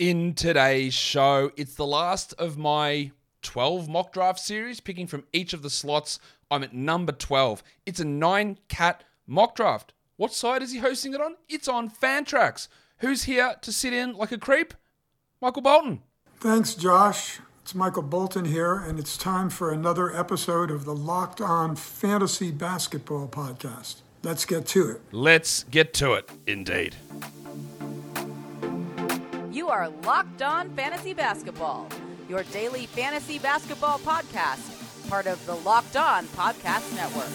in 0.00 0.32
today's 0.32 0.94
show. 0.94 1.52
It's 1.58 1.74
the 1.74 1.86
last 1.86 2.32
of 2.38 2.56
my 2.56 3.12
12 3.42 3.86
mock 3.86 4.14
draft 4.14 4.40
series, 4.40 4.80
picking 4.80 5.06
from 5.06 5.24
each 5.30 5.52
of 5.52 5.60
the 5.60 5.68
slots. 5.68 6.18
I'm 6.50 6.64
at 6.64 6.72
number 6.72 7.12
12. 7.12 7.62
It's 7.84 8.00
a 8.00 8.04
nine 8.06 8.58
cat 8.68 9.04
mock 9.26 9.54
draft. 9.54 9.92
What 10.16 10.32
side 10.32 10.62
is 10.62 10.72
he 10.72 10.78
hosting 10.78 11.12
it 11.12 11.20
on? 11.20 11.36
It's 11.50 11.68
on 11.68 11.90
Fantrax. 11.90 12.66
Who's 13.00 13.24
here 13.24 13.56
to 13.60 13.72
sit 13.72 13.92
in 13.92 14.14
like 14.14 14.32
a 14.32 14.38
creep? 14.38 14.72
Michael 15.40 15.62
Bolton. 15.62 16.00
Thanks, 16.38 16.74
Josh. 16.74 17.40
It's 17.62 17.74
Michael 17.74 18.02
Bolton 18.02 18.46
here, 18.46 18.76
and 18.76 18.98
it's 18.98 19.18
time 19.18 19.50
for 19.50 19.70
another 19.70 20.16
episode 20.16 20.70
of 20.70 20.86
the 20.86 20.94
Locked 20.94 21.42
On 21.42 21.76
Fantasy 21.76 22.50
Basketball 22.50 23.28
Podcast. 23.28 23.96
Let's 24.22 24.46
get 24.46 24.66
to 24.68 24.92
it. 24.92 25.02
Let's 25.12 25.64
get 25.64 25.92
to 25.94 26.14
it, 26.14 26.30
indeed. 26.46 26.96
You 29.50 29.68
are 29.68 29.88
Locked 30.04 30.42
On 30.42 30.70
Fantasy 30.76 31.12
Basketball, 31.12 31.88
your 32.28 32.44
daily 32.44 32.86
fantasy 32.86 33.40
basketball 33.40 33.98
podcast, 33.98 35.08
part 35.10 35.26
of 35.26 35.44
the 35.44 35.56
Locked 35.56 35.96
On 35.96 36.24
Podcast 36.26 36.94
Network. 36.94 37.26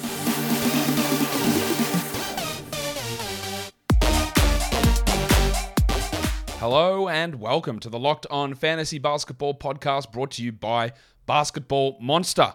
Hello 6.58 7.10
and 7.10 7.42
welcome 7.42 7.80
to 7.82 7.90
the 7.90 8.00
Locked 8.00 8.26
On 8.32 8.54
Fantasy 8.54 8.98
Basketball 8.98 9.54
Podcast 9.54 10.14
brought 10.14 10.32
to 10.32 10.42
you 10.42 10.54
by 10.54 10.94
Basketball 11.26 11.98
Monster. 12.00 12.54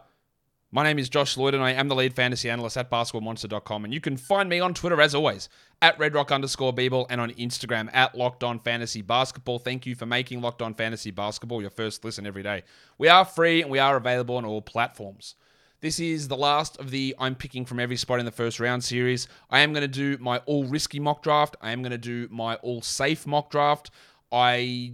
My 0.73 0.85
name 0.85 1.01
is 1.01 1.09
Josh 1.09 1.37
Lloyd 1.37 1.55
and 1.55 1.65
I 1.65 1.73
am 1.73 1.89
the 1.89 1.97
lead 1.97 2.15
fantasy 2.15 2.49
analyst 2.49 2.77
at 2.77 2.89
basketballmonster.com. 2.89 3.85
And 3.85 3.93
you 3.93 4.01
can 4.01 4.17
find 4.17 4.49
me 4.49 4.61
on 4.61 4.73
Twitter 4.73 5.01
as 5.01 5.17
always 5.17 5.49
at 5.83 5.99
redrock 5.99 6.31
underscore 6.31 6.73
Beeble 6.73 7.07
and 7.11 7.21
on 7.21 7.33
Instagram 7.33 7.91
at 7.93 8.17
Locked 8.17 8.45
On 8.45 8.61
Fantasy 8.61 9.03
Basketball. 9.03 9.59
Thank 9.59 9.85
you 9.85 9.97
for 9.97 10.07
making 10.07 10.43
Locked 10.43 10.63
On 10.63 10.73
Fantasy 10.75 11.11
Basketball 11.11 11.61
your 11.61 11.71
first 11.71 12.05
listen 12.05 12.25
every 12.25 12.45
day. 12.45 12.63
We 12.99 13.09
are 13.09 13.25
free 13.25 13.63
and 13.63 13.71
we 13.71 13.81
are 13.81 13.97
available 13.97 14.37
on 14.37 14.45
all 14.45 14.63
platforms. 14.63 15.35
This 15.81 15.99
is 15.99 16.29
the 16.29 16.37
last 16.37 16.79
of 16.79 16.93
the 16.93 17.17
I'm 17.19 17.35
picking 17.35 17.65
from 17.65 17.81
every 17.81 17.97
spot 17.97 18.21
in 18.21 18.25
the 18.25 18.31
first 18.31 18.61
round 18.61 18.85
series. 18.85 19.27
I 19.51 19.61
am 19.61 19.73
going 19.73 19.83
to 19.83 19.89
do 19.89 20.19
my 20.23 20.39
all 20.47 20.67
risky 20.67 21.01
mock 21.01 21.25
draft. 21.25 21.57
I 21.61 21.73
am 21.73 21.83
going 21.83 21.91
to 21.91 21.99
do 21.99 22.29
my 22.31 22.55
all 22.57 22.81
safe 22.81 23.27
mock 23.27 23.51
draft. 23.51 23.91
I 24.31 24.93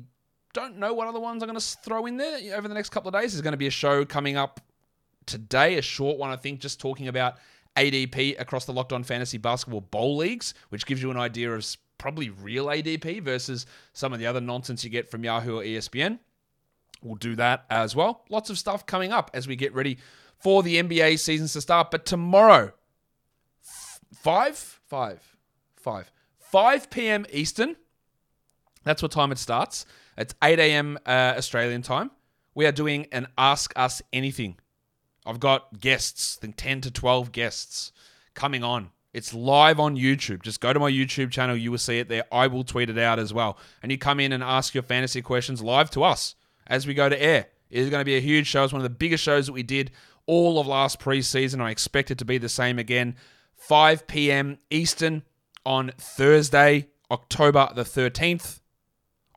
don't 0.54 0.78
know 0.78 0.94
what 0.94 1.06
other 1.06 1.20
ones 1.20 1.42
I'm 1.42 1.50
going 1.50 1.60
to 1.60 1.66
throw 1.84 2.06
in 2.06 2.16
there 2.16 2.56
over 2.56 2.66
the 2.66 2.72
next 2.72 2.88
couple 2.88 3.08
of 3.08 3.20
days. 3.20 3.32
There's 3.32 3.42
going 3.42 3.52
to 3.52 3.58
be 3.58 3.66
a 3.66 3.70
show 3.70 4.06
coming 4.06 4.38
up 4.38 4.60
today, 5.26 5.76
a 5.76 5.82
short 5.82 6.18
one, 6.18 6.30
I 6.30 6.36
think, 6.36 6.60
just 6.60 6.80
talking 6.80 7.08
about 7.08 7.36
ADP 7.76 8.40
across 8.40 8.64
the 8.64 8.72
Locked 8.72 8.92
On 8.92 9.02
Fantasy 9.04 9.38
Basketball 9.38 9.82
Bowl 9.82 10.16
Leagues, 10.16 10.54
which 10.70 10.86
gives 10.86 11.02
you 11.02 11.10
an 11.10 11.16
idea 11.16 11.52
of 11.52 11.66
probably 11.98 12.30
real 12.30 12.66
ADP 12.66 13.22
versus 13.22 13.66
some 13.92 14.12
of 14.12 14.18
the 14.18 14.26
other 14.26 14.40
nonsense 14.40 14.84
you 14.84 14.90
get 14.90 15.10
from 15.10 15.24
Yahoo 15.24 15.58
or 15.58 15.62
ESPN. 15.62 16.18
We'll 17.02 17.16
do 17.16 17.36
that 17.36 17.64
as 17.70 17.94
well. 17.94 18.24
Lots 18.30 18.50
of 18.50 18.58
stuff 18.58 18.86
coming 18.86 19.12
up 19.12 19.30
as 19.34 19.46
we 19.46 19.56
get 19.56 19.74
ready 19.74 19.98
for 20.38 20.62
the 20.62 20.82
NBA 20.82 21.18
seasons 21.18 21.52
to 21.52 21.60
start. 21.60 21.90
But 21.90 22.06
tomorrow, 22.06 22.72
five, 24.12 24.80
five, 24.86 25.36
five, 25.76 26.10
5 26.38 26.90
p.m. 26.90 27.26
Eastern. 27.30 27.76
That's 28.84 29.02
what 29.02 29.12
time 29.12 29.32
it 29.32 29.38
starts. 29.38 29.84
It's 30.16 30.34
8 30.42 30.58
a.m. 30.58 30.98
Uh, 31.04 31.34
Australian 31.36 31.82
time. 31.82 32.10
We 32.54 32.66
are 32.66 32.72
doing 32.72 33.06
an 33.12 33.26
Ask 33.36 33.72
Us 33.76 34.00
Anything. 34.12 34.56
I've 35.26 35.40
got 35.40 35.80
guests, 35.80 36.38
I 36.38 36.42
think 36.42 36.56
10 36.56 36.82
to 36.82 36.90
12 36.90 37.32
guests 37.32 37.92
coming 38.34 38.62
on. 38.62 38.90
It's 39.12 39.32
live 39.32 39.80
on 39.80 39.96
YouTube. 39.96 40.42
Just 40.42 40.60
go 40.60 40.72
to 40.72 40.78
my 40.78 40.90
YouTube 40.90 41.30
channel. 41.30 41.56
You 41.56 41.70
will 41.70 41.78
see 41.78 41.98
it 41.98 42.08
there. 42.08 42.24
I 42.30 42.46
will 42.46 42.64
tweet 42.64 42.90
it 42.90 42.98
out 42.98 43.18
as 43.18 43.32
well. 43.32 43.58
And 43.82 43.90
you 43.90 43.98
come 43.98 44.20
in 44.20 44.32
and 44.32 44.42
ask 44.42 44.74
your 44.74 44.82
fantasy 44.82 45.22
questions 45.22 45.62
live 45.62 45.90
to 45.92 46.04
us 46.04 46.34
as 46.66 46.86
we 46.86 46.94
go 46.94 47.08
to 47.08 47.20
air. 47.20 47.46
It 47.70 47.80
is 47.80 47.90
going 47.90 48.02
to 48.02 48.04
be 48.04 48.16
a 48.16 48.20
huge 48.20 48.46
show. 48.46 48.62
It's 48.62 48.72
one 48.72 48.80
of 48.80 48.84
the 48.84 48.90
biggest 48.90 49.24
shows 49.24 49.46
that 49.46 49.52
we 49.52 49.62
did 49.62 49.90
all 50.26 50.60
of 50.60 50.66
last 50.66 51.00
preseason. 51.00 51.60
I 51.60 51.70
expect 51.70 52.10
it 52.10 52.18
to 52.18 52.24
be 52.24 52.38
the 52.38 52.48
same 52.48 52.78
again. 52.78 53.16
5 53.56 54.06
p.m. 54.06 54.58
Eastern 54.70 55.22
on 55.64 55.92
Thursday, 55.98 56.88
October 57.10 57.70
the 57.74 57.84
13th 57.84 58.60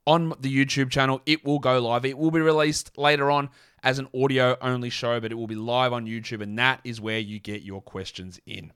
on 0.06 0.34
the 0.40 0.54
YouTube 0.54 0.90
channel. 0.90 1.22
It 1.26 1.46
will 1.46 1.60
go 1.60 1.80
live. 1.80 2.06
It 2.06 2.18
will 2.18 2.32
be 2.32 2.42
released 2.42 2.98
later 2.98 3.32
on 3.32 3.50
as 3.84 4.00
an 4.00 4.08
audio 4.14 4.58
only 4.62 4.90
show, 4.90 5.20
but 5.20 5.32
it 5.32 5.36
will 5.36 5.48
be 5.48 5.56
live 5.56 5.94
on 5.94 6.06
YouTube, 6.06 6.42
and 6.42 6.58
that 6.60 6.82
is 6.84 7.00
where 7.02 7.20
you 7.20 7.40
get 7.40 7.62
your 7.62 7.82
questions 7.82 8.40
in. 8.46 8.72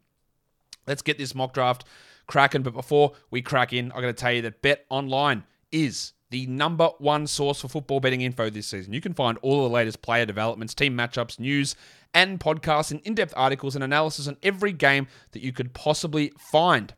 Let's 0.87 1.01
get 1.01 1.17
this 1.17 1.35
mock 1.35 1.53
draft 1.53 1.85
cracking. 2.27 2.63
But 2.63 2.73
before 2.73 3.13
we 3.31 3.41
crack 3.41 3.73
in, 3.73 3.91
I 3.91 4.01
got 4.01 4.07
to 4.07 4.13
tell 4.13 4.33
you 4.33 4.41
that 4.43 4.61
Bet 4.61 4.85
Online 4.89 5.43
is 5.71 6.13
the 6.29 6.47
number 6.47 6.89
one 6.97 7.27
source 7.27 7.61
for 7.61 7.67
football 7.67 7.99
betting 7.99 8.21
info 8.21 8.49
this 8.49 8.67
season. 8.67 8.93
You 8.93 9.01
can 9.01 9.13
find 9.13 9.37
all 9.41 9.63
the 9.63 9.69
latest 9.69 10.01
player 10.01 10.25
developments, 10.25 10.73
team 10.73 10.97
matchups, 10.97 11.39
news, 11.39 11.75
and 12.13 12.39
podcasts, 12.39 12.91
and 12.91 13.01
in 13.01 13.15
depth 13.15 13.33
articles 13.37 13.75
and 13.75 13.83
analysis 13.83 14.27
on 14.27 14.37
every 14.41 14.73
game 14.73 15.07
that 15.31 15.43
you 15.43 15.51
could 15.53 15.73
possibly 15.73 16.33
find. 16.37 16.93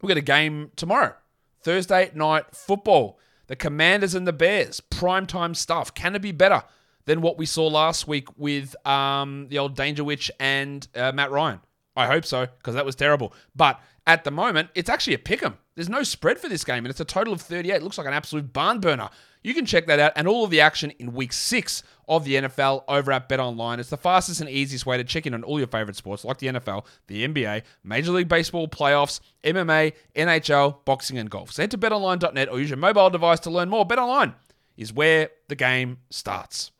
We've 0.00 0.08
got 0.08 0.16
a 0.18 0.22
game 0.22 0.70
tomorrow, 0.76 1.14
Thursday 1.62 2.10
night 2.14 2.54
football. 2.54 3.18
The 3.48 3.56
Commanders 3.56 4.14
and 4.14 4.26
the 4.26 4.32
Bears, 4.32 4.80
primetime 4.80 5.54
stuff. 5.56 5.92
Can 5.92 6.14
it 6.14 6.22
be 6.22 6.32
better 6.32 6.62
than 7.04 7.20
what 7.20 7.38
we 7.38 7.46
saw 7.46 7.66
last 7.66 8.06
week 8.06 8.28
with 8.36 8.74
um, 8.86 9.48
the 9.48 9.58
old 9.58 9.76
Danger 9.76 10.04
Witch 10.04 10.30
and 10.38 10.86
uh, 10.94 11.12
Matt 11.12 11.30
Ryan? 11.30 11.60
I 11.96 12.06
hope 12.06 12.24
so, 12.24 12.46
because 12.46 12.74
that 12.74 12.86
was 12.86 12.96
terrible. 12.96 13.34
But 13.54 13.80
at 14.06 14.24
the 14.24 14.30
moment, 14.30 14.70
it's 14.74 14.88
actually 14.88 15.14
a 15.14 15.18
pick 15.18 15.42
'em. 15.42 15.58
There's 15.74 15.88
no 15.88 16.02
spread 16.02 16.38
for 16.38 16.48
this 16.48 16.64
game, 16.64 16.84
and 16.84 16.88
it's 16.88 17.00
a 17.00 17.04
total 17.04 17.32
of 17.32 17.40
38. 17.40 17.74
It 17.74 17.82
looks 17.82 17.98
like 17.98 18.06
an 18.06 18.12
absolute 18.12 18.52
barn 18.52 18.80
burner. 18.80 19.08
You 19.42 19.54
can 19.54 19.66
check 19.66 19.86
that 19.86 19.98
out 19.98 20.12
and 20.14 20.28
all 20.28 20.44
of 20.44 20.50
the 20.50 20.60
action 20.60 20.92
in 20.98 21.14
week 21.14 21.32
six 21.32 21.82
of 22.08 22.24
the 22.24 22.34
NFL 22.34 22.84
over 22.86 23.10
at 23.10 23.28
Bet 23.28 23.40
Online. 23.40 23.80
It's 23.80 23.90
the 23.90 23.96
fastest 23.96 24.40
and 24.40 24.48
easiest 24.48 24.86
way 24.86 24.96
to 24.96 25.04
check 25.04 25.26
in 25.26 25.34
on 25.34 25.42
all 25.42 25.58
your 25.58 25.66
favorite 25.66 25.96
sports 25.96 26.24
like 26.24 26.38
the 26.38 26.48
NFL, 26.48 26.86
the 27.08 27.26
NBA, 27.26 27.62
Major 27.82 28.12
League 28.12 28.28
Baseball 28.28 28.68
playoffs, 28.68 29.20
MMA, 29.42 29.94
NHL, 30.14 30.84
boxing, 30.84 31.18
and 31.18 31.28
golf. 31.28 31.52
So 31.52 31.62
head 31.62 31.72
to 31.72 31.78
betonline.net 31.78 32.48
or 32.48 32.60
use 32.60 32.70
your 32.70 32.76
mobile 32.76 33.10
device 33.10 33.40
to 33.40 33.50
learn 33.50 33.68
more. 33.68 33.84
Bet 33.84 33.98
Online 33.98 34.34
is 34.76 34.92
where 34.92 35.30
the 35.48 35.56
game 35.56 35.98
starts. 36.10 36.70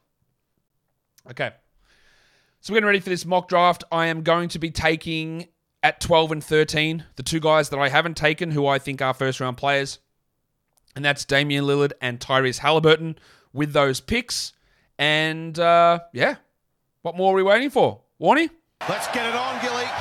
Okay. 1.30 1.50
So 2.60 2.72
we're 2.72 2.76
getting 2.76 2.86
ready 2.86 3.00
for 3.00 3.10
this 3.10 3.24
mock 3.24 3.48
draft. 3.48 3.84
I 3.90 4.06
am 4.06 4.22
going 4.22 4.48
to 4.50 4.58
be 4.58 4.70
taking 4.70 5.48
at 5.82 6.00
12 6.00 6.32
and 6.32 6.44
13 6.44 7.04
the 7.16 7.22
two 7.22 7.40
guys 7.40 7.70
that 7.70 7.78
I 7.78 7.88
haven't 7.88 8.16
taken 8.16 8.52
who 8.52 8.66
I 8.66 8.78
think 8.78 9.02
are 9.02 9.14
first 9.14 9.40
round 9.40 9.56
players. 9.56 9.98
And 10.94 11.04
that's 11.04 11.24
Damian 11.24 11.64
Lillard 11.64 11.92
and 12.00 12.20
Tyrese 12.20 12.58
Halliburton 12.58 13.18
with 13.52 13.72
those 13.72 14.00
picks. 14.00 14.52
And 14.98 15.58
uh, 15.58 16.00
yeah, 16.12 16.36
what 17.02 17.16
more 17.16 17.32
are 17.32 17.36
we 17.36 17.42
waiting 17.42 17.70
for? 17.70 18.02
Warnie? 18.20 18.50
Let's 18.88 19.06
get 19.08 19.26
it 19.26 19.34
on, 19.34 19.60
Gilly. 19.60 19.84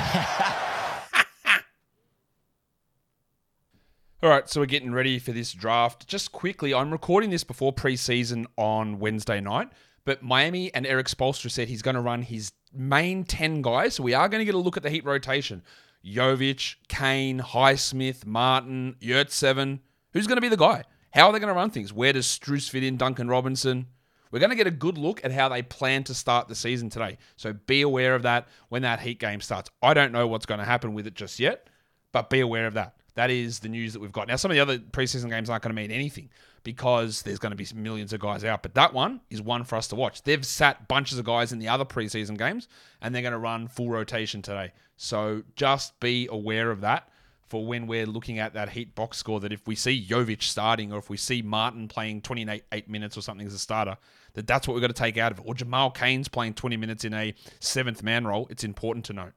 All 4.22 4.30
right, 4.30 4.48
so 4.48 4.60
we're 4.60 4.66
getting 4.66 4.92
ready 4.92 5.18
for 5.18 5.32
this 5.32 5.52
draft. 5.52 6.06
Just 6.06 6.30
quickly, 6.30 6.72
I'm 6.72 6.92
recording 6.92 7.30
this 7.30 7.42
before 7.42 7.72
preseason 7.72 8.46
on 8.56 9.00
Wednesday 9.00 9.40
night, 9.40 9.68
but 10.04 10.22
Miami 10.22 10.72
and 10.74 10.86
Erik 10.86 11.06
Spoelstra 11.06 11.50
said 11.50 11.68
he's 11.68 11.82
going 11.82 11.94
to 11.94 12.00
run 12.00 12.22
his 12.22 12.52
main 12.72 13.24
10 13.24 13.62
guys. 13.62 13.94
So 13.94 14.02
we 14.02 14.14
are 14.14 14.28
going 14.28 14.40
to 14.40 14.44
get 14.44 14.54
a 14.54 14.58
look 14.58 14.76
at 14.76 14.82
the 14.82 14.90
Heat 14.90 15.04
rotation. 15.04 15.62
Jovic, 16.04 16.76
Cain, 16.88 17.40
Highsmith, 17.40 18.26
Martin, 18.26 18.96
Yurtseven. 19.00 19.80
Who's 20.12 20.26
going 20.26 20.36
to 20.36 20.42
be 20.42 20.48
the 20.48 20.56
guy? 20.56 20.84
How 21.12 21.26
are 21.26 21.32
they 21.32 21.38
going 21.38 21.52
to 21.52 21.54
run 21.54 21.70
things? 21.70 21.92
Where 21.92 22.12
does 22.12 22.26
Strus 22.26 22.68
fit 22.68 22.82
in? 22.82 22.96
Duncan 22.96 23.28
Robinson? 23.28 23.86
We're 24.30 24.40
going 24.40 24.50
to 24.50 24.56
get 24.56 24.66
a 24.66 24.72
good 24.72 24.96
look 24.96 25.22
at 25.24 25.30
how 25.30 25.50
they 25.50 25.62
plan 25.62 26.04
to 26.04 26.14
start 26.14 26.48
the 26.48 26.54
season 26.54 26.88
today. 26.88 27.18
So 27.36 27.52
be 27.52 27.82
aware 27.82 28.14
of 28.14 28.22
that 28.22 28.48
when 28.70 28.82
that 28.82 29.00
Heat 29.00 29.20
game 29.20 29.40
starts. 29.40 29.70
I 29.82 29.94
don't 29.94 30.10
know 30.10 30.26
what's 30.26 30.46
going 30.46 30.58
to 30.58 30.64
happen 30.64 30.94
with 30.94 31.06
it 31.06 31.14
just 31.14 31.38
yet, 31.38 31.68
but 32.12 32.30
be 32.30 32.40
aware 32.40 32.66
of 32.66 32.74
that. 32.74 32.96
That 33.14 33.30
is 33.30 33.60
the 33.60 33.68
news 33.68 33.92
that 33.92 34.00
we've 34.00 34.10
got. 34.10 34.28
Now, 34.28 34.36
some 34.36 34.50
of 34.50 34.54
the 34.54 34.60
other 34.60 34.78
preseason 34.78 35.28
games 35.28 35.50
aren't 35.50 35.62
going 35.62 35.76
to 35.76 35.80
mean 35.80 35.90
anything 35.90 36.30
because 36.64 37.22
there's 37.22 37.38
going 37.38 37.50
to 37.50 37.56
be 37.56 37.66
millions 37.74 38.12
of 38.12 38.20
guys 38.20 38.44
out, 38.44 38.62
but 38.62 38.74
that 38.74 38.92
one 38.92 39.20
is 39.30 39.42
one 39.42 39.64
for 39.64 39.76
us 39.76 39.88
to 39.88 39.96
watch. 39.96 40.22
They've 40.22 40.44
sat 40.44 40.88
bunches 40.88 41.18
of 41.18 41.24
guys 41.24 41.52
in 41.52 41.58
the 41.58 41.68
other 41.68 41.84
preseason 41.84 42.38
games, 42.38 42.68
and 43.00 43.14
they're 43.14 43.22
going 43.22 43.32
to 43.32 43.38
run 43.38 43.68
full 43.68 43.90
rotation 43.90 44.42
today. 44.42 44.72
So 44.96 45.42
just 45.56 45.98
be 46.00 46.28
aware 46.30 46.70
of 46.70 46.82
that 46.82 47.08
for 47.48 47.66
when 47.66 47.86
we're 47.86 48.06
looking 48.06 48.38
at 48.38 48.54
that 48.54 48.70
Heat 48.70 48.94
box 48.94 49.18
score. 49.18 49.40
That 49.40 49.52
if 49.52 49.66
we 49.66 49.74
see 49.74 50.04
Jovic 50.04 50.42
starting, 50.42 50.92
or 50.92 50.98
if 50.98 51.10
we 51.10 51.16
see 51.16 51.42
Martin 51.42 51.88
playing 51.88 52.22
28 52.22 52.62
eight 52.72 52.88
minutes 52.88 53.16
or 53.16 53.22
something 53.22 53.46
as 53.46 53.54
a 53.54 53.58
starter, 53.58 53.96
that 54.34 54.46
that's 54.46 54.66
what 54.66 54.74
we've 54.74 54.80
got 54.80 54.88
to 54.88 54.94
take 54.94 55.18
out 55.18 55.32
of 55.32 55.38
it. 55.38 55.44
Or 55.46 55.54
Jamal 55.54 55.90
Cain's 55.90 56.28
playing 56.28 56.54
20 56.54 56.76
minutes 56.76 57.04
in 57.04 57.12
a 57.12 57.34
seventh 57.60 58.02
man 58.02 58.26
role. 58.26 58.46
It's 58.50 58.64
important 58.64 59.04
to 59.06 59.12
note. 59.12 59.32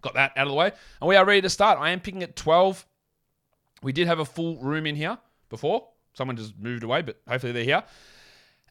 Got 0.00 0.14
that 0.14 0.32
out 0.36 0.46
of 0.46 0.50
the 0.50 0.56
way. 0.56 0.72
And 1.00 1.08
we 1.08 1.16
are 1.16 1.24
ready 1.24 1.40
to 1.42 1.50
start. 1.50 1.78
I 1.78 1.90
am 1.90 2.00
picking 2.00 2.22
at 2.22 2.36
12. 2.36 2.84
We 3.82 3.92
did 3.92 4.06
have 4.06 4.18
a 4.18 4.24
full 4.24 4.56
room 4.58 4.86
in 4.86 4.96
here 4.96 5.18
before. 5.48 5.88
Someone 6.14 6.36
just 6.36 6.58
moved 6.58 6.82
away, 6.82 7.02
but 7.02 7.20
hopefully 7.28 7.52
they're 7.52 7.64
here. 7.64 7.82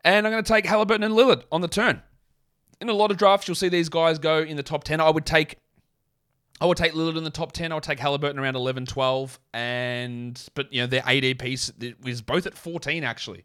And 0.03 0.25
I'm 0.25 0.33
going 0.33 0.43
to 0.43 0.47
take 0.51 0.65
Halliburton 0.65 1.03
and 1.03 1.13
Lillard 1.13 1.43
on 1.51 1.61
the 1.61 1.67
turn. 1.67 2.01
In 2.81 2.89
a 2.89 2.93
lot 2.93 3.11
of 3.11 3.17
drafts, 3.17 3.47
you'll 3.47 3.55
see 3.55 3.69
these 3.69 3.89
guys 3.89 4.19
go 4.19 4.39
in 4.39 4.57
the 4.57 4.63
top 4.63 4.83
10. 4.83 4.99
I 4.99 5.09
would 5.09 5.25
take 5.25 5.59
I 6.61 6.65
would 6.65 6.77
take 6.77 6.93
Lillard 6.93 7.17
in 7.17 7.23
the 7.23 7.29
top 7.29 7.51
10. 7.51 7.71
I 7.71 7.75
would 7.75 7.83
take 7.83 7.99
Halliburton 7.99 8.39
around 8.39 8.55
11, 8.55 8.85
12. 8.85 9.39
And, 9.53 10.41
but, 10.55 10.71
you 10.71 10.81
know, 10.81 10.87
their 10.87 11.01
ADP 11.01 12.05
is 12.05 12.21
both 12.21 12.45
at 12.45 12.57
14, 12.57 13.03
actually, 13.03 13.43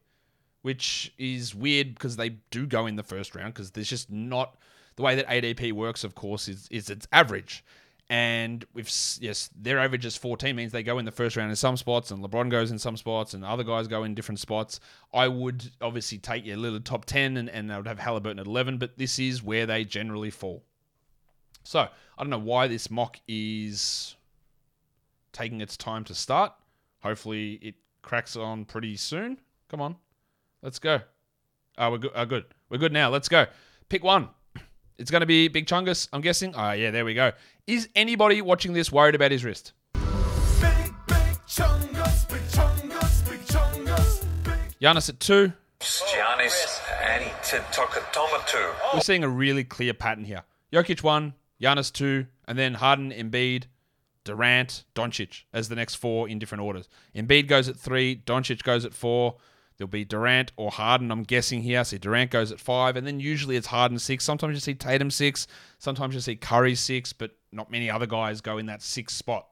which 0.63 1.13
is 1.19 1.55
weird 1.55 1.95
because 1.95 2.17
they 2.17 2.31
do 2.51 2.67
go 2.67 2.87
in 2.87 2.97
the 2.97 3.03
first 3.03 3.35
round 3.35 3.55
because 3.55 3.73
there's 3.73 3.89
just 3.89 4.11
not 4.11 4.57
the 4.97 5.03
way 5.03 5.17
that 5.17 5.27
ADP 5.27 5.73
works, 5.73 6.05
of 6.05 6.15
course, 6.15 6.49
is, 6.49 6.69
is 6.71 6.91
it's 6.91 7.09
average. 7.13 7.65
And 8.11 8.65
if 8.75 9.19
yes, 9.21 9.51
their 9.55 9.79
average 9.79 10.07
is 10.07 10.17
14 10.17 10.57
means 10.57 10.73
they 10.73 10.83
go 10.83 10.99
in 10.99 11.05
the 11.05 11.13
first 11.13 11.37
round 11.37 11.51
in 11.51 11.57
some 11.57 11.77
spots, 11.77 12.11
and 12.11 12.25
LeBron 12.25 12.51
goes 12.51 12.71
in 12.71 12.79
some 12.79 12.97
spots, 12.97 13.35
and 13.35 13.45
other 13.45 13.65
guys 13.65 13.87
go 13.87 14.05
in 14.05 14.15
different 14.15 14.41
spots. 14.41 14.81
I 15.13 15.29
would 15.29 15.71
obviously 15.83 16.17
take 16.17 16.47
your 16.47 16.57
little 16.57 16.81
top 16.81 17.05
10, 17.05 17.37
and, 17.37 17.51
and 17.51 17.71
I 17.71 17.77
would 17.77 17.87
have 17.87 17.99
Halliburton 17.99 18.39
at 18.39 18.47
11, 18.47 18.79
but 18.79 18.97
this 18.97 19.19
is 19.19 19.43
where 19.43 19.67
they 19.67 19.85
generally 19.85 20.31
fall. 20.31 20.65
So 21.65 21.81
I 21.81 21.89
don't 22.23 22.31
know 22.31 22.39
why 22.39 22.67
this 22.67 22.91
mock 22.91 23.21
is 23.29 24.17
taking 25.33 25.61
its 25.61 25.77
time 25.77 26.05
to 26.05 26.15
start. 26.15 26.55
Hopefully 27.01 27.59
it 27.61 27.75
cracks 28.01 28.37
on 28.37 28.65
pretty 28.65 28.97
soon. 28.97 29.39
Come 29.69 29.83
on, 29.83 29.97
let's 30.63 30.79
go. 30.79 31.03
Oh, 31.77 31.91
we're 31.91 31.99
good. 31.99 32.13
Oh, 32.15 32.25
good. 32.25 32.47
We're 32.71 32.79
good 32.79 32.93
now. 32.93 33.11
Let's 33.11 33.29
go. 33.29 33.47
Pick 33.89 34.03
one. 34.03 34.31
It's 34.99 35.13
going 35.13 35.21
to 35.21 35.27
be 35.27 35.47
Big 35.47 35.67
Chungus, 35.67 36.09
I'm 36.13 36.23
guessing. 36.23 36.55
Oh, 36.57 36.73
yeah, 36.73 36.91
there 36.91 37.05
we 37.05 37.15
go. 37.15 37.31
Is 37.69 37.89
anybody 37.95 38.43
watching 38.43 38.73
this 38.73 38.91
worried 38.91 39.15
about 39.15 39.31
his 39.31 39.45
wrist? 39.45 39.73
Big, 39.93 40.03
big 41.07 41.39
chungus, 41.47 42.29
big 42.29 42.43
chungus, 42.49 43.31
big 43.31 43.41
chungus, 43.43 44.25
big... 44.43 44.55
Giannis 44.83 45.09
at 45.09 45.21
two. 45.21 45.53
Giannis 45.79 46.81
Antetokounmpo. 47.01 48.95
We're 48.95 49.01
seeing 49.01 49.23
a 49.23 49.29
really 49.29 49.63
clear 49.63 49.95
pattern 49.95 50.25
here. 50.25 50.43
Jokic 50.73 51.05
one, 51.05 51.35
Giannis 51.63 51.93
two, 51.93 52.27
and 52.49 52.59
then 52.59 52.75
Harden, 52.75 53.13
Embiid, 53.13 53.67
Durant, 54.25 54.83
Doncic 54.97 55.45
as 55.53 55.69
the 55.69 55.77
next 55.77 55.95
four 55.95 56.29
in 56.29 56.41
different 56.41 56.65
orders. 56.65 56.89
Embiid 57.15 57.47
goes 57.47 57.69
at 57.69 57.77
three, 57.77 58.17
Doncic 58.27 58.65
goes 58.65 58.85
at 58.85 58.93
four, 58.93 59.37
There'll 59.79 59.89
be 59.89 60.05
Durant 60.05 60.51
or 60.57 60.73
Harden, 60.73 61.13
I'm 61.13 61.23
guessing 61.23 61.63
here. 61.63 61.81
I 61.81 61.83
See, 61.85 61.99
Durant 61.99 62.33
goes 62.33 62.51
at 62.51 62.59
five, 62.59 62.97
and 62.97 63.07
then 63.07 63.21
usually 63.21 63.57
it's 63.57 63.69
Harden 63.69 64.01
six. 64.01 64.25
Sometimes 64.25 64.55
you 64.55 64.61
see 64.61 64.75
Tatum 64.75 65.11
six, 65.11 65.47
sometimes 65.79 66.15
you 66.15 66.21
see 66.21 66.35
Curry 66.35 66.75
six, 66.75 67.13
but 67.13 67.37
not 67.53 67.71
many 67.71 67.89
other 67.89 68.07
guys 68.07 68.41
go 68.41 68.59
in 68.59 68.67
that 68.67 68.83
six 68.83 69.15
spot. 69.15 69.47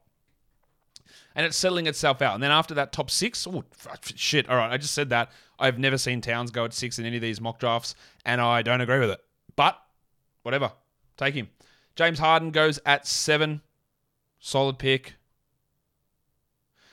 And 1.33 1.45
it's 1.45 1.55
settling 1.55 1.87
itself 1.87 2.21
out. 2.21 2.33
And 2.33 2.43
then 2.43 2.51
after 2.51 2.73
that 2.73 2.91
top 2.91 3.09
six, 3.09 3.47
oh, 3.47 3.63
shit. 4.03 4.49
All 4.49 4.57
right, 4.57 4.71
I 4.71 4.77
just 4.77 4.93
said 4.93 5.09
that. 5.09 5.31
I've 5.59 5.79
never 5.79 5.97
seen 5.97 6.19
Towns 6.19 6.51
go 6.51 6.65
at 6.65 6.73
six 6.73 6.99
in 6.99 7.05
any 7.05 7.15
of 7.15 7.21
these 7.21 7.39
mock 7.39 7.59
drafts, 7.59 7.95
and 8.25 8.41
I 8.41 8.61
don't 8.63 8.81
agree 8.81 8.99
with 8.99 9.11
it. 9.11 9.19
But 9.55 9.79
whatever, 10.43 10.73
take 11.15 11.35
him. 11.35 11.47
James 11.95 12.19
Harden 12.19 12.51
goes 12.51 12.79
at 12.85 13.07
seven. 13.07 13.61
Solid 14.39 14.77
pick. 14.77 15.15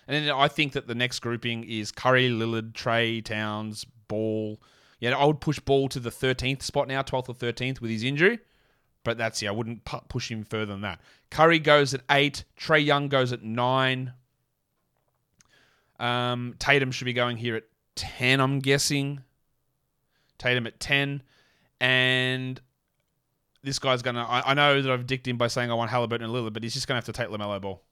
And 0.07 0.27
then 0.27 0.35
I 0.35 0.49
think 0.49 0.73
that 0.73 0.87
the 0.87 0.95
next 0.95 1.21
grouping 1.21 1.65
is 1.65 1.91
Curry, 1.91 2.29
Lillard, 2.29 2.73
Trae, 2.73 3.25
Towns, 3.25 3.87
Ball. 4.09 4.61
Yeah, 5.01 5.17
I 5.17 5.25
would 5.25 5.41
push 5.41 5.59
Ball 5.59 5.89
to 5.89 6.01
the 6.01 6.11
13th 6.11 6.63
spot 6.63 6.89
now, 6.89 7.03
12th 7.03 7.29
or 7.29 7.35
13th 7.35 7.81
with 7.81 7.91
his 7.91 8.03
injury. 8.03 8.39
But 9.03 9.19
that's, 9.19 9.43
yeah, 9.43 9.51
I 9.51 9.53
wouldn't 9.53 9.85
push 10.09 10.31
him 10.31 10.45
further 10.45 10.73
than 10.73 10.81
that. 10.83 11.01
Curry 11.31 11.59
goes 11.59 11.93
at 11.93 12.01
8. 12.11 12.45
Trae 12.59 12.85
Young 12.85 13.09
goes 13.09 13.33
at 13.33 13.43
9. 13.43 14.13
Um, 16.01 16.55
Tatum 16.59 16.91
should 16.91 17.05
be 17.05 17.13
going 17.13 17.37
here 17.37 17.57
at 17.57 17.65
10, 17.97 18.41
I'm 18.41 18.61
guessing. 18.61 19.23
Tatum 20.39 20.67
at 20.67 20.81
10. 20.81 21.23
And 21.81 22.61
this 23.63 23.79
guy's 23.79 24.01
going 24.01 24.17
to. 24.17 24.27
I 24.29 24.55
know 24.55 24.81
that 24.81 24.91
I've 24.91 25.07
dicked 25.07 25.29
him 25.29 25.37
by 25.37 25.49
saying 25.49 25.71
I 25.71 25.75
want 25.75 25.91
Halliburton 25.91 26.25
and 26.25 26.35
Lillard, 26.35 26.55
but 26.55 26.63
he's 26.63 26.75
just 26.75 26.89
going 26.89 26.95
to 26.95 27.07
have 27.07 27.07
to 27.07 27.13
take 27.13 27.29
LaMelo 27.29 27.61
Ball. 27.61 27.83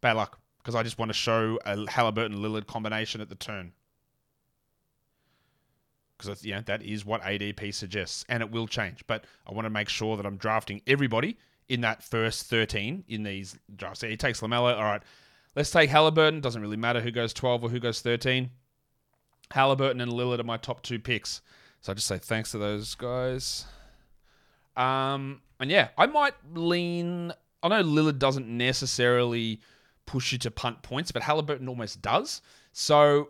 Bad 0.00 0.16
luck 0.16 0.40
because 0.62 0.74
I 0.74 0.82
just 0.82 0.98
want 0.98 1.08
to 1.08 1.14
show 1.14 1.58
a 1.64 1.90
Halliburton 1.90 2.38
Lillard 2.38 2.66
combination 2.66 3.20
at 3.20 3.28
the 3.28 3.34
turn. 3.34 3.72
Because 6.16 6.44
know 6.44 6.60
that 6.66 6.82
is 6.82 7.06
what 7.06 7.22
ADP 7.22 7.72
suggests, 7.72 8.24
and 8.28 8.42
it 8.42 8.50
will 8.50 8.66
change. 8.66 9.04
But 9.06 9.24
I 9.46 9.52
want 9.52 9.64
to 9.64 9.70
make 9.70 9.88
sure 9.88 10.16
that 10.18 10.26
I'm 10.26 10.36
drafting 10.36 10.82
everybody 10.86 11.38
in 11.68 11.80
that 11.80 12.02
first 12.02 12.44
13 12.50 13.04
in 13.08 13.22
these 13.22 13.58
drafts. 13.74 14.00
So 14.00 14.08
he 14.08 14.16
takes 14.16 14.40
Lamelo. 14.40 14.76
All 14.76 14.84
right, 14.84 15.02
let's 15.56 15.70
take 15.70 15.88
Halliburton. 15.88 16.40
Doesn't 16.40 16.60
really 16.60 16.76
matter 16.76 17.00
who 17.00 17.10
goes 17.10 17.32
12 17.32 17.64
or 17.64 17.70
who 17.70 17.80
goes 17.80 18.02
13. 18.02 18.50
Halliburton 19.50 20.00
and 20.00 20.12
Lillard 20.12 20.40
are 20.40 20.44
my 20.44 20.58
top 20.58 20.82
two 20.82 20.98
picks. 20.98 21.40
So 21.80 21.92
I 21.92 21.94
just 21.94 22.06
say 22.06 22.18
thanks 22.18 22.50
to 22.50 22.58
those 22.58 22.94
guys. 22.94 23.64
Um, 24.76 25.40
and 25.58 25.70
yeah, 25.70 25.88
I 25.96 26.06
might 26.06 26.34
lean. 26.54 27.32
I 27.62 27.68
know 27.68 27.82
Lillard 27.82 28.18
doesn't 28.18 28.46
necessarily 28.46 29.60
push 30.10 30.32
you 30.32 30.38
to 30.38 30.50
punt 30.50 30.82
points, 30.82 31.12
but 31.12 31.22
Halliburton 31.22 31.68
almost 31.68 32.02
does. 32.02 32.42
So 32.72 33.28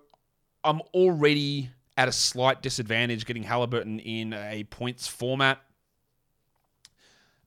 I'm 0.64 0.80
already 0.94 1.68
at 1.98 2.08
a 2.08 2.12
slight 2.12 2.62
disadvantage 2.62 3.26
getting 3.26 3.42
Halliburton 3.42 3.98
in 4.00 4.32
a 4.32 4.64
points 4.64 5.06
format. 5.06 5.60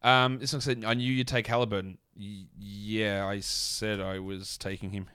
Um, 0.03 0.37
this 0.37 0.53
one 0.53 0.61
said, 0.61 0.85
I 0.85 0.93
knew 0.93 1.11
you'd 1.11 1.27
take 1.27 1.47
Halliburton. 1.47 1.97
Y- 2.15 2.45
yeah, 2.59 3.25
I 3.25 3.39
said 3.39 3.99
I 3.99 4.19
was 4.19 4.55
taking 4.55 4.91
him. 4.91 5.07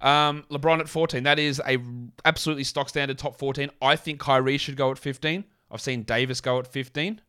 Um, 0.00 0.46
LeBron 0.50 0.80
at 0.80 0.88
14. 0.88 1.24
That 1.24 1.38
is 1.38 1.60
a 1.66 1.76
absolutely 2.24 2.64
stock 2.64 2.88
standard 2.88 3.18
top 3.18 3.36
14. 3.36 3.68
I 3.82 3.94
think 3.96 4.20
Kyrie 4.20 4.56
should 4.56 4.78
go 4.78 4.90
at 4.90 4.98
15. 4.98 5.44
I've 5.70 5.82
seen 5.82 6.04
Davis 6.04 6.40
go 6.40 6.58
at 6.58 6.66
15. 6.66 7.20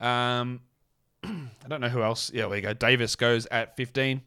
Um, 0.00 0.60
I 1.24 1.68
don't 1.68 1.80
know 1.80 1.88
who 1.88 2.04
else. 2.04 2.30
Yeah, 2.32 2.42
there 2.42 2.50
we 2.50 2.60
go. 2.60 2.74
Davis 2.74 3.16
goes 3.16 3.46
at 3.46 3.76
15. 3.76 4.22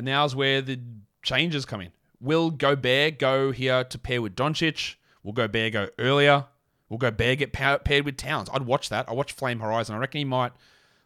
And 0.00 0.06
now's 0.06 0.34
where 0.34 0.62
the 0.62 0.80
changes 1.22 1.66
come 1.66 1.82
in. 1.82 1.90
Will 2.22 2.50
Gobert 2.50 3.18
go 3.18 3.50
here 3.50 3.84
to 3.84 3.98
pair 3.98 4.22
with 4.22 4.34
Doncic? 4.34 4.94
Will 5.22 5.34
Gobert 5.34 5.74
go 5.74 5.88
earlier? 5.98 6.46
Will 6.88 6.96
Gobert 6.96 7.36
get 7.36 7.52
paired 7.52 8.06
with 8.06 8.16
Towns? 8.16 8.48
I'd 8.50 8.62
watch 8.62 8.88
that. 8.88 9.10
I 9.10 9.12
watch 9.12 9.32
Flame 9.32 9.60
Horizon. 9.60 9.94
I 9.94 9.98
reckon 9.98 10.20
he 10.20 10.24
might 10.24 10.52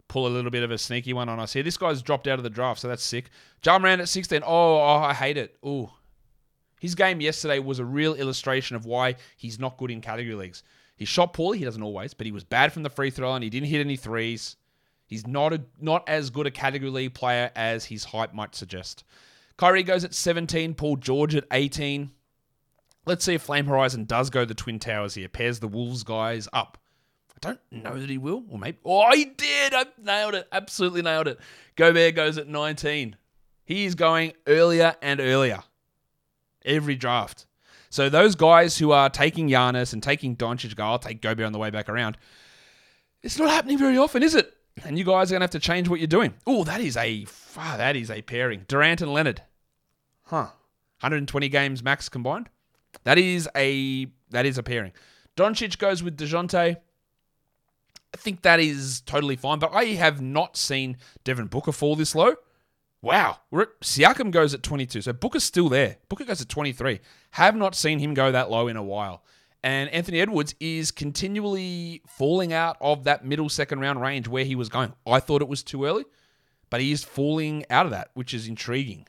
pull 0.07 0.29
a 0.29 0.31
little 0.31 0.53
bit 0.53 0.63
of 0.63 0.71
a 0.71 0.79
sneaky 0.79 1.13
one 1.13 1.29
on 1.29 1.41
us 1.41 1.53
here. 1.53 1.65
This 1.65 1.77
guy's 1.77 2.03
dropped 2.03 2.29
out 2.29 2.39
of 2.39 2.45
the 2.45 2.51
draft, 2.51 2.79
so 2.79 2.87
that's 2.87 3.03
sick. 3.03 3.31
Ja 3.67 3.81
Morant 3.81 4.01
at 4.01 4.09
16. 4.09 4.45
Oh, 4.45 4.77
oh, 4.77 5.03
I 5.03 5.13
hate 5.13 5.39
it. 5.39 5.57
Ooh. 5.67 5.91
His 6.79 6.95
game 6.95 7.21
yesterday 7.21 7.59
was 7.59 7.81
a 7.81 7.85
real 7.85 8.15
illustration 8.15 8.77
of 8.77 8.87
why 8.87 9.17
he's 9.37 9.59
not 9.59 9.77
good 9.77 9.91
in 9.91 10.03
category 10.03 10.37
leagues. 10.37 10.63
He 10.95 11.05
shot 11.05 11.33
poorly, 11.33 11.59
he 11.59 11.65
doesn't 11.65 11.83
always, 11.83 12.15
but 12.15 12.27
he 12.27 12.33
was 12.33 12.45
bad 12.45 12.73
from 12.73 12.85
the 12.85 12.91
free 12.91 13.11
throw 13.11 13.35
and 13.35 13.43
he 13.43 13.51
didn't 13.51 13.71
hit 13.71 13.81
any 13.81 13.97
threes. 13.97 14.55
He's 15.07 15.27
not 15.27 15.53
a 15.53 15.63
not 15.81 16.09
as 16.09 16.31
good 16.31 16.47
a 16.47 16.51
category 16.51 16.91
league 16.91 17.15
player 17.15 17.51
as 17.55 17.85
his 17.87 18.05
hype 18.05 18.33
might 18.33 18.55
suggest. 18.55 19.05
Kyrie 19.57 19.83
goes 19.83 20.05
at 20.05 20.15
17, 20.15 20.75
Paul 20.75 20.97
George 20.97 21.35
at 21.37 21.45
18. 21.53 22.11
Let's 23.07 23.25
see 23.25 23.35
if 23.35 23.43
Flame 23.43 23.67
Horizon 23.67 24.05
does 24.05 24.31
go 24.31 24.45
the 24.45 24.55
Twin 24.55 24.79
Towers 24.81 25.15
here, 25.15 25.29
pairs 25.29 25.61
the 25.61 25.69
Wolves 25.69 26.03
guys 26.03 26.49
up. 26.53 26.79
I 27.31 27.39
don't 27.41 27.61
know 27.71 27.99
that 28.01 28.09
he 28.09 28.19
will, 28.19 28.45
or 28.49 28.59
maybe. 28.59 28.79
Oh, 28.85 29.15
he 29.15 29.27
did! 29.27 29.75
I 29.75 29.85
nailed 30.03 30.35
it. 30.35 30.49
Absolutely 30.51 31.03
nailed 31.03 31.29
it. 31.29 31.39
Gobert 31.77 32.15
goes 32.15 32.39
at 32.39 32.49
19. 32.49 33.17
He 33.65 33.85
is 33.85 33.95
going 33.95 34.33
earlier 34.47 34.97
and 35.03 35.21
earlier 35.21 35.63
every 36.65 36.97
draft. 36.97 37.47
So 37.91 38.09
those 38.09 38.35
guys 38.35 38.79
who 38.79 38.91
are 38.91 39.09
taking 39.09 39.49
Giannis 39.49 39.93
and 39.93 40.03
taking 40.03 40.37
Doncic 40.37 40.75
go, 40.75 40.85
I'll 40.85 40.99
take 40.99 41.21
Gobert 41.21 41.47
on 41.47 41.53
the 41.53 41.59
way 41.59 41.71
back 41.71 41.89
around. 41.89 42.17
It's 43.23 43.39
not 43.39 43.51
happening 43.51 43.79
very 43.79 43.97
often, 43.97 44.23
is 44.23 44.35
it? 44.35 44.53
And 44.83 44.99
you 44.99 45.05
guys 45.05 45.31
are 45.31 45.35
gonna 45.35 45.45
have 45.45 45.51
to 45.51 45.61
change 45.61 45.89
what 45.89 46.01
you're 46.01 46.07
doing. 46.07 46.35
Oh, 46.47 46.65
that 46.65 46.81
is 46.81 46.97
a 46.97 47.27
ah, 47.57 47.77
that 47.77 47.97
is 47.97 48.11
a 48.11 48.23
pairing. 48.23 48.65
Durant 48.67 49.01
and 49.01 49.13
Leonard, 49.13 49.43
huh? 50.25 50.49
120 51.01 51.49
games 51.49 51.83
max 51.83 52.09
combined. 52.09 52.49
That 53.05 53.19
is 53.19 53.49
a 53.57 54.07
that 54.31 54.47
is 54.47 54.59
a 54.59 54.63
pairing. 54.63 54.93
Doncic 55.37 55.79
goes 55.79 56.03
with 56.03 56.17
Dejounte. 56.17 56.77
I 58.15 58.17
think 58.17 58.43
that 58.43 58.61
is 58.61 59.01
totally 59.01 59.37
fine, 59.37 59.59
but 59.59 59.75
I 59.75 59.87
have 59.87 60.21
not 60.21 60.57
seen 60.57 60.97
Devin 61.25 61.47
Booker 61.47 61.73
fall 61.73 61.97
this 61.97 62.15
low. 62.15 62.37
Wow, 63.03 63.39
at, 63.53 63.81
Siakam 63.81 64.31
goes 64.31 64.55
at 64.55 64.63
22, 64.63 65.03
so 65.03 65.13
Booker's 65.13 65.45
still 65.45 65.69
there. 65.69 65.97
Booker 66.09 66.25
goes 66.25 66.41
at 66.41 66.49
23. 66.49 67.01
Have 67.33 67.57
not 67.57 67.75
seen 67.75 67.99
him 67.99 68.15
go 68.15 68.33
that 68.33 68.51
low 68.51 68.69
in 68.69 68.77
a 68.77 68.83
while. 68.83 69.25
And 69.65 69.89
Anthony 69.89 70.21
Edwards 70.21 70.55
is 70.61 70.91
continually 70.91 72.03
falling 72.07 72.53
out 72.53 72.77
of 72.83 73.05
that 73.05 73.25
middle 73.25 73.49
second 73.49 73.81
round 73.81 73.99
range 73.99 74.29
where 74.29 74.45
he 74.45 74.55
was 74.55 74.69
going. 74.69 74.93
I 75.07 75.21
thought 75.21 75.41
it 75.41 75.49
was 75.49 75.63
too 75.63 75.87
early, 75.87 76.05
but 76.69 76.83
he 76.83 76.93
is 76.93 77.03
falling 77.03 77.65
out 77.71 77.87
of 77.87 77.93
that, 77.93 78.11
which 78.13 78.35
is 78.35 78.47
intriguing. 78.47 79.07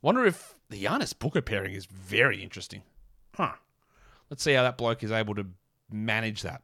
Wonder 0.00 0.24
if 0.24 0.54
the 0.70 0.82
Giannis 0.82 1.16
Booker 1.16 1.42
pairing 1.42 1.74
is 1.74 1.84
very 1.84 2.42
interesting. 2.42 2.80
Huh. 3.34 3.52
Let's 4.30 4.42
see 4.42 4.54
how 4.54 4.62
that 4.62 4.78
bloke 4.78 5.04
is 5.04 5.12
able 5.12 5.34
to 5.34 5.44
manage 5.90 6.40
that. 6.40 6.62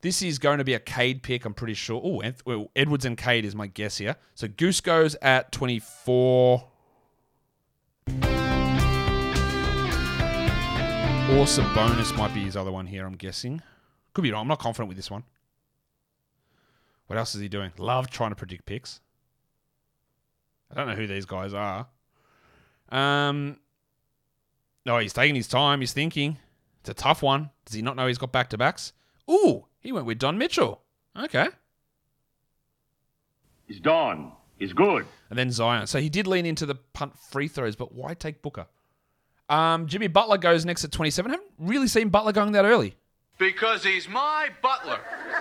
This 0.00 0.20
is 0.20 0.40
going 0.40 0.58
to 0.58 0.64
be 0.64 0.74
a 0.74 0.80
Cade 0.80 1.22
pick, 1.22 1.44
I'm 1.44 1.54
pretty 1.54 1.74
sure. 1.74 2.02
Oh, 2.04 2.20
well, 2.44 2.72
Edwards 2.74 3.04
and 3.04 3.16
Cade 3.16 3.44
is 3.44 3.54
my 3.54 3.68
guess 3.68 3.98
here. 3.98 4.16
So 4.34 4.48
Goose 4.48 4.80
goes 4.80 5.14
at 5.22 5.52
24. 5.52 6.64
Or 11.30 11.44
Sabonis 11.44 12.16
might 12.16 12.32
be 12.32 12.40
his 12.40 12.56
other 12.56 12.72
one 12.72 12.86
here, 12.86 13.06
I'm 13.06 13.14
guessing. 13.14 13.60
Could 14.14 14.22
be 14.22 14.32
wrong. 14.32 14.42
I'm 14.42 14.48
not 14.48 14.60
confident 14.60 14.88
with 14.88 14.96
this 14.96 15.10
one. 15.10 15.24
What 17.06 17.18
else 17.18 17.34
is 17.34 17.42
he 17.42 17.48
doing? 17.48 17.70
Love 17.76 18.08
trying 18.08 18.30
to 18.30 18.34
predict 18.34 18.64
picks. 18.64 19.00
I 20.70 20.74
don't 20.74 20.88
know 20.88 20.94
who 20.94 21.06
these 21.06 21.26
guys 21.26 21.52
are. 21.52 21.86
Um, 22.88 23.58
no, 24.86 24.98
he's 24.98 25.12
taking 25.12 25.34
his 25.34 25.48
time. 25.48 25.80
He's 25.80 25.92
thinking. 25.92 26.38
It's 26.80 26.88
a 26.88 26.94
tough 26.94 27.22
one. 27.22 27.50
Does 27.66 27.74
he 27.74 27.82
not 27.82 27.94
know 27.94 28.06
he's 28.06 28.18
got 28.18 28.32
back 28.32 28.48
to 28.50 28.58
backs? 28.58 28.94
Ooh, 29.30 29.66
he 29.80 29.92
went 29.92 30.06
with 30.06 30.18
Don 30.18 30.38
Mitchell. 30.38 30.80
Okay. 31.14 31.48
He's 33.66 33.80
done. 33.80 34.32
He's 34.58 34.72
good. 34.72 35.04
And 35.28 35.38
then 35.38 35.50
Zion. 35.52 35.86
So 35.86 36.00
he 36.00 36.08
did 36.08 36.26
lean 36.26 36.46
into 36.46 36.64
the 36.64 36.74
punt 36.74 37.18
free 37.18 37.48
throws, 37.48 37.76
but 37.76 37.92
why 37.92 38.14
take 38.14 38.40
Booker? 38.40 38.66
Um, 39.48 39.86
Jimmy 39.86 40.08
Butler 40.08 40.38
goes 40.38 40.64
next 40.64 40.84
at 40.84 40.92
27. 40.92 41.30
I 41.30 41.34
haven't 41.34 41.50
really 41.58 41.88
seen 41.88 42.08
Butler 42.10 42.32
going 42.32 42.52
that 42.52 42.64
early. 42.64 42.96
Because 43.38 43.84
he's 43.84 44.08
my 44.08 44.48
butler. 44.60 44.98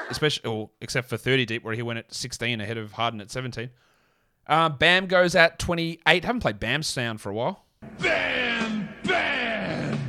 especially 0.10 0.48
or, 0.50 0.70
except 0.82 1.10
for 1.10 1.18
30 1.18 1.46
deep 1.46 1.64
where 1.64 1.74
he 1.74 1.82
went 1.82 2.00
at 2.00 2.14
16 2.14 2.62
ahead 2.62 2.78
of 2.78 2.94
Harden 2.94 3.20
at 3.22 3.32
17. 3.32 3.70
Uh, 4.46 4.70
Bam 4.70 5.08
goes 5.08 5.36
at 5.36 5.60
28. 5.60 6.24
Haven't 6.24 6.42
played 6.42 6.60
Bam 6.60 6.84
sound 6.84 7.20
for 7.20 7.30
a 7.32 7.34
while. 7.34 7.66
Bam! 8.00 8.88
Bam! 9.04 10.00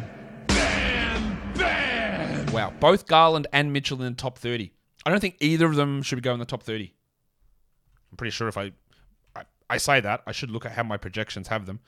Bam! 0.46 1.52
Bam! 1.54 2.52
Wow, 2.52 2.72
both 2.78 3.06
Garland 3.06 3.46
and 3.52 3.72
Mitchell 3.72 4.00
in 4.02 4.12
the 4.12 4.16
top 4.16 4.38
30. 4.38 4.70
I 5.06 5.10
don't 5.10 5.20
think 5.20 5.36
either 5.40 5.66
of 5.66 5.74
them 5.76 6.02
should 6.02 6.22
go 6.22 6.32
in 6.34 6.38
the 6.38 6.44
top 6.44 6.62
30. 6.62 6.92
I'm 8.12 8.16
pretty 8.16 8.30
sure 8.30 8.48
if 8.48 8.58
I, 8.58 8.72
I, 9.34 9.42
I 9.70 9.78
say 9.78 10.00
that, 10.00 10.22
I 10.26 10.32
should 10.32 10.50
look 10.50 10.66
at 10.66 10.72
how 10.72 10.82
my 10.82 10.98
projections 10.98 11.48
have 11.48 11.66
them. 11.66 11.80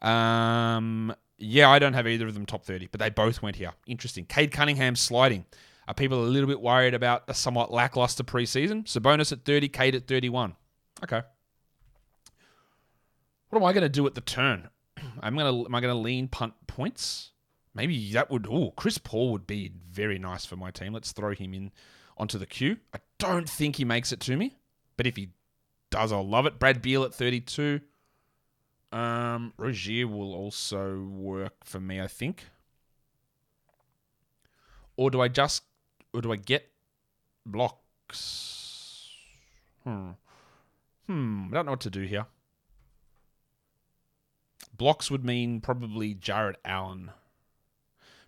Um, 0.00 1.14
yeah, 1.38 1.70
I 1.70 1.78
don't 1.78 1.94
have 1.94 2.06
either 2.06 2.26
of 2.26 2.34
them 2.34 2.46
top 2.46 2.64
30, 2.64 2.88
but 2.90 3.00
they 3.00 3.10
both 3.10 3.42
went 3.42 3.56
here. 3.56 3.72
Interesting. 3.86 4.24
Cade 4.24 4.50
Cunningham 4.50 4.96
sliding. 4.96 5.44
Are 5.86 5.94
people 5.94 6.22
a 6.22 6.26
little 6.26 6.48
bit 6.48 6.60
worried 6.60 6.94
about 6.94 7.24
a 7.28 7.34
somewhat 7.34 7.72
lackluster 7.72 8.24
preseason? 8.24 8.84
Sabonis 8.84 9.32
at 9.32 9.44
30, 9.44 9.68
Cade 9.68 9.94
at 9.94 10.06
31. 10.06 10.54
Okay. 11.02 11.22
What 13.48 13.58
am 13.60 13.64
I 13.64 13.72
going 13.72 13.82
to 13.82 13.88
do 13.88 14.06
at 14.06 14.14
the 14.14 14.20
turn? 14.20 14.68
I'm 15.20 15.36
going 15.36 15.64
to 15.64 15.66
am 15.66 15.74
I 15.74 15.80
going 15.80 15.94
to 15.94 15.98
lean 15.98 16.28
punt 16.28 16.54
points? 16.66 17.30
Maybe 17.74 18.12
that 18.12 18.30
would. 18.30 18.46
Oh, 18.50 18.72
Chris 18.76 18.98
Paul 18.98 19.32
would 19.32 19.46
be 19.46 19.72
very 19.90 20.18
nice 20.18 20.44
for 20.44 20.56
my 20.56 20.70
team. 20.70 20.92
Let's 20.92 21.12
throw 21.12 21.32
him 21.32 21.54
in 21.54 21.70
onto 22.16 22.36
the 22.36 22.46
queue. 22.46 22.78
I 22.92 22.98
don't 23.18 23.48
think 23.48 23.76
he 23.76 23.84
makes 23.84 24.12
it 24.12 24.20
to 24.20 24.36
me, 24.36 24.58
but 24.96 25.06
if 25.06 25.16
he 25.16 25.30
does, 25.90 26.12
I'll 26.12 26.28
love 26.28 26.46
it. 26.46 26.58
Brad 26.58 26.82
Beal 26.82 27.04
at 27.04 27.14
32. 27.14 27.80
Um, 28.90 29.52
Rozier 29.56 30.06
will 30.06 30.34
also 30.34 31.00
work 31.02 31.64
for 31.64 31.80
me, 31.80 32.00
I 32.00 32.06
think. 32.06 32.46
Or 34.96 35.10
do 35.10 35.20
I 35.20 35.28
just, 35.28 35.62
or 36.12 36.22
do 36.22 36.32
I 36.32 36.36
get 36.36 36.70
blocks? 37.44 39.12
Hmm. 39.84 40.10
Hmm. 41.06 41.48
I 41.50 41.54
don't 41.54 41.66
know 41.66 41.72
what 41.72 41.80
to 41.80 41.90
do 41.90 42.02
here. 42.02 42.26
Blocks 44.76 45.10
would 45.10 45.24
mean 45.24 45.60
probably 45.60 46.14
Jarrett 46.14 46.58
Allen. 46.64 47.10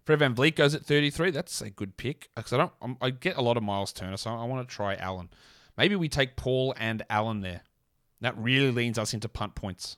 Fred 0.05 0.19
VanVleet 0.19 0.57
goes 0.57 0.75
at 0.75 0.85
33. 0.85 1.31
That's 1.31 1.61
a 1.61 1.71
good 1.71 1.97
pick 1.97 2.31
because 2.35 2.53
I 2.53 2.57
don't. 2.57 2.73
I'm, 2.83 2.97
I 3.01 3.11
get 3.11 3.37
a 3.37 3.43
lot 3.43 3.57
of 3.57 3.63
Miles 3.63 3.93
Turner, 3.93 4.17
so 4.17 4.31
I 4.31 4.45
want 4.45 4.69
to 4.69 4.75
try 4.75 4.97
Allen. 4.97 5.29
Maybe 5.77 5.95
we 5.95 6.09
take 6.09 6.37
Paul 6.37 6.75
and 6.79 7.05
Allen 7.09 7.41
there. 7.41 7.63
That 8.21 8.37
really 8.37 8.71
leans 8.71 8.99
us 8.99 9.15
into 9.15 9.29
punt 9.29 9.55
points. 9.55 9.97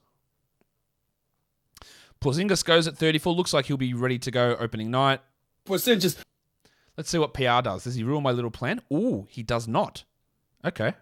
Porzingis 2.23 2.65
goes 2.65 2.87
at 2.87 2.97
34. 2.97 3.35
Looks 3.35 3.53
like 3.53 3.67
he'll 3.67 3.77
be 3.77 3.95
ready 3.95 4.19
to 4.21 4.31
go 4.31 4.57
opening 4.59 4.91
night. 4.91 5.21
Percentages. 5.65 6.17
Let's 6.97 7.11
see 7.11 7.19
what 7.19 7.35
PR 7.35 7.61
does. 7.63 7.85
Does 7.85 7.97
he 7.97 8.05
ruin 8.05 8.23
my 8.23 8.31
little 8.31 8.51
plan? 8.51 8.81
Ooh, 8.93 9.27
he 9.29 9.43
does 9.43 9.67
not. 9.67 10.05
Okay. 10.65 10.95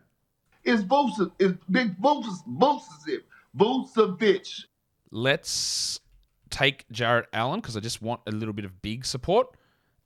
It's 0.64 0.82
Vucevic. 0.82 1.32
It's 1.38 1.58
Big 1.70 2.00
Vucevic. 2.00 2.38
Vucevic. 2.48 3.22
Vucevic. 3.56 4.64
Let's 5.10 6.00
take 6.48 6.90
Jarrett 6.90 7.26
Allen 7.32 7.60
because 7.60 7.76
I 7.76 7.80
just 7.80 8.00
want 8.00 8.22
a 8.26 8.30
little 8.30 8.54
bit 8.54 8.64
of 8.64 8.80
big 8.80 9.04
support. 9.04 9.56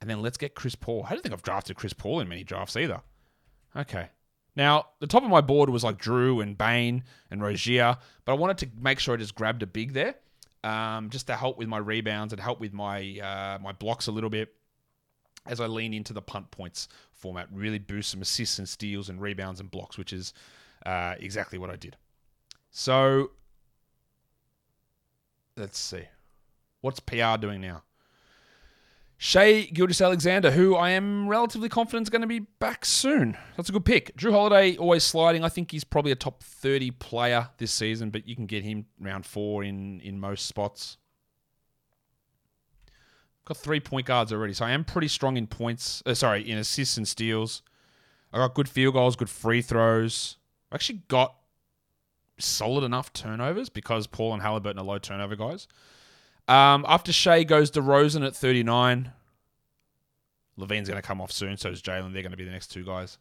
And 0.01 0.09
then 0.09 0.21
let's 0.21 0.37
get 0.37 0.53
Chris 0.53 0.75
Paul. 0.75 1.05
I 1.05 1.13
don't 1.13 1.21
think 1.21 1.33
I've 1.33 1.43
drafted 1.43 1.77
Chris 1.77 1.93
Paul 1.93 2.19
in 2.19 2.27
many 2.27 2.43
drafts 2.43 2.75
either. 2.75 3.01
Okay. 3.75 4.09
Now, 4.55 4.87
the 4.99 5.07
top 5.07 5.23
of 5.23 5.29
my 5.29 5.41
board 5.41 5.69
was 5.69 5.83
like 5.83 5.97
Jrue 5.97 6.41
and 6.41 6.57
Bane 6.57 7.03
and 7.31 7.41
Rozier, 7.41 7.97
but 8.25 8.33
I 8.33 8.35
wanted 8.35 8.57
to 8.59 8.69
make 8.79 8.99
sure 8.99 9.13
I 9.13 9.17
just 9.17 9.35
grabbed 9.35 9.63
a 9.63 9.67
big 9.67 9.93
there 9.93 10.15
um, 10.65 11.09
just 11.11 11.27
to 11.27 11.35
help 11.35 11.57
with 11.57 11.67
my 11.67 11.77
rebounds 11.77 12.33
and 12.33 12.41
help 12.41 12.59
with 12.59 12.73
my 12.73 13.19
uh, 13.19 13.59
my 13.61 13.71
blocks 13.71 14.07
a 14.07 14.11
little 14.11 14.31
bit 14.31 14.53
as 15.45 15.61
I 15.61 15.67
lean 15.67 15.93
into 15.93 16.11
the 16.11 16.23
punt 16.23 16.49
points 16.49 16.87
format. 17.13 17.47
Really 17.51 17.77
boost 17.77 18.09
some 18.09 18.21
assists 18.21 18.57
and 18.57 18.67
steals 18.67 19.07
and 19.07 19.21
rebounds 19.21 19.59
and 19.59 19.69
blocks, 19.69 19.97
which 19.97 20.11
is 20.11 20.33
uh, 20.85 21.15
exactly 21.19 21.59
what 21.59 21.69
I 21.69 21.75
did. 21.75 21.97
So 22.71 23.31
let's 25.55 25.77
see. 25.77 26.03
What's 26.81 26.99
PR 26.99 27.37
doing 27.39 27.61
now? 27.61 27.83
Shai 29.17 29.61
Gilgeous-Alexander, 29.61 30.51
who 30.51 30.75
I 30.75 30.89
am 30.91 31.27
relatively 31.29 31.69
confident 31.69 32.03
is 32.05 32.09
going 32.09 32.21
to 32.21 32.27
be 32.27 32.39
back 32.39 32.83
soon. 32.83 33.37
That's 33.55 33.69
a 33.69 33.71
good 33.71 33.85
pick. 33.85 34.15
Jrue 34.17 34.31
Holiday, 34.31 34.75
always 34.75 35.03
sliding. 35.03 35.43
I 35.43 35.49
think 35.49 35.71
he's 35.71 35.85
probably 35.85 36.11
a 36.11 36.15
top 36.15 36.43
30 36.43 36.91
player 36.91 37.49
this 37.57 37.71
season, 37.71 38.09
but 38.09 38.27
you 38.27 38.35
can 38.35 38.45
get 38.45 38.63
him 38.63 38.85
round 38.99 39.25
four 39.25 39.63
in, 39.63 40.01
in 40.01 40.19
most 40.19 40.47
spots. 40.47 40.97
Got 43.45 43.57
three 43.57 43.79
point 43.79 44.07
guards 44.07 44.33
already, 44.33 44.53
so 44.53 44.65
I 44.65 44.71
am 44.71 44.83
pretty 44.83 45.07
strong 45.07 45.37
in 45.37 45.47
points. 45.47 46.01
Uh, 46.05 46.15
sorry, 46.15 46.49
in 46.49 46.57
assists 46.57 46.97
and 46.97 47.07
steals. 47.07 47.61
I 48.33 48.37
got 48.37 48.55
good 48.55 48.67
field 48.67 48.95
goals, 48.95 49.15
good 49.15 49.29
free 49.29 49.61
throws. 49.61 50.37
I 50.71 50.75
actually 50.75 51.03
got 51.07 51.35
solid 52.39 52.83
enough 52.83 53.13
turnovers 53.13 53.69
because 53.69 54.07
Paul 54.07 54.33
and 54.33 54.41
Halliburton 54.41 54.79
are 54.79 54.85
low 54.85 54.97
turnover 54.97 55.35
guys. 55.35 55.67
Um, 56.47 56.85
after 56.87 57.11
Shai 57.11 57.43
goes 57.43 57.71
DeRozan 57.71 58.25
at 58.25 58.35
39. 58.35 59.11
LaVine's 60.57 60.87
going 60.87 61.01
to 61.01 61.05
come 61.05 61.19
off 61.19 61.31
soon, 61.31 61.57
so 61.57 61.69
is 61.69 61.81
Jalen. 61.81 62.13
They're 62.13 62.21
going 62.21 62.31
to 62.31 62.37
be 62.37 62.45
the 62.45 62.51
next 62.51 62.67
two 62.67 62.85
guys. 62.85 63.17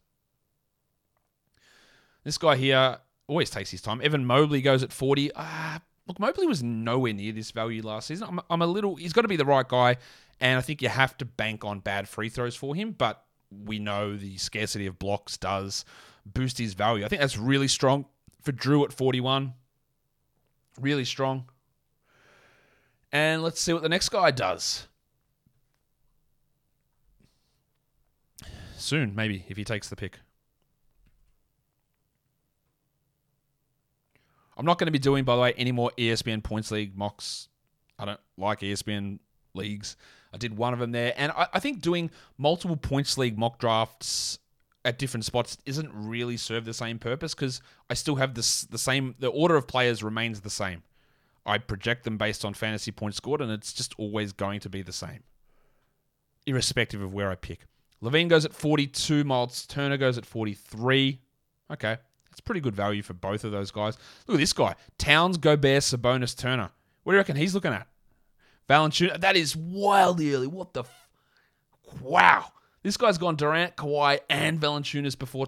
This 2.23 2.39
guy 2.39 2.57
here 2.57 2.99
always 3.27 3.51
takes 3.51 3.71
his 3.71 3.83
time. 3.83 4.01
Evan 4.03 4.25
Mobley 4.25 4.63
goes 4.63 4.83
at 4.83 4.93
40. 4.93 5.33
Uh, 5.35 5.79
look, 6.07 6.21
Mobley 6.21 6.47
was 6.47 6.63
nowhere 6.63 7.13
near 7.13 7.33
this 7.33 7.51
value 7.51 7.83
last 7.83 8.07
season. 8.07 8.29
I'm, 8.29 8.41
I'm 8.49 8.63
a 8.63 8.67
little. 8.67 8.97
He's 8.97 9.13
got 9.13 9.23
to 9.23 9.29
be 9.29 9.37
the 9.37 9.45
right 9.45 9.67
guy, 9.67 9.97
and 10.41 10.59
I 10.59 10.61
think 10.61 10.81
you 10.81 10.89
have 10.89 11.19
to 11.19 11.25
bank 11.25 11.65
on 11.65 11.81
bad 11.81 12.09
free 12.09 12.29
throws 12.29 12.55
for 12.55 12.75
him. 12.75 12.93
But 12.93 13.23
we 13.51 13.79
know 13.79 14.17
the 14.17 14.37
scarcity 14.37 14.87
of 14.87 14.99
blocks 14.99 15.37
does 15.37 15.85
boost 16.25 16.59
his 16.59 16.75
value. 16.75 17.05
I 17.05 17.09
think 17.09 17.21
that's 17.21 17.37
really 17.37 17.69
strong 17.69 18.07
for 18.43 18.53
Jrue 18.53 18.85
at 18.85 18.93
41. 18.93 19.55
Really 20.81 21.05
strong. 21.05 21.47
And 23.15 23.45
let's 23.45 23.61
see 23.61 23.73
what 23.73 23.83
the 23.85 23.89
next 23.89 24.09
guy 24.09 24.33
does. 24.33 24.89
Soon, 28.77 29.15
maybe, 29.15 29.45
if 29.49 29.57
he 29.57 29.63
takes 29.63 29.89
the 29.89 29.95
pick. 29.95 30.19
I'm 34.57 34.67
not 34.67 34.81
going 34.81 34.87
to 34.87 34.93
be 34.93 34.99
doing, 34.99 35.23
by 35.23 35.37
the 35.37 35.43
way, 35.43 35.55
any 35.57 35.71
more 35.71 35.93
ESPN 35.97 36.43
Points 36.43 36.73
League 36.73 36.97
mocks. 36.97 37.49
I 38.01 38.05
don't 38.05 38.21
like 38.37 38.61
ESPN 38.61 39.21
leagues. 39.55 39.97
I 40.33 40.37
did 40.37 40.57
one 40.57 40.73
of 40.73 40.81
them 40.81 40.91
there. 40.91 41.15
And 41.17 41.31
I, 41.33 41.47
I 41.53 41.61
think 41.61 41.83
doing 41.83 42.11
multiple 42.37 42.77
Points 42.77 43.17
League 43.17 43.39
mock 43.39 43.61
drafts 43.61 44.41
at 44.85 44.99
different 44.99 45.25
spots 45.25 45.57
isn't 45.65 45.91
really 45.95 46.37
serve 46.37 46.65
the 46.65 46.75
same 46.75 46.99
purpose 46.99 47.33
because 47.33 47.61
I 47.89 47.95
still 47.95 48.17
have 48.17 48.35
this 48.35 48.63
the 48.63 48.77
same 48.77 49.15
the 49.21 49.29
order 49.29 49.55
of 49.55 49.69
players 49.69 50.03
remains 50.03 50.41
the 50.41 50.51
same. 50.51 50.83
I 51.47 51.59
project 51.59 52.05
them 52.05 52.17
based 52.17 52.45
on 52.45 52.55
fantasy 52.55 52.91
points 52.91 53.19
scored, 53.19 53.41
and 53.41 53.51
it's 53.51 53.73
just 53.73 53.95
always 53.99 54.33
going 54.33 54.61
to 54.61 54.69
be 54.69 54.83
the 54.83 54.93
same, 54.93 55.25
irrespective 56.47 57.03
of 57.03 57.13
where 57.13 57.31
I 57.31 57.35
pick. 57.35 57.67
LaVine 58.03 58.29
goes 58.29 58.45
at 58.45 58.53
42, 58.53 59.25
Miles 59.25 59.67
Turner 59.67 59.97
goes 59.97 60.19
at 60.19 60.27
43. 60.27 61.21
Okay, 61.71 61.97
that's 62.31 62.41
pretty 62.41 62.61
good 62.61 62.75
value 62.75 63.03
for 63.03 63.15
both 63.15 63.45
of 63.45 63.53
those 63.53 63.71
guys. 63.71 63.97
Look 64.27 64.37
at 64.37 64.41
this 64.41 64.53
guy 64.53 64.75
Towns, 64.99 65.39
Gobert, 65.39 65.83
Sabonis, 65.83 66.37
Turner. 66.37 66.71
What 67.03 67.13
do 67.13 67.17
you 67.17 67.21
reckon 67.21 67.37
he's 67.37 67.55
looking 67.55 67.73
at? 67.73 67.87
Valanciunas. 68.69 69.21
That 69.21 69.37
is 69.37 69.55
wildly 69.55 70.35
early. 70.35 70.47
What 70.47 70.73
the? 70.73 70.81
F- 70.81 71.09
wow. 72.01 72.47
This 72.83 72.97
guy's 72.97 73.19
gone 73.19 73.37
Durant, 73.37 73.77
Kawhi, 73.77 74.21
and 74.29 74.61
Valanciunas 74.61 75.19
before 75.19 75.47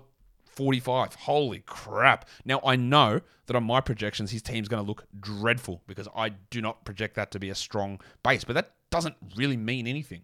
45. 0.57 1.15
Holy 1.15 1.61
crap. 1.67 2.29
Now, 2.45 2.61
I 2.65 2.77
know 2.77 3.21
that 3.47 3.55
on 3.57 3.65
my 3.65 3.81
projections, 3.81 4.31
his 4.31 4.43
team's 4.43 4.69
going 4.69 4.83
to 4.83 4.87
look 4.87 5.05
dreadful 5.21 5.83
because 5.87 6.09
I 6.17 6.31
do 6.51 6.61
not 6.61 6.85
project 6.85 7.15
that 7.15 7.31
to 7.33 7.39
be 7.39 7.51
a 7.51 7.55
strong 7.55 8.01
base, 8.23 8.43
but 8.43 8.55
that 8.55 8.73
doesn't 8.91 9.17
really 9.37 9.57
mean 9.57 9.87
anything. 9.87 10.23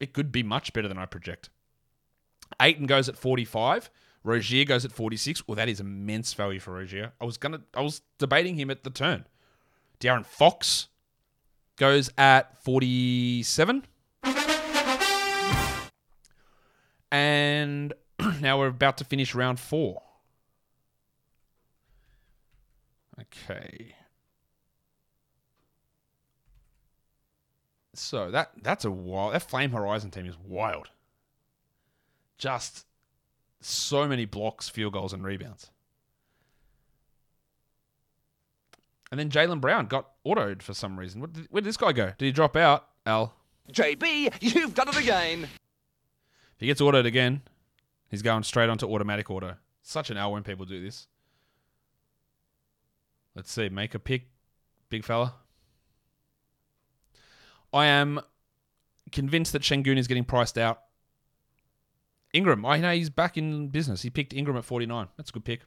It 0.00 0.12
could 0.12 0.32
be 0.32 0.42
much 0.42 0.72
better 0.72 0.88
than 0.88 0.98
I 0.98 1.06
project. 1.06 1.48
Ayton 2.60 2.86
goes 2.86 3.08
at 3.08 3.16
45. 3.16 3.90
Rozier 4.24 4.64
goes 4.64 4.84
at 4.84 4.92
46. 4.92 5.46
Well, 5.46 5.54
that 5.54 5.68
is 5.68 5.80
immense 5.80 6.34
value 6.34 6.60
for 6.60 6.72
Rozier. 6.72 7.12
I 7.20 7.24
was 7.24 7.38
gonna 7.38 7.62
I 7.74 7.80
was 7.80 8.02
debating 8.18 8.56
him 8.56 8.70
at 8.70 8.84
the 8.84 8.90
turn. 8.90 9.26
De'Aaron 10.00 10.26
Fox 10.26 10.88
goes 11.76 12.10
at 12.18 12.62
47. 12.62 13.86
And 17.12 17.92
now 18.40 18.58
we're 18.58 18.68
about 18.68 18.98
to 18.98 19.04
finish 19.04 19.34
round 19.34 19.58
four. 19.58 20.02
Okay. 23.20 23.94
So 27.94 28.30
that 28.30 28.52
that's 28.62 28.84
a 28.84 28.90
wild. 28.90 29.34
That 29.34 29.42
Flame 29.42 29.72
Horizon 29.72 30.10
team 30.10 30.26
is 30.26 30.36
wild. 30.38 30.88
Just 32.38 32.86
so 33.60 34.08
many 34.08 34.24
blocks, 34.24 34.68
field 34.68 34.94
goals, 34.94 35.12
and 35.12 35.22
rebounds. 35.22 35.70
And 39.10 39.18
then 39.18 39.28
Jaylen 39.28 39.60
Brown 39.60 39.86
got 39.86 40.08
autoed 40.24 40.62
for 40.62 40.72
some 40.72 40.98
reason. 40.98 41.20
What 41.20 41.32
did, 41.32 41.46
where 41.50 41.60
did 41.60 41.68
this 41.68 41.76
guy 41.76 41.92
go? 41.92 42.12
Did 42.16 42.24
he 42.26 42.32
drop 42.32 42.56
out? 42.56 42.86
Al. 43.04 43.34
JB, 43.72 44.34
you've 44.40 44.74
done 44.74 44.88
it 44.88 44.96
again. 44.96 45.44
If 45.44 46.60
he 46.60 46.66
gets 46.66 46.80
autoed 46.80 47.06
again, 47.06 47.42
he's 48.10 48.22
going 48.22 48.42
straight 48.42 48.68
onto 48.68 48.86
automatic 48.86 49.30
auto. 49.30 49.56
Such 49.82 50.10
an 50.10 50.16
L 50.16 50.32
when 50.32 50.42
people 50.42 50.66
do 50.66 50.82
this. 50.82 51.06
Let's 53.34 53.50
see. 53.50 53.68
Make 53.68 53.94
a 53.94 53.98
pick, 53.98 54.28
big 54.90 55.04
fella. 55.04 55.34
I 57.72 57.86
am 57.86 58.20
convinced 59.12 59.52
that 59.52 59.62
Sengun 59.62 59.96
is 59.96 60.08
getting 60.08 60.24
priced 60.24 60.58
out. 60.58 60.82
Ingram, 62.32 62.64
I 62.64 62.78
know 62.78 62.92
he's 62.92 63.10
back 63.10 63.36
in 63.36 63.68
business. 63.68 64.02
He 64.02 64.10
picked 64.10 64.32
Ingram 64.32 64.56
at 64.56 64.64
49. 64.64 65.08
That's 65.16 65.30
a 65.30 65.32
good 65.32 65.44
pick. 65.44 65.62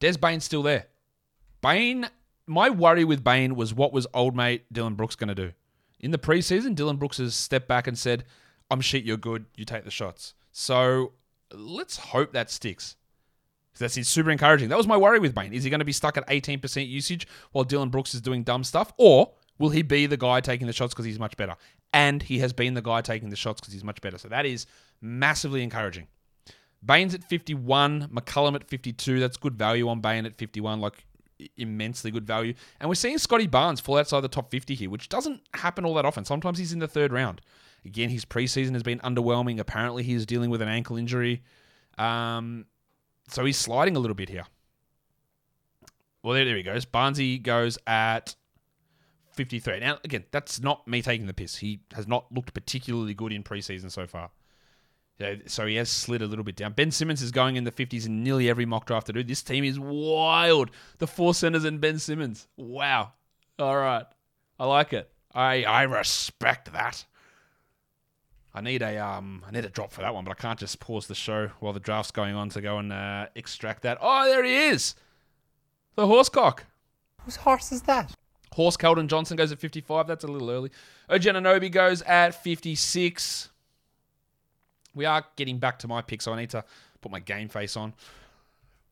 Des 0.00 0.16
Bane's 0.16 0.44
still 0.44 0.62
there. 0.62 0.86
Bane, 1.60 2.08
my 2.46 2.70
worry 2.70 3.04
with 3.04 3.24
Bane 3.24 3.56
was 3.56 3.74
what 3.74 3.92
was 3.92 4.06
old 4.14 4.36
mate 4.36 4.72
Dillon 4.72 4.94
Brooks 4.94 5.16
going 5.16 5.28
to 5.28 5.34
do? 5.34 5.52
In 6.00 6.12
the 6.12 6.18
preseason, 6.18 6.74
Dillon 6.74 6.96
Brooks 6.96 7.18
has 7.18 7.34
stepped 7.34 7.68
back 7.68 7.86
and 7.86 7.98
said, 7.98 8.24
I'm 8.70 8.80
shit, 8.80 9.04
you're 9.04 9.16
good, 9.16 9.46
you 9.56 9.64
take 9.64 9.84
the 9.84 9.90
shots. 9.90 10.34
So 10.52 11.12
let's 11.52 11.96
hope 11.96 12.32
that 12.32 12.50
sticks. 12.50 12.96
That's 13.78 13.94
super 14.08 14.30
encouraging. 14.30 14.70
That 14.70 14.76
was 14.76 14.88
my 14.88 14.96
worry 14.96 15.20
with 15.20 15.34
Bane. 15.34 15.52
Is 15.52 15.62
he 15.62 15.70
going 15.70 15.78
to 15.78 15.84
be 15.84 15.92
stuck 15.92 16.16
at 16.16 16.26
18% 16.26 16.88
usage 16.88 17.28
while 17.52 17.64
Dillon 17.64 17.90
Brooks 17.90 18.12
is 18.12 18.20
doing 18.20 18.42
dumb 18.42 18.64
stuff? 18.64 18.92
Or 18.96 19.32
will 19.58 19.68
he 19.68 19.82
be 19.82 20.06
the 20.06 20.16
guy 20.16 20.40
taking 20.40 20.66
the 20.66 20.72
shots 20.72 20.94
because 20.94 21.04
he's 21.04 21.20
much 21.20 21.36
better? 21.36 21.54
And 21.92 22.22
he 22.22 22.40
has 22.40 22.52
been 22.52 22.74
the 22.74 22.82
guy 22.82 23.02
taking 23.02 23.30
the 23.30 23.36
shots 23.36 23.60
because 23.60 23.72
he's 23.72 23.84
much 23.84 24.00
better. 24.00 24.18
So 24.18 24.28
that 24.28 24.46
is 24.46 24.66
massively 25.00 25.62
encouraging. 25.62 26.08
Bane's 26.82 27.14
at 27.14 27.24
51, 27.24 28.08
McCollum 28.08 28.54
at 28.56 28.64
52. 28.64 29.20
That's 29.20 29.36
good 29.36 29.56
value 29.56 29.88
on 29.88 30.00
Bane 30.00 30.26
at 30.26 30.36
51, 30.36 30.80
like 30.80 31.04
immensely 31.56 32.10
good 32.10 32.26
value. 32.26 32.54
And 32.80 32.88
we're 32.88 32.94
seeing 32.94 33.18
Scotty 33.18 33.46
Barnes 33.46 33.80
fall 33.80 33.98
outside 33.98 34.20
the 34.20 34.28
top 34.28 34.50
50 34.50 34.74
here, 34.74 34.90
which 34.90 35.08
doesn't 35.08 35.40
happen 35.54 35.84
all 35.84 35.94
that 35.94 36.04
often. 36.04 36.24
Sometimes 36.24 36.58
he's 36.58 36.72
in 36.72 36.78
the 36.80 36.88
third 36.88 37.12
round. 37.12 37.40
Again, 37.84 38.10
his 38.10 38.24
preseason 38.24 38.72
has 38.72 38.82
been 38.82 38.98
underwhelming. 39.00 39.58
Apparently, 39.58 40.02
he's 40.02 40.26
dealing 40.26 40.50
with 40.50 40.62
an 40.62 40.68
ankle 40.68 40.96
injury. 40.96 41.42
Um, 41.96 42.66
so 43.28 43.44
he's 43.44 43.56
sliding 43.56 43.96
a 43.96 43.98
little 43.98 44.14
bit 44.14 44.28
here. 44.28 44.44
Well, 46.22 46.34
there, 46.34 46.44
there 46.44 46.56
he 46.56 46.62
goes. 46.62 46.84
Barnesy 46.84 47.42
goes 47.42 47.78
at 47.86 48.34
53. 49.32 49.80
Now, 49.80 49.98
again, 50.04 50.24
that's 50.30 50.60
not 50.60 50.86
me 50.86 51.00
taking 51.02 51.26
the 51.26 51.34
piss. 51.34 51.56
He 51.56 51.80
has 51.94 52.06
not 52.06 52.26
looked 52.32 52.52
particularly 52.54 53.14
good 53.14 53.32
in 53.32 53.42
preseason 53.42 53.90
so 53.90 54.06
far. 54.06 54.30
So 55.46 55.66
he 55.66 55.74
has 55.76 55.90
slid 55.90 56.22
a 56.22 56.26
little 56.26 56.44
bit 56.44 56.54
down. 56.54 56.74
Ben 56.74 56.92
Simmons 56.92 57.22
is 57.22 57.32
going 57.32 57.56
in 57.56 57.64
the 57.64 57.72
50s 57.72 58.06
in 58.06 58.22
nearly 58.22 58.48
every 58.48 58.66
mock 58.66 58.86
draft 58.86 59.10
I 59.10 59.12
do. 59.12 59.24
This 59.24 59.42
team 59.42 59.64
is 59.64 59.78
wild. 59.78 60.70
The 60.98 61.08
four 61.08 61.34
centers 61.34 61.64
and 61.64 61.80
Ben 61.80 61.98
Simmons. 61.98 62.46
Wow. 62.56 63.12
All 63.58 63.76
right. 63.76 64.06
I 64.60 64.66
like 64.66 64.92
it. 64.92 65.10
I 65.34 65.64
I 65.64 65.82
respect 65.82 66.72
that. 66.72 67.04
I 68.58 68.60
need 68.60 68.82
a 68.82 68.98
um 68.98 69.44
I 69.46 69.52
need 69.52 69.64
a 69.64 69.68
drop 69.68 69.92
for 69.92 70.00
that 70.00 70.12
one, 70.12 70.24
but 70.24 70.32
I 70.32 70.34
can't 70.34 70.58
just 70.58 70.80
pause 70.80 71.06
the 71.06 71.14
show 71.14 71.50
while 71.60 71.72
the 71.72 71.78
draft's 71.78 72.10
going 72.10 72.34
on 72.34 72.48
to 72.50 72.60
go 72.60 72.78
and 72.78 72.92
uh, 72.92 73.26
extract 73.36 73.82
that. 73.82 73.98
Oh, 74.00 74.24
there 74.24 74.42
he 74.42 74.66
is. 74.66 74.96
The 75.94 76.06
horsecock. 76.06 76.60
Whose 77.22 77.36
horse 77.36 77.70
is 77.70 77.82
that? 77.82 78.12
Horse 78.52 78.76
Keldon 78.76 79.06
Johnson 79.06 79.36
goes 79.36 79.52
at 79.52 79.60
55. 79.60 80.08
That's 80.08 80.24
a 80.24 80.26
little 80.26 80.50
early. 80.50 80.70
OG 81.08 81.22
Anunoby 81.22 81.70
goes 81.70 82.02
at 82.02 82.42
56. 82.42 83.50
We 84.94 85.04
are 85.04 85.24
getting 85.36 85.58
back 85.58 85.78
to 85.80 85.88
my 85.88 86.02
pick, 86.02 86.20
so 86.20 86.32
I 86.32 86.40
need 86.40 86.50
to 86.50 86.64
put 87.00 87.12
my 87.12 87.20
game 87.20 87.48
face 87.48 87.76
on. 87.76 87.94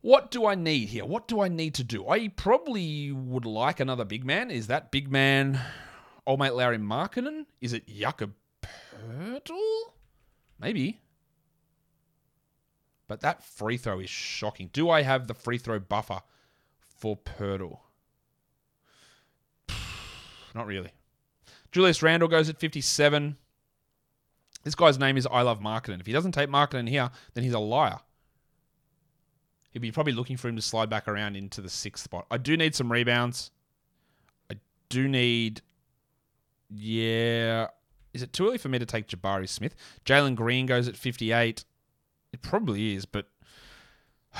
What 0.01 0.31
do 0.31 0.47
I 0.47 0.55
need 0.55 0.91
here? 0.91 1.05
What 1.05 1.27
do 1.27 1.41
I 1.41 1.49
need 1.49 1.75
to 1.75 1.85
do? 1.85 2.09
I 2.09 2.29
probably 2.29 3.11
would 3.11 3.47
like 3.47 3.81
another 3.81 4.05
big 4.05 4.25
man. 4.25 4.53
Is 4.53 4.69
that 4.69 4.93
big 4.93 5.11
man 5.11 5.59
old 6.25 6.39
mate 6.39 6.55
Larry 6.55 6.79
Markkanen? 6.79 7.47
Is 7.61 7.73
it 7.73 7.89
Jakob 7.89 8.33
Poeltl? 8.93 9.93
Maybe. 10.59 11.01
But 13.09 13.21
that 13.21 13.43
free 13.45 13.77
throw 13.77 14.01
is 14.01 14.11
shocking. 14.11 14.71
Do 14.73 14.91
I 14.91 15.03
have 15.03 15.27
the 15.27 15.35
free 15.35 15.59
throw 15.59 15.79
buffer 15.79 16.21
for 16.99 17.17
Poeltl? 17.17 17.79
Not 20.55 20.67
really. 20.67 20.91
Julius 21.73 22.03
Randle 22.03 22.29
goes 22.29 22.49
at 22.49 22.59
57. 22.59 23.37
This 24.65 24.75
guy's 24.75 24.99
name 24.99 25.17
is 25.17 25.27
I 25.31 25.43
Love 25.43 25.61
Marketing. 25.61 26.01
If 26.01 26.07
he 26.07 26.13
doesn't 26.13 26.33
take 26.33 26.49
Marketing 26.49 26.87
here, 26.87 27.11
then 27.35 27.45
he's 27.45 27.53
a 27.53 27.59
liar. 27.59 28.01
He'd 29.71 29.81
be 29.81 29.93
probably 29.93 30.15
looking 30.15 30.39
for 30.39 30.49
him 30.49 30.57
to 30.57 30.63
slide 30.63 30.89
back 30.89 31.07
around 31.07 31.37
into 31.37 31.61
the 31.61 31.69
sixth 31.69 32.03
spot. 32.03 32.27
I 32.31 32.39
do 32.39 32.57
need 32.57 32.75
some 32.75 32.91
rebounds. 32.91 33.51
I 34.51 34.55
do 34.89 35.07
need. 35.07 35.61
Yeah. 36.71 37.69
Is 38.17 38.23
it 38.23 38.33
too 38.33 38.49
early 38.49 38.57
for 38.57 38.71
me 38.71 38.79
to 38.79 38.87
take 38.87 39.09
Jabari 39.09 39.47
Smith? 39.47 39.77
Jalen 40.07 40.37
Green 40.37 40.65
goes 40.65 40.89
at 40.89 40.97
58. 40.97 41.67
It 42.33 42.41
probably 42.41 42.95
is, 42.95 43.05
but 43.05 43.29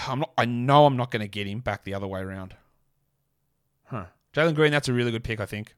I'm 0.09 0.21
not. 0.21 0.33
I 0.39 0.47
know 0.47 0.87
I'm 0.87 0.97
not 0.97 1.11
going 1.11 1.21
to 1.21 1.29
get 1.29 1.47
him 1.47 1.61
back 1.61 1.85
the 1.85 1.93
other 1.93 2.07
way 2.07 2.21
around. 2.21 2.57
Huh. 3.85 4.07
Jalen 4.33 4.55
Green, 4.55 4.73
that's 4.73 4.89
a 4.89 4.95
really 4.95 5.11
good 5.11 5.25
pick, 5.25 5.41
I 5.41 5.45
think. 5.45 5.75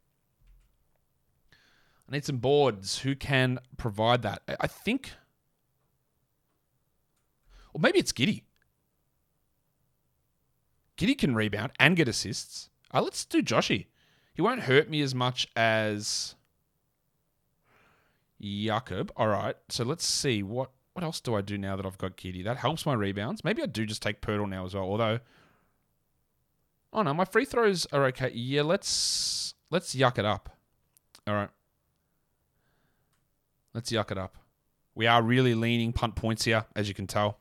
I 2.08 2.12
need 2.12 2.24
some 2.24 2.36
boards. 2.36 3.00
Who 3.00 3.16
can 3.16 3.58
provide 3.76 4.22
that? 4.22 4.42
I- 4.60 4.68
think. 4.68 5.10
Or 7.74 7.80
maybe 7.80 7.98
it's 7.98 8.12
Giddey. 8.12 8.42
Giddey 10.96 11.18
can 11.18 11.34
rebound 11.34 11.72
and 11.80 11.96
get 11.96 12.06
assists. 12.06 12.70
Uh, 12.94 13.02
let's 13.02 13.24
do 13.24 13.42
Joshy. 13.42 13.86
He 14.34 14.40
won't 14.40 14.62
hurt 14.62 14.88
me 14.88 15.00
as 15.02 15.16
much 15.16 15.48
as 15.56 16.36
Jakob. 18.40 19.12
All 19.16 19.28
right. 19.28 19.56
So 19.68 19.84
let's 19.84 20.06
see. 20.06 20.42
What 20.42 20.70
what 20.92 21.04
else 21.04 21.20
do 21.20 21.34
I 21.34 21.42
do 21.42 21.56
now 21.56 21.76
that 21.76 21.86
I've 21.86 21.98
got 21.98 22.16
Giddey? 22.16 22.42
That 22.42 22.56
helps 22.56 22.84
my 22.84 22.94
rebounds. 22.94 23.44
Maybe 23.44 23.62
I 23.62 23.66
do 23.66 23.86
just 23.86 24.02
take 24.02 24.20
Poeltl 24.20 24.48
now 24.48 24.64
as 24.64 24.74
well. 24.74 24.84
Although, 24.84 25.20
oh 26.92 27.02
no, 27.02 27.14
my 27.14 27.24
free 27.24 27.44
throws 27.44 27.86
are 27.92 28.04
okay. 28.06 28.32
Yeah, 28.34 28.62
let's 28.62 29.54
let's 29.70 29.94
yuck 29.94 30.18
it 30.18 30.24
up. 30.24 30.56
All 31.26 31.34
right. 31.34 31.50
Let's 33.74 33.92
yuck 33.92 34.10
it 34.10 34.18
up. 34.18 34.38
We 34.94 35.06
are 35.06 35.22
really 35.22 35.54
leaning 35.54 35.92
punt 35.92 36.16
points 36.16 36.44
here, 36.44 36.64
as 36.74 36.88
you 36.88 36.94
can 36.94 37.06
tell. 37.06 37.38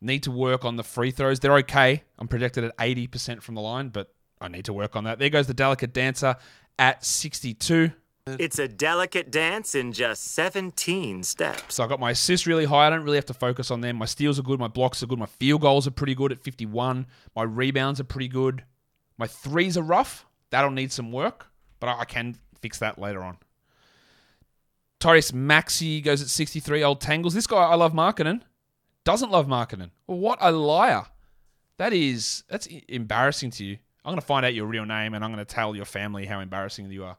Need 0.00 0.22
to 0.24 0.30
work 0.30 0.64
on 0.64 0.76
the 0.76 0.84
free 0.84 1.10
throws. 1.10 1.40
They're 1.40 1.56
okay. 1.56 2.04
I'm 2.18 2.28
projected 2.28 2.62
at 2.62 2.76
80% 2.76 3.42
from 3.42 3.56
the 3.56 3.60
line, 3.60 3.88
but 3.88 4.14
I 4.40 4.46
need 4.46 4.66
to 4.66 4.72
work 4.72 4.94
on 4.94 5.04
that. 5.04 5.18
There 5.18 5.30
goes 5.30 5.48
the 5.48 5.54
delicate 5.54 5.92
dancer 5.92 6.36
at 6.78 7.04
62. 7.04 7.90
It's 8.26 8.58
a 8.58 8.66
delicate 8.66 9.30
dance 9.30 9.74
in 9.74 9.92
just 9.92 10.32
17 10.32 11.22
steps. 11.24 11.74
So 11.74 11.84
I 11.84 11.86
got 11.86 12.00
my 12.00 12.12
assists 12.12 12.46
really 12.46 12.64
high. 12.64 12.86
I 12.86 12.90
don't 12.90 13.02
really 13.02 13.18
have 13.18 13.26
to 13.26 13.34
focus 13.34 13.70
on 13.70 13.82
them. 13.82 13.96
My 13.96 14.06
steals 14.06 14.38
are 14.38 14.42
good. 14.42 14.58
My 14.58 14.68
blocks 14.68 15.02
are 15.02 15.06
good. 15.06 15.18
My 15.18 15.26
field 15.26 15.60
goals 15.60 15.86
are 15.86 15.90
pretty 15.90 16.14
good 16.14 16.32
at 16.32 16.40
51. 16.40 17.06
My 17.36 17.42
rebounds 17.42 18.00
are 18.00 18.04
pretty 18.04 18.28
good. 18.28 18.64
My 19.18 19.26
threes 19.26 19.76
are 19.76 19.82
rough. 19.82 20.24
That'll 20.48 20.70
need 20.70 20.90
some 20.90 21.12
work, 21.12 21.48
but 21.80 21.88
I 21.88 22.06
can 22.06 22.38
fix 22.62 22.78
that 22.78 22.98
later 22.98 23.22
on. 23.22 23.36
Tyrese 25.00 25.34
Maxey 25.34 26.00
goes 26.00 26.22
at 26.22 26.28
63. 26.28 26.82
Old 26.82 27.02
Tangles. 27.02 27.34
This 27.34 27.46
guy 27.46 27.58
I 27.58 27.74
love 27.74 27.92
marketing. 27.92 28.42
Doesn't 29.04 29.32
love 29.32 29.48
marketing. 29.48 29.90
Well, 30.06 30.18
what 30.18 30.38
a 30.40 30.50
liar. 30.50 31.04
That 31.76 31.92
is, 31.92 32.44
that's 32.48 32.68
embarrassing 32.88 33.50
to 33.50 33.66
you. 33.66 33.78
I'm 34.02 34.12
going 34.12 34.20
to 34.20 34.26
find 34.26 34.46
out 34.46 34.54
your 34.54 34.64
real 34.64 34.86
name 34.86 35.12
and 35.12 35.22
I'm 35.22 35.30
going 35.30 35.44
to 35.44 35.54
tell 35.54 35.76
your 35.76 35.84
family 35.84 36.24
how 36.24 36.40
embarrassing 36.40 36.90
you 36.90 37.04
are. 37.04 37.18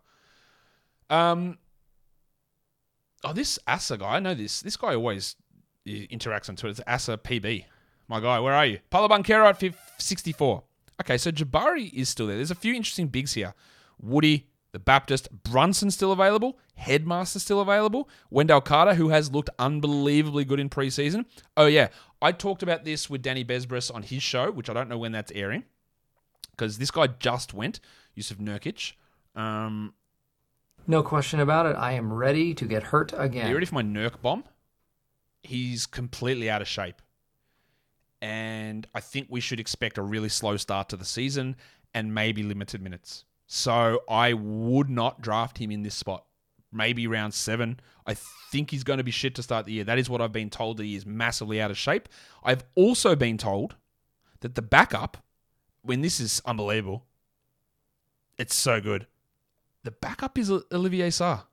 Um, 1.10 1.58
oh, 3.24 3.34
this 3.34 3.60
Asa 3.68 3.98
guy, 3.98 4.16
I 4.16 4.20
know 4.20 4.34
this. 4.34 4.62
This 4.62 4.78
guy 4.78 4.96
always 4.96 5.36
interacts 5.88 6.50
on 6.50 6.56
Twitter. 6.56 6.72
It's 6.72 6.82
Asa 6.88 7.18
PB. 7.18 7.66
My 8.08 8.20
guy, 8.20 8.40
where 8.40 8.54
are 8.54 8.66
you? 8.66 8.80
Paolo 8.90 9.08
Banchero 9.08 9.48
at 9.48 9.76
64. 10.00 10.64
Okay, 11.02 11.18
so 11.18 11.32
Jabari 11.32 11.92
is 11.94 12.10
still 12.10 12.28
there. 12.28 12.36
There's 12.36 12.52
a 12.52 12.56
few 12.56 12.74
interesting 12.74 13.08
bigs 13.08 13.34
here. 13.34 13.54
Woody, 14.00 14.48
the 14.72 14.80
Baptist, 14.80 15.30
Brunson 15.44 15.92
still 15.92 16.12
available. 16.12 16.60
Headmaster 16.76 17.40
still 17.40 17.62
available. 17.62 18.10
Wendell 18.30 18.62
Carter, 18.62 18.94
who 18.94 19.10
has 19.10 19.32
looked 19.32 19.50
unbelievably 19.58 20.46
good 20.46 20.60
in 20.60 20.70
preseason. 20.70 21.26
Oh, 21.58 21.66
yeah. 21.66 21.90
I 22.22 22.32
talked 22.32 22.64
about 22.64 22.86
this 22.86 23.10
with 23.10 23.22
Danny 23.22 23.44
Besbris 23.44 23.94
on 23.94 24.04
his 24.04 24.24
show, 24.24 24.52
which 24.52 24.70
I 24.70 24.74
don't 24.74 24.90
know 24.90 24.98
when 24.98 25.12
that's 25.12 25.32
airing 25.34 25.64
because 26.52 26.78
this 26.78 26.92
guy 26.92 27.08
just 27.08 27.54
went, 27.54 27.80
Jusuf 28.18 28.38
Nurkic. 28.38 28.94
Um, 29.40 29.94
No 30.88 31.02
question 31.04 31.40
about 31.40 31.66
it. 31.66 31.76
I 31.76 31.94
am 31.94 32.14
ready 32.14 32.54
to 32.54 32.66
get 32.66 32.84
hurt 32.84 33.14
Are 33.14 33.18
you 33.18 33.24
again. 33.24 33.54
ready 33.54 33.66
for 33.66 33.76
my 33.76 33.82
Nurk 33.84 34.22
bomb? 34.22 34.44
He's 35.42 35.86
completely 35.86 36.50
out 36.50 36.62
of 36.62 36.68
shape. 36.68 37.02
and 38.22 38.88
I 38.96 39.02
think 39.02 39.28
we 39.30 39.40
should 39.42 39.60
expect 39.60 39.98
a 39.98 40.02
really 40.02 40.30
slow 40.30 40.58
start 40.58 40.90
to 40.90 40.98
the 40.98 41.06
season 41.06 41.56
and 41.94 42.14
maybe 42.14 42.42
limited 42.44 42.82
minutes. 42.82 43.26
So 43.46 44.02
I 44.10 44.34
would 44.34 44.90
not 44.90 45.22
draft 45.22 45.60
him 45.60 45.70
in 45.72 45.84
this 45.84 45.94
spot. 45.96 46.26
Maybe 46.72 47.06
round 47.08 47.34
seven. 47.36 47.80
I 48.08 48.16
think 48.16 48.72
he's 48.72 48.84
going 48.84 48.98
to 48.98 49.04
be 49.04 49.12
shit 49.12 49.36
to 49.36 49.44
start 49.44 49.66
the 49.66 49.74
year. 49.74 49.84
That 49.84 50.00
is 50.00 50.10
what 50.10 50.22
I've 50.22 50.32
been 50.32 50.50
told 50.50 50.78
that 50.78 50.84
he 50.86 50.96
is 50.96 51.06
massively 51.06 51.62
out 51.62 51.70
of 51.72 51.78
shape. 51.78 52.10
I've 52.44 52.64
also 52.76 53.16
been 53.16 53.38
told 53.38 53.76
that 54.40 54.56
the 54.56 54.62
backup, 54.64 55.18
when 55.84 56.02
this 56.02 56.20
is 56.20 56.42
unbelievable, 56.46 57.06
it's 58.38 58.56
so 58.56 58.82
good. 58.82 59.06
The 59.86 59.92
backup 59.92 60.40
is 60.40 60.50
Olivier 60.50 61.10
Sarr. 61.10 61.44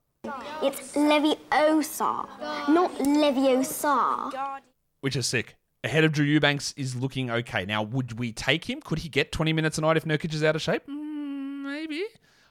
It's 0.62 0.96
Leviosa, 0.96 2.26
not 2.66 2.90
Leviosa. 2.94 4.58
which 5.02 5.16
is 5.16 5.26
sick. 5.26 5.56
Ahead 5.84 6.02
of 6.04 6.12
Drew 6.12 6.24
Eubanks 6.24 6.72
is 6.78 6.96
looking 6.96 7.30
okay. 7.30 7.66
Now, 7.66 7.82
would 7.82 8.18
we 8.18 8.32
take 8.32 8.70
him? 8.70 8.80
Could 8.80 9.00
he 9.00 9.10
get 9.10 9.32
20 9.32 9.52
minutes 9.52 9.76
a 9.76 9.82
night 9.82 9.98
if 9.98 10.06
Nurkic 10.06 10.32
is 10.32 10.42
out 10.42 10.56
of 10.56 10.62
shape? 10.62 10.86
Mm, 10.86 11.62
maybe. 11.62 12.04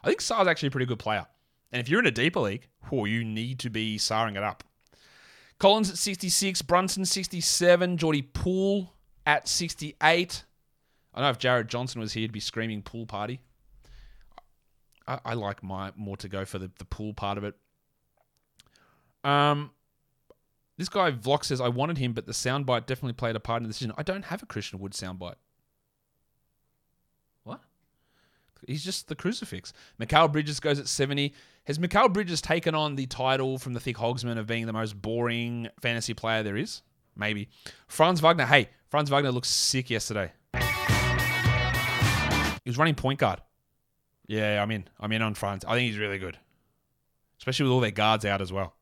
I 0.04 0.10
think 0.10 0.20
Sarr's 0.20 0.48
actually 0.48 0.68
a 0.68 0.72
pretty 0.72 0.86
good 0.86 1.00
player. 1.00 1.26
And 1.72 1.80
if 1.80 1.90
you're 1.90 2.00
in 2.00 2.06
a 2.06 2.12
deeper 2.12 2.42
league, 2.42 2.68
oh, 2.92 3.06
you 3.06 3.24
need 3.24 3.58
to 3.62 3.72
be 3.72 3.98
Sarring 3.98 4.38
it 4.38 4.44
up. 4.44 4.64
Collins 5.58 5.90
at 5.90 5.98
66, 5.98 6.62
Brunson 6.62 7.06
67, 7.06 7.98
Geordie 7.98 8.22
Poole 8.22 8.94
at 9.26 9.48
68. 9.48 10.44
I 11.16 11.22
know 11.22 11.30
if 11.32 11.40
Jared 11.40 11.70
Johnson 11.70 12.02
was 12.02 12.14
here, 12.14 12.22
he'd 12.22 12.32
be 12.32 12.40
screaming 12.40 12.84
pool 12.84 13.08
party. 13.08 13.42
I, 15.08 15.20
I 15.26 15.34
like 15.34 15.64
my 15.64 15.92
more 15.96 16.18
to 16.18 16.30
go 16.30 16.46
for 16.46 16.60
the, 16.60 16.72
the 16.78 16.86
pool 16.86 17.14
part 17.14 17.38
of 17.38 17.44
it. 17.44 17.56
Um, 19.24 19.72
this 20.78 20.90
guy 20.90 21.12
Vlog 21.12 21.46
says 21.46 21.62
I 21.62 21.70
wanted 21.70 21.98
him, 21.98 22.14
but 22.14 22.26
the 22.26 22.32
soundbite 22.32 22.86
definitely 22.86 23.14
played 23.14 23.36
a 23.36 23.40
part 23.40 23.62
in 23.62 23.64
the 23.64 23.70
decision. 23.70 23.94
I 23.98 24.04
don't 24.04 24.26
have 24.26 24.42
a 24.42 24.46
Christian 24.46 24.80
Wood 24.80 24.94
soundbite. 24.94 25.36
What? 27.44 27.62
He's 28.68 28.84
just 28.84 29.08
the 29.08 29.16
crucifix. 29.16 29.74
Mikal 30.00 30.32
Bridges 30.32 30.60
goes 30.60 30.80
at 30.80 30.88
70. 30.88 31.34
Has 31.66 31.78
Mikal 31.78 32.12
Bridges 32.12 32.42
taken 32.42 32.74
on 32.74 32.96
the 32.96 33.06
title 33.06 33.60
from 33.60 33.74
the 33.74 33.80
Thick 33.80 33.98
Hogsman 33.98 34.40
of 34.40 34.48
being 34.48 34.66
the 34.66 34.74
most 34.74 35.00
boring 35.00 35.68
fantasy 35.80 36.16
player 36.16 36.42
there 36.42 36.58
is? 36.58 36.82
Maybe. 37.16 37.50
Franz 37.88 38.22
Wagner. 38.22 38.46
Hey, 38.46 38.70
Franz 38.90 39.12
Wagner 39.12 39.32
looks 39.32 39.50
sick 39.50 39.90
yesterday. 39.90 40.32
He 40.54 40.60
was 42.70 42.78
running 42.78 42.96
point 42.96 43.20
guard. 43.20 43.42
Yeah, 44.32 44.64
I'm 44.64 44.72
in. 44.72 44.86
I'm 44.98 45.12
in 45.12 45.22
on 45.22 45.34
Franz. 45.34 45.66
I 45.66 45.76
think 45.76 45.92
he's 45.92 46.00
really 46.00 46.18
good. 46.18 46.38
Especially 47.38 47.66
with 47.66 47.74
all 47.74 47.82
their 47.82 47.92
guards 47.92 48.24
out 48.24 48.40
as 48.40 48.50
well. 48.50 48.76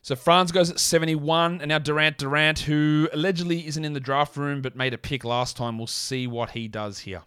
So 0.00 0.14
Franz 0.14 0.52
goes 0.52 0.70
at 0.70 0.78
71, 0.78 1.60
and 1.60 1.70
now 1.70 1.80
Durant 1.80 2.18
Durant, 2.18 2.60
who 2.60 3.08
allegedly 3.12 3.66
isn't 3.66 3.84
in 3.84 3.92
the 3.92 3.98
draft 3.98 4.36
room 4.36 4.62
but 4.62 4.76
made 4.76 4.94
a 4.94 4.98
pick 4.98 5.24
last 5.24 5.56
time. 5.56 5.76
We'll 5.76 5.88
see 5.88 6.28
what 6.28 6.50
he 6.50 6.68
does 6.68 7.00
here. 7.00 7.22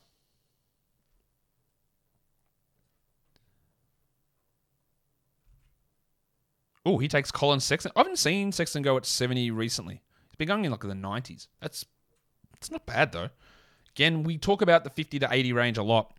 Oh, 6.86 6.98
he 6.98 7.10
takes 7.10 7.30
Collin 7.30 7.60
Sexton. 7.60 7.92
I 7.94 8.00
haven't 8.00 8.20
seen 8.20 8.54
Sexton 8.54 8.84
go 8.84 8.96
at 8.96 9.06
70 9.06 9.52
recently. 9.52 10.02
He's 10.30 10.38
been 10.38 10.48
going 10.48 10.64
in 10.64 10.72
like 10.72 10.80
the 10.80 10.88
90s. 10.88 11.48
That's 11.60 11.84
it's 12.56 12.72
not 12.72 12.86
bad 12.86 13.12
though. 13.12 13.32
Again, 13.94 14.24
we 14.24 14.38
talk 14.38 14.62
about 14.62 14.86
the 14.86 14.90
50 14.92 15.20
to 15.20 15.28
80 15.30 15.52
range 15.52 15.78
a 15.78 15.84
lot, 15.84 16.17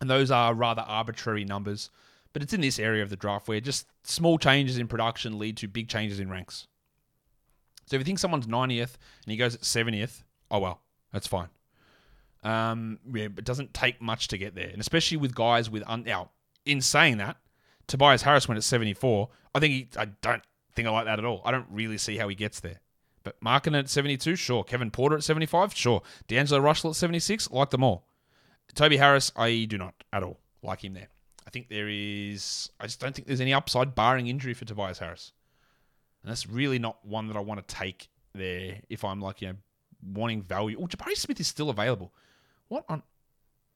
and 0.00 0.10
those 0.10 0.30
are 0.30 0.54
rather 0.54 0.82
arbitrary 0.82 1.44
numbers. 1.44 1.90
But 2.32 2.42
it's 2.42 2.52
in 2.52 2.60
this 2.60 2.78
area 2.78 3.02
of 3.02 3.10
the 3.10 3.16
draft 3.16 3.46
where 3.46 3.60
just 3.60 3.86
small 4.02 4.38
changes 4.38 4.78
in 4.78 4.88
production 4.88 5.38
lead 5.38 5.56
to 5.58 5.68
big 5.68 5.88
changes 5.88 6.18
in 6.18 6.28
ranks. 6.28 6.66
So 7.86 7.96
if 7.96 8.00
you 8.00 8.04
think 8.04 8.18
someone's 8.18 8.46
90th 8.46 8.96
and 9.24 9.30
he 9.30 9.36
goes 9.36 9.54
at 9.54 9.60
70th, 9.60 10.22
oh 10.50 10.58
well, 10.58 10.80
that's 11.12 11.26
fine. 11.26 11.48
Um, 12.42 12.98
yeah, 13.12 13.24
it 13.24 13.44
doesn't 13.44 13.72
take 13.72 14.02
much 14.02 14.28
to 14.28 14.38
get 14.38 14.54
there, 14.54 14.68
and 14.68 14.80
especially 14.80 15.16
with 15.16 15.34
guys 15.34 15.70
with 15.70 15.82
un- 15.86 16.04
now. 16.04 16.30
In 16.66 16.80
saying 16.80 17.18
that, 17.18 17.36
Tobias 17.86 18.22
Harris 18.22 18.48
went 18.48 18.56
at 18.56 18.64
74. 18.64 19.28
I 19.54 19.60
think 19.60 19.72
he, 19.72 19.88
I 19.98 20.06
don't 20.06 20.42
think 20.74 20.88
I 20.88 20.90
like 20.90 21.04
that 21.04 21.18
at 21.18 21.24
all. 21.24 21.42
I 21.44 21.50
don't 21.50 21.66
really 21.70 21.98
see 21.98 22.16
how 22.16 22.28
he 22.28 22.34
gets 22.34 22.60
there. 22.60 22.80
But 23.22 23.36
Markin 23.40 23.74
at 23.74 23.88
72, 23.88 24.36
sure. 24.36 24.64
Kevin 24.64 24.90
Porter 24.90 25.16
at 25.16 25.24
75, 25.24 25.74
sure. 25.74 26.02
D'Angelo 26.28 26.60
Russell 26.60 26.90
at 26.90 26.96
76, 26.96 27.50
like 27.50 27.70
them 27.70 27.82
all. 27.82 28.06
Toby 28.74 28.96
Harris, 28.96 29.32
I 29.36 29.66
do 29.68 29.78
not 29.78 29.94
at 30.12 30.22
all 30.22 30.38
like 30.62 30.84
him 30.84 30.94
there. 30.94 31.08
I 31.46 31.50
think 31.50 31.68
there 31.68 31.88
is. 31.88 32.70
I 32.80 32.84
just 32.84 33.00
don't 33.00 33.14
think 33.14 33.28
there's 33.28 33.40
any 33.40 33.52
upside, 33.52 33.94
barring 33.94 34.26
injury 34.26 34.54
for 34.54 34.64
Tobias 34.64 34.98
Harris. 34.98 35.32
And 36.22 36.30
that's 36.30 36.48
really 36.48 36.78
not 36.78 37.04
one 37.04 37.28
that 37.28 37.36
I 37.36 37.40
want 37.40 37.66
to 37.66 37.74
take 37.74 38.08
there 38.34 38.80
if 38.88 39.04
I'm 39.04 39.20
like, 39.20 39.42
you 39.42 39.48
know, 39.48 39.54
wanting 40.12 40.42
value. 40.42 40.78
Oh, 40.80 40.86
Jabari 40.86 41.16
Smith 41.16 41.38
is 41.38 41.46
still 41.46 41.70
available. 41.70 42.12
What 42.68 42.84
on 42.88 43.02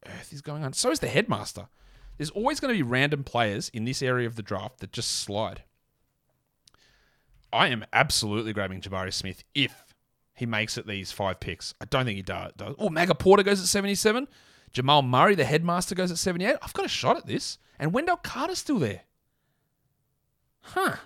earth 0.07 0.33
is 0.33 0.41
going 0.41 0.65
on? 0.65 0.73
So 0.73 0.91
is 0.91 1.01
the 1.01 1.09
headmaster. 1.09 1.69
There's 2.17 2.31
always 2.31 2.59
going 2.59 2.73
to 2.75 2.79
be 2.79 2.83
random 2.83 3.23
players 3.23 3.69
in 3.69 3.85
this 3.85 4.03
area 4.03 4.27
of 4.27 4.37
the 4.37 4.43
draft 4.43 4.81
that 4.81 4.93
just 4.93 5.11
slide. 5.11 5.63
I 7.53 7.69
am 7.69 7.85
absolutely 7.93 8.53
grabbing 8.53 8.81
Jabari 8.81 9.13
Smith 9.13 9.45
if 9.55 9.95
he 10.35 10.47
makes 10.47 10.77
it 10.77 10.87
these 10.87 11.13
five 11.13 11.41
picks. 11.41 11.75
I 11.81 11.85
don't 11.85 12.05
think 12.05 12.17
he 12.17 12.23
does. 12.23 12.53
Oh, 12.79 12.91
Maga 12.91 13.15
Porter 13.15 13.43
goes 13.43 13.61
at 13.61 13.67
77. 13.67 14.27
Jamal 14.73 15.03
Murray, 15.03 15.35
the 15.35 15.45
headmaster, 15.45 15.95
goes 15.95 16.11
at 16.11 16.19
78. 16.19 16.57
I've 16.63 16.73
got 16.73 16.85
a 16.85 16.89
shot 16.89 17.17
at 17.17 17.27
this. 17.27 17.59
And 17.79 17.93
Wendell 17.93 18.17
Carter's 18.17 18.59
still 18.59 18.79
there. 18.79 19.03
Huh. 20.61 20.97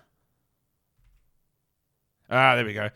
Ah, 2.30 2.56
there 2.56 2.64
we 2.64 2.72
go. 2.72 2.90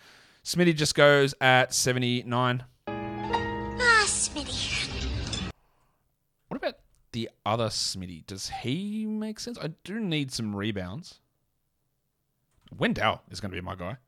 Smitty 0.44 0.74
just 0.74 0.94
goes 0.94 1.34
at 1.40 1.74
79. 1.74 2.64
Ah, 2.88 4.04
Smitty. 4.06 5.50
What 6.48 6.56
about 6.56 6.76
the 7.12 7.28
other 7.44 7.68
Smitty? 7.68 8.26
Does 8.26 8.48
he 8.48 9.06
make 9.06 9.38
sense? 9.40 9.58
I 9.60 9.72
do 9.84 10.00
need 10.00 10.32
some 10.32 10.56
rebounds. 10.56 11.20
Wendell 12.76 13.22
is 13.30 13.40
going 13.40 13.50
to 13.50 13.56
be 13.56 13.60
my 13.60 13.74
guy. 13.74 13.98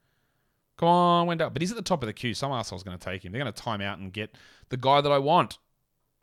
Come 0.79 0.89
on, 0.89 1.27
Wendell. 1.27 1.51
But 1.51 1.61
he's 1.61 1.71
at 1.71 1.77
the 1.77 1.83
top 1.83 2.03
of 2.03 2.07
the 2.07 2.13
queue. 2.13 2.35
Some 2.35 2.53
asshole's 2.53 2.83
going 2.83 2.97
to 2.97 3.05
take 3.05 3.25
him. 3.25 3.33
They're 3.33 3.43
going 3.43 3.53
to 3.53 3.63
time 3.63 3.81
out 3.81 3.99
and 3.99 4.13
get 4.13 4.35
the 4.69 4.77
guy 4.77 5.01
that 5.01 5.11
I 5.11 5.19
want. 5.19 5.59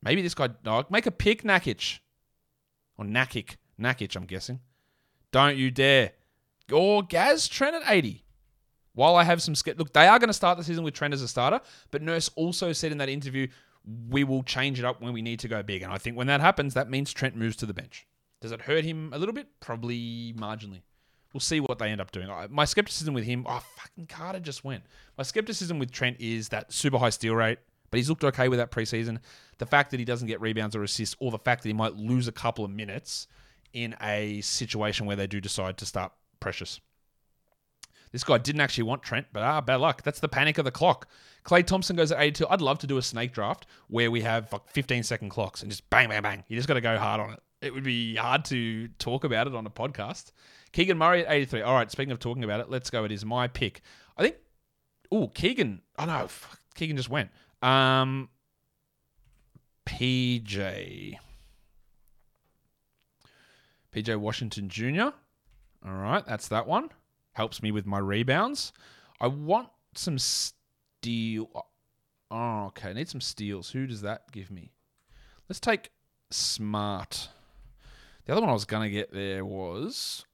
Maybe 0.06 0.22
this 0.22 0.36
guy. 0.36 0.50
Make 0.90 1.08
a 1.08 1.12
pick, 1.12 1.44
Nakic. 1.44 2.00
Or 2.98 3.04
Nakic. 3.04 3.58
Nakic, 3.80 4.16
I'm 4.16 4.26
guessing. 4.26 4.62
Don't 5.32 5.58
you 5.58 5.72
dare. 5.72 6.14
Or 6.72 7.04
Gaz 7.04 7.48
Trent 7.48 7.76
at 7.76 7.84
80. 7.86 8.24
While 8.94 9.18
I 9.18 9.24
have 9.24 9.42
some. 9.42 9.56
Look, 9.78 9.92
they 9.92 10.08
are 10.08 10.20
going 10.20 10.30
to 10.30 10.34
start 10.34 10.58
the 10.58 10.64
season 10.64 10.86
with 10.86 10.94
Trent 10.94 11.14
as 11.14 11.22
a 11.22 11.28
starter, 11.28 11.60
but 11.92 12.02
Nurse 12.02 12.30
also 12.36 12.72
said 12.72 12.94
in 12.94 13.00
that 13.00 13.10
interview, 13.10 13.48
we 14.10 14.24
will 14.24 14.44
change 14.44 14.80
it 14.80 14.86
up 14.86 15.02
when 15.02 15.12
we 15.12 15.22
need 15.22 15.40
to 15.40 15.48
go 15.48 15.62
big. 15.62 15.82
And 15.82 15.92
I 15.92 15.98
think 15.98 16.16
when 16.16 16.28
that 16.28 16.40
happens, 16.40 16.74
that 16.76 16.90
means 16.90 17.12
Trent 17.12 17.36
moves 17.36 17.56
to 17.58 17.66
the 17.66 17.74
bench. 17.74 18.08
Does 18.42 18.52
it 18.52 18.62
hurt 18.62 18.86
him 18.86 19.12
a 19.14 19.18
little 19.18 19.34
bit? 19.34 19.48
Probably 19.60 20.34
marginally. 20.38 20.82
We'll 21.34 21.42
see 21.42 21.60
what 21.60 21.80
they 21.80 21.90
end 21.90 22.00
up 22.00 22.12
doing. 22.12 22.30
My 22.50 22.64
skepticism 22.64 23.14
with 23.14 23.26
him, 23.26 23.46
oh, 23.50 23.62
fucking 23.76 24.08
Carter 24.08 24.40
just 24.40 24.64
went. 24.64 24.84
My 25.18 25.24
skepticism 25.24 25.80
with 25.80 25.92
Trent 25.92 26.18
is 26.20 26.50
that 26.50 26.72
super 26.72 26.98
high 26.98 27.10
steal 27.10 27.36
rate, 27.36 27.60
but 27.92 27.98
he's 27.98 28.10
looked 28.10 28.24
okay 28.24 28.50
with 28.50 28.60
that 28.60 28.72
preseason. 28.72 29.20
The 29.58 29.66
fact 29.66 29.92
that 29.92 30.00
he 30.00 30.06
doesn't 30.06 30.28
get 30.28 30.42
rebounds 30.42 30.76
or 30.76 30.84
assists, 30.84 31.16
or 31.20 31.32
the 31.32 31.40
fact 31.40 31.64
that 31.64 31.70
he 31.70 31.74
might 31.74 31.96
lose 31.96 32.28
a 32.28 32.32
couple 32.32 32.66
of 32.66 32.72
minutes 32.72 33.28
in 33.74 33.96
a 34.02 34.42
situation 34.42 35.06
where 35.06 35.16
they 35.16 35.28
do 35.28 35.42
decide 35.42 35.78
to 35.78 35.86
start 35.86 36.12
Precious. 36.40 36.80
This 38.12 38.24
guy 38.24 38.38
didn't 38.38 38.62
actually 38.62 38.84
want 38.84 39.04
Trent, 39.04 39.28
but 39.34 39.44
ah, 39.44 39.60
bad 39.62 39.78
luck. 39.82 40.04
That's 40.04 40.20
the 40.20 40.30
panic 40.30 40.58
of 40.58 40.66
the 40.66 40.72
clock. 40.72 41.10
Klay 41.44 41.66
Thompson 41.66 41.96
goes 41.96 42.12
at 42.12 42.22
82. 42.22 42.48
I'd 42.50 42.62
love 42.62 42.80
to 42.80 42.88
do 42.88 42.98
a 42.98 43.02
snake 43.02 43.34
draft 43.34 43.66
where 43.88 44.10
we 44.10 44.22
have 44.22 44.52
like 44.54 44.70
15 44.70 45.04
second 45.04 45.30
clocks 45.30 45.62
and 45.62 45.70
just 45.70 45.90
bang, 45.90 46.10
bang, 46.10 46.22
bang. 46.22 46.44
You 46.48 46.56
just 46.56 46.68
got 46.68 46.76
to 46.76 46.82
go 46.82 46.98
hard 46.98 47.20
on 47.20 47.32
it. 47.34 47.40
It 47.62 47.74
would 47.74 47.84
be 47.84 48.16
hard 48.16 48.46
to 48.46 48.88
talk 49.00 49.24
about 49.24 49.48
it 49.48 49.56
on 49.56 49.66
a 49.66 49.70
podcast. 49.70 50.32
Keegan 50.72 50.98
Murray 50.98 51.26
at 51.26 51.32
83. 51.32 51.62
All 51.62 51.74
right, 51.74 51.92
speaking 51.92 52.12
of 52.12 52.20
talking 52.20 52.44
about 52.44 52.60
it, 52.60 52.70
let's 52.70 52.90
go. 52.90 53.04
It 53.04 53.12
is 53.12 53.26
my 53.26 53.48
pick. 53.48 53.82
I 54.18 54.24
think. 54.24 54.36
Oh, 55.12 55.28
Keegan. 55.28 55.82
Oh, 55.98 56.06
no. 56.06 56.28
Fuck, 56.28 56.60
Keegan 56.76 56.98
just 56.98 57.10
went. 57.10 57.32
Um, 57.62 58.30
PJ. 59.86 61.18
PJ 63.94 64.18
Washington 64.18 64.70
Jr. 64.70 65.10
All 65.86 65.94
right, 65.94 66.26
that's 66.26 66.48
that 66.50 66.68
one. 66.68 66.90
Helps 67.34 67.62
me 67.62 67.72
with 67.72 67.86
my 67.86 68.00
rebounds. 68.00 68.74
I 69.20 69.28
want 69.28 69.70
some 69.96 70.18
steal. 70.18 71.50
Oh, 72.32 72.66
okay. 72.68 72.90
I 72.90 72.94
need 72.94 73.10
some 73.10 73.22
steals. 73.22 73.70
Who 73.70 73.88
does 73.88 74.02
that 74.02 74.32
give 74.32 74.52
me? 74.52 74.72
Let's 75.48 75.60
take 75.60 75.92
Smart. 76.32 77.30
The 78.26 78.32
other 78.32 78.42
one 78.42 78.50
I 78.50 78.54
was 78.54 78.66
going 78.66 78.84
to 78.84 78.90
get 78.90 79.14
there 79.14 79.46
was. 79.46 80.26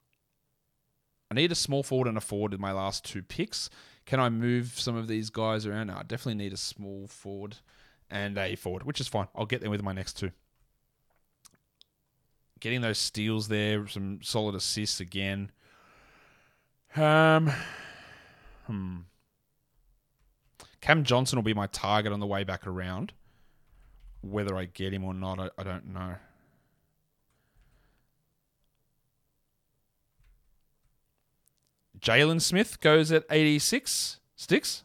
I 1.29 1.33
need 1.33 1.51
a 1.51 1.55
small 1.55 1.83
forward 1.83 2.07
and 2.07 2.17
a 2.17 2.21
forward 2.21 2.53
in 2.53 2.61
my 2.61 2.71
last 2.71 3.05
two 3.05 3.21
picks. 3.21 3.69
Can 4.11 4.19
I 4.19 4.27
move 4.27 4.73
some 4.77 4.97
of 4.97 5.07
these 5.07 5.29
guys 5.29 5.65
around? 5.65 5.87
No, 5.87 5.93
I 5.93 6.03
definitely 6.03 6.35
need 6.35 6.51
a 6.51 6.57
small 6.57 7.07
forward 7.07 7.55
and 8.09 8.37
a 8.37 8.57
forward, 8.57 8.83
which 8.83 8.99
is 8.99 9.07
fine. 9.07 9.29
I'll 9.33 9.45
get 9.45 9.61
them 9.61 9.71
with 9.71 9.81
my 9.83 9.93
next 9.93 10.19
two. 10.19 10.31
Getting 12.59 12.81
those 12.81 12.97
steals 12.97 13.47
there, 13.47 13.87
some 13.87 14.19
solid 14.21 14.53
assists 14.53 14.99
again. 14.99 15.49
Um, 16.93 17.53
hmm. 18.67 18.97
Cam 20.81 21.05
Johnson 21.05 21.37
will 21.37 21.43
be 21.43 21.53
my 21.53 21.67
target 21.67 22.11
on 22.11 22.19
the 22.19 22.27
way 22.27 22.43
back 22.43 22.67
around. 22.67 23.13
Whether 24.19 24.57
I 24.57 24.65
get 24.65 24.93
him 24.93 25.05
or 25.05 25.13
not, 25.13 25.39
I, 25.39 25.49
I 25.57 25.63
don't 25.63 25.93
know. 25.93 26.15
Jalen 32.01 32.41
Smith 32.41 32.79
goes 32.79 33.11
at 33.11 33.25
86. 33.29 34.19
Sticks? 34.35 34.83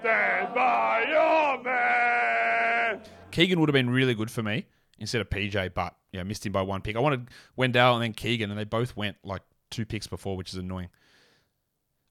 Stand 0.00 0.54
by 0.54 1.04
your 1.08 1.62
man. 1.62 3.00
Keegan 3.30 3.60
would 3.60 3.68
have 3.68 3.74
been 3.74 3.90
really 3.90 4.14
good 4.14 4.30
for 4.30 4.42
me 4.42 4.66
instead 4.98 5.20
of 5.20 5.30
PJ, 5.30 5.74
but 5.74 5.94
yeah, 6.12 6.22
missed 6.24 6.44
him 6.44 6.52
by 6.52 6.62
one 6.62 6.80
pick. 6.80 6.96
I 6.96 7.00
wanted 7.00 7.28
Wendell 7.56 7.94
and 7.94 8.02
then 8.02 8.12
Keegan, 8.12 8.50
and 8.50 8.58
they 8.58 8.64
both 8.64 8.96
went 8.96 9.16
like 9.22 9.42
two 9.70 9.86
picks 9.86 10.06
before, 10.06 10.36
which 10.36 10.50
is 10.50 10.56
annoying. 10.56 10.88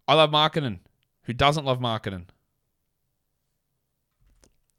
I 0.08 0.14
love 0.14 0.32
Markkanen. 0.32 0.80
Who 1.24 1.34
doesn't 1.34 1.66
love 1.66 1.80
Markkanen? 1.80 2.26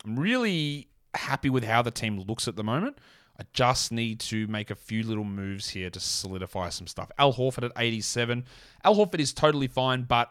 I'm 0.04 0.18
really 0.18 0.88
happy 1.14 1.50
with 1.50 1.64
how 1.64 1.82
the 1.82 1.90
team 1.90 2.18
looks 2.18 2.48
at 2.48 2.56
the 2.56 2.64
moment. 2.64 2.98
I 3.38 3.44
just 3.52 3.90
need 3.90 4.20
to 4.20 4.46
make 4.46 4.70
a 4.70 4.76
few 4.76 5.02
little 5.02 5.24
moves 5.24 5.70
here 5.70 5.90
to 5.90 6.00
solidify 6.00 6.68
some 6.68 6.86
stuff. 6.86 7.10
Al 7.18 7.34
Horford 7.34 7.64
at 7.64 7.72
87. 7.76 8.44
Al 8.84 8.94
Horford 8.94 9.18
is 9.18 9.32
totally 9.32 9.66
fine, 9.66 10.02
but 10.02 10.30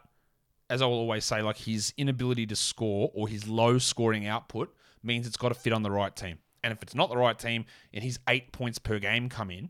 as 0.70 0.82
I 0.82 0.86
will 0.86 1.00
always 1.00 1.26
say, 1.26 1.42
like 1.42 1.58
his 1.58 1.94
inability 1.98 2.46
to 2.48 2.56
score 2.56 3.12
or 3.14 3.28
his 3.28 3.48
low 3.48 3.78
scoring 3.78 4.26
output 4.26 4.74
means 5.04 5.28
it's 5.28 5.38
got 5.38 5.50
to 5.50 5.56
fit 5.56 5.74
on 5.74 5.84
the 5.84 5.92
right 5.92 6.16
team. 6.16 6.38
And 6.64 6.72
if 6.72 6.82
it's 6.82 6.96
not 6.96 7.10
the 7.10 7.18
right 7.18 7.38
team 7.38 7.66
and 7.94 8.04
his 8.04 8.20
eight 8.30 8.54
points 8.54 8.80
per 8.80 9.00
game 9.00 9.28
come 9.28 9.52
in, 9.52 9.70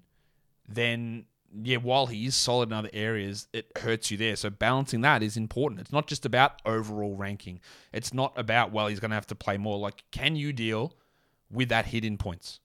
then 0.68 1.26
yeah, 1.62 1.78
while 1.78 2.08
he 2.08 2.26
is 2.26 2.36
solid 2.36 2.70
in 2.70 2.74
other 2.74 2.90
areas, 2.94 3.48
it 3.54 3.72
hurts 3.78 4.10
you 4.10 4.18
there. 4.18 4.36
So 4.36 4.50
balancing 4.50 5.02
that 5.02 5.22
is 5.22 5.38
important. 5.38 5.82
It's 5.82 5.92
not 5.92 6.08
just 6.08 6.26
about 6.26 6.62
overall 6.66 7.16
ranking. 7.16 7.60
It's 7.92 8.14
not 8.14 8.34
about, 8.38 8.72
well, 8.72 8.88
he's 8.88 9.00
going 9.00 9.12
to 9.12 9.16
have 9.16 9.28
to 9.28 9.36
play 9.36 9.58
more. 9.58 9.78
Like, 9.78 10.04
can 10.12 10.36
you 10.36 10.52
deal 10.54 10.96
with 11.52 11.70
that 11.70 11.88
hit 11.88 12.06
in 12.06 12.18
points? 12.18 12.60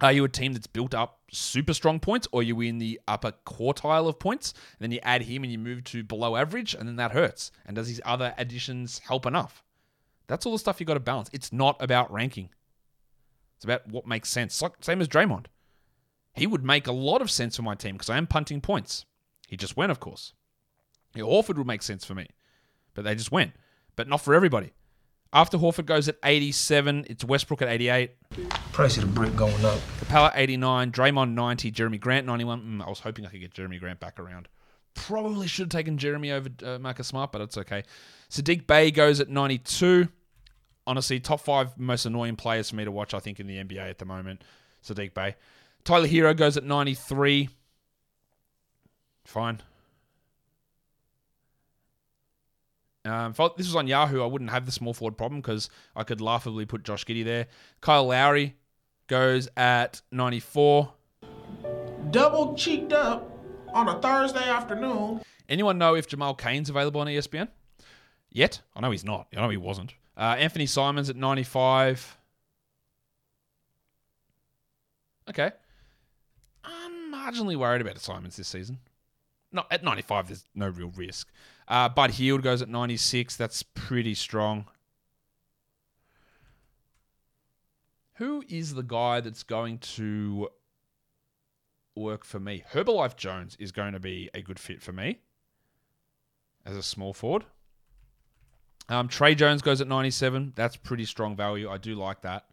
Are 0.00 0.12
you 0.12 0.24
a 0.24 0.28
team 0.28 0.52
that's 0.52 0.66
built 0.66 0.94
up 0.94 1.20
super 1.30 1.72
strong 1.72 2.00
points, 2.00 2.26
or 2.32 2.42
you 2.42 2.60
in 2.60 2.78
the 2.78 3.00
upper 3.06 3.32
quartile 3.46 4.08
of 4.08 4.18
points? 4.18 4.52
And 4.52 4.84
then 4.84 4.92
you 4.92 5.00
add 5.02 5.22
him 5.22 5.44
and 5.44 5.52
you 5.52 5.58
move 5.58 5.84
to 5.84 6.02
below 6.02 6.36
average, 6.36 6.74
and 6.74 6.88
then 6.88 6.96
that 6.96 7.12
hurts. 7.12 7.52
And 7.64 7.76
does 7.76 7.86
these 7.86 8.00
other 8.04 8.34
additions 8.36 8.98
help 8.98 9.24
enough? 9.26 9.62
That's 10.26 10.46
all 10.46 10.52
the 10.52 10.58
stuff 10.58 10.80
you 10.80 10.86
got 10.86 10.94
to 10.94 11.00
balance. 11.00 11.30
It's 11.32 11.52
not 11.52 11.76
about 11.80 12.12
ranking. 12.12 12.50
It's 13.56 13.64
about 13.64 13.86
what 13.88 14.06
makes 14.06 14.30
sense. 14.30 14.60
Like, 14.60 14.72
same 14.80 15.00
as 15.00 15.08
Draymond. 15.08 15.46
He 16.34 16.46
would 16.46 16.64
make 16.64 16.86
a 16.86 16.92
lot 16.92 17.22
of 17.22 17.30
sense 17.30 17.56
for 17.56 17.62
my 17.62 17.74
team 17.74 17.94
because 17.94 18.10
I 18.10 18.18
am 18.18 18.26
punting 18.26 18.60
points. 18.60 19.04
He 19.46 19.56
just 19.56 19.76
went, 19.76 19.92
of 19.92 20.00
course. 20.00 20.32
Yeah, 21.14 21.22
Horford 21.22 21.56
would 21.58 21.66
make 21.66 21.82
sense 21.82 22.04
for 22.04 22.14
me, 22.14 22.26
but 22.94 23.04
they 23.04 23.14
just 23.14 23.30
went. 23.30 23.52
But 23.94 24.08
not 24.08 24.20
for 24.20 24.34
everybody. 24.34 24.72
After 25.34 25.58
Horford 25.58 25.86
goes 25.86 26.08
at 26.08 26.16
87, 26.22 27.06
it's 27.10 27.24
Westbrook 27.24 27.60
at 27.60 27.68
88. 27.68 28.12
Price 28.72 28.96
of 28.98 29.02
the 29.02 29.08
brick 29.08 29.34
going 29.34 29.64
up. 29.64 29.80
Capela 29.98 30.30
89, 30.32 30.92
Draymond 30.92 31.32
90, 31.32 31.72
Jerami 31.72 31.98
Grant 31.98 32.24
91. 32.24 32.62
Mm, 32.62 32.86
I 32.86 32.88
was 32.88 33.00
hoping 33.00 33.26
I 33.26 33.30
could 33.30 33.40
get 33.40 33.52
Jerami 33.52 33.80
Grant 33.80 33.98
back 33.98 34.20
around. 34.20 34.46
Probably 34.94 35.48
should 35.48 35.64
have 35.64 35.70
taken 35.70 35.98
Jerami 35.98 36.30
over 36.30 36.48
uh, 36.64 36.78
Marcus 36.78 37.08
Smart, 37.08 37.32
but 37.32 37.40
it's 37.40 37.58
okay. 37.58 37.82
Saddiq 38.30 38.68
Bey 38.68 38.92
goes 38.92 39.18
at 39.18 39.28
92. 39.28 40.06
Honestly, 40.86 41.18
top 41.18 41.40
five 41.40 41.76
most 41.76 42.06
annoying 42.06 42.36
players 42.36 42.70
for 42.70 42.76
me 42.76 42.84
to 42.84 42.92
watch, 42.92 43.12
I 43.12 43.18
think, 43.18 43.40
in 43.40 43.48
the 43.48 43.56
NBA 43.56 43.90
at 43.90 43.98
the 43.98 44.04
moment. 44.04 44.44
Saddiq 44.86 45.14
Bey. 45.14 45.34
Tyler 45.82 46.06
Herro 46.06 46.36
goes 46.36 46.56
at 46.56 46.62
93. 46.62 47.48
Fine. 49.24 49.62
Um, 53.04 53.32
if 53.32 53.40
I- 53.40 53.48
this 53.56 53.66
was 53.66 53.76
on 53.76 53.86
Yahoo, 53.86 54.22
I 54.22 54.26
wouldn't 54.26 54.50
have 54.50 54.64
the 54.66 54.72
small 54.72 54.94
forward 54.94 55.18
problem 55.18 55.40
because 55.40 55.68
I 55.94 56.04
could 56.04 56.20
laughably 56.20 56.64
put 56.64 56.84
Josh 56.84 57.04
Giddey 57.04 57.24
there. 57.24 57.48
Kyle 57.80 58.06
Lowry 58.06 58.56
goes 59.08 59.48
at 59.56 60.00
94. 60.10 60.92
Double 62.10 62.54
cheeked 62.54 62.92
up 62.92 63.30
on 63.74 63.88
a 63.88 64.00
Thursday 64.00 64.48
afternoon. 64.48 65.20
Anyone 65.48 65.76
know 65.76 65.94
if 65.94 66.06
Jamal 66.08 66.34
Cain's 66.34 66.70
available 66.70 67.00
on 67.02 67.06
ESPN? 67.08 67.48
Yet? 68.30 68.62
I 68.74 68.80
know 68.80 68.90
he's 68.90 69.04
not. 69.04 69.26
I 69.36 69.40
know 69.40 69.50
he 69.50 69.56
wasn't. 69.58 69.94
Uh, 70.16 70.36
Anthony 70.38 70.66
Simons 70.66 71.10
at 71.10 71.16
95. 71.16 72.16
Okay. 75.28 75.50
I'm 76.64 77.12
marginally 77.12 77.56
worried 77.56 77.80
about 77.80 77.98
Simons 77.98 78.36
this 78.36 78.48
season. 78.48 78.78
Not 79.54 79.68
at 79.70 79.84
95, 79.84 80.26
there's 80.26 80.44
no 80.54 80.68
real 80.68 80.90
risk. 80.96 81.28
Uh, 81.68 81.88
Bud 81.88 82.10
Hield 82.10 82.42
goes 82.42 82.60
at 82.60 82.68
96. 82.68 83.36
That's 83.36 83.62
pretty 83.62 84.14
strong. 84.14 84.66
Who 88.14 88.44
is 88.48 88.74
the 88.74 88.82
guy 88.82 89.20
that's 89.20 89.44
going 89.44 89.78
to 89.78 90.48
work 91.94 92.24
for 92.24 92.40
me? 92.40 92.64
Herbalife 92.72 93.16
Jones 93.16 93.56
is 93.60 93.72
going 93.72 93.92
to 93.92 94.00
be 94.00 94.28
a 94.34 94.42
good 94.42 94.58
fit 94.58 94.82
for 94.82 94.92
me 94.92 95.20
as 96.66 96.76
a 96.76 96.82
small 96.82 97.12
forward. 97.12 97.44
Um, 98.88 99.08
Tre 99.08 99.34
Jones 99.34 99.62
goes 99.62 99.80
at 99.80 99.86
97. 99.86 100.52
That's 100.56 100.76
pretty 100.76 101.04
strong 101.04 101.36
value. 101.36 101.70
I 101.70 101.78
do 101.78 101.94
like 101.94 102.22
that. 102.22 102.46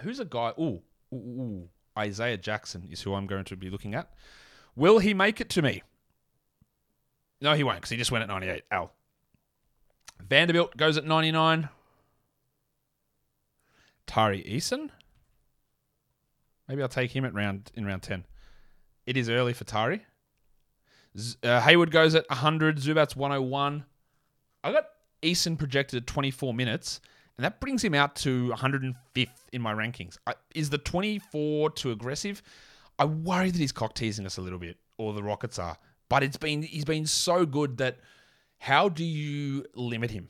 Who's 0.00 0.20
a 0.20 0.24
guy? 0.24 0.52
Ooh, 0.58 0.82
ooh, 1.12 1.16
ooh. 1.16 1.68
Isaiah 1.98 2.36
Jackson 2.36 2.88
is 2.90 3.02
who 3.02 3.14
I'm 3.14 3.26
going 3.26 3.44
to 3.44 3.56
be 3.56 3.70
looking 3.70 3.94
at. 3.94 4.10
Will 4.76 4.98
he 4.98 5.14
make 5.14 5.40
it 5.40 5.48
to 5.50 5.62
me? 5.62 5.82
No, 7.40 7.54
he 7.54 7.64
won't 7.64 7.78
because 7.78 7.90
he 7.90 7.96
just 7.96 8.12
went 8.12 8.22
at 8.22 8.28
98. 8.28 8.62
Al. 8.70 8.92
Vanderbilt 10.22 10.76
goes 10.76 10.96
at 10.96 11.04
99. 11.04 11.68
Tari 14.06 14.42
Eason. 14.44 14.90
Maybe 16.68 16.82
I'll 16.82 16.88
take 16.88 17.14
him 17.14 17.24
at 17.24 17.34
round 17.34 17.70
in 17.74 17.84
round 17.84 18.02
10. 18.02 18.24
It 19.06 19.16
is 19.16 19.28
early 19.28 19.52
for 19.52 19.64
Tari. 19.64 20.04
Z- 21.18 21.36
uh, 21.42 21.60
Hayward 21.60 21.90
goes 21.90 22.14
at 22.14 22.28
100. 22.28 22.78
Zubac 22.78 23.16
101. 23.16 23.84
I 24.64 24.72
got 24.72 24.86
Eason 25.22 25.58
projected 25.58 26.02
at 26.02 26.06
24 26.06 26.52
minutes, 26.52 27.00
and 27.36 27.44
that 27.44 27.60
brings 27.60 27.84
him 27.84 27.94
out 27.94 28.16
to 28.16 28.52
105th 28.56 29.28
in 29.52 29.62
my 29.62 29.72
rankings. 29.74 30.18
I, 30.26 30.34
is 30.54 30.70
the 30.70 30.78
24 30.78 31.70
too 31.70 31.92
aggressive? 31.92 32.42
I 32.98 33.04
worry 33.04 33.50
that 33.50 33.58
he's 33.58 33.72
cock 33.72 33.94
teasing 33.94 34.26
us 34.26 34.38
a 34.38 34.42
little 34.42 34.58
bit, 34.58 34.78
or 34.96 35.12
the 35.12 35.22
Rockets 35.22 35.58
are. 35.58 35.76
But 36.08 36.22
it's 36.22 36.36
been 36.36 36.62
he's 36.62 36.84
been 36.84 37.06
so 37.06 37.44
good 37.44 37.78
that 37.78 37.98
how 38.58 38.88
do 38.88 39.04
you 39.04 39.64
limit 39.74 40.10
him? 40.10 40.28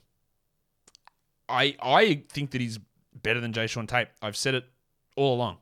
I 1.48 1.76
I 1.80 2.24
think 2.28 2.50
that 2.52 2.60
he's 2.60 2.78
better 3.14 3.40
than 3.40 3.52
Jae'Sean 3.52 3.88
Tate. 3.88 4.08
I've 4.22 4.36
said 4.36 4.54
it 4.54 4.64
all 5.16 5.34
along. 5.34 5.58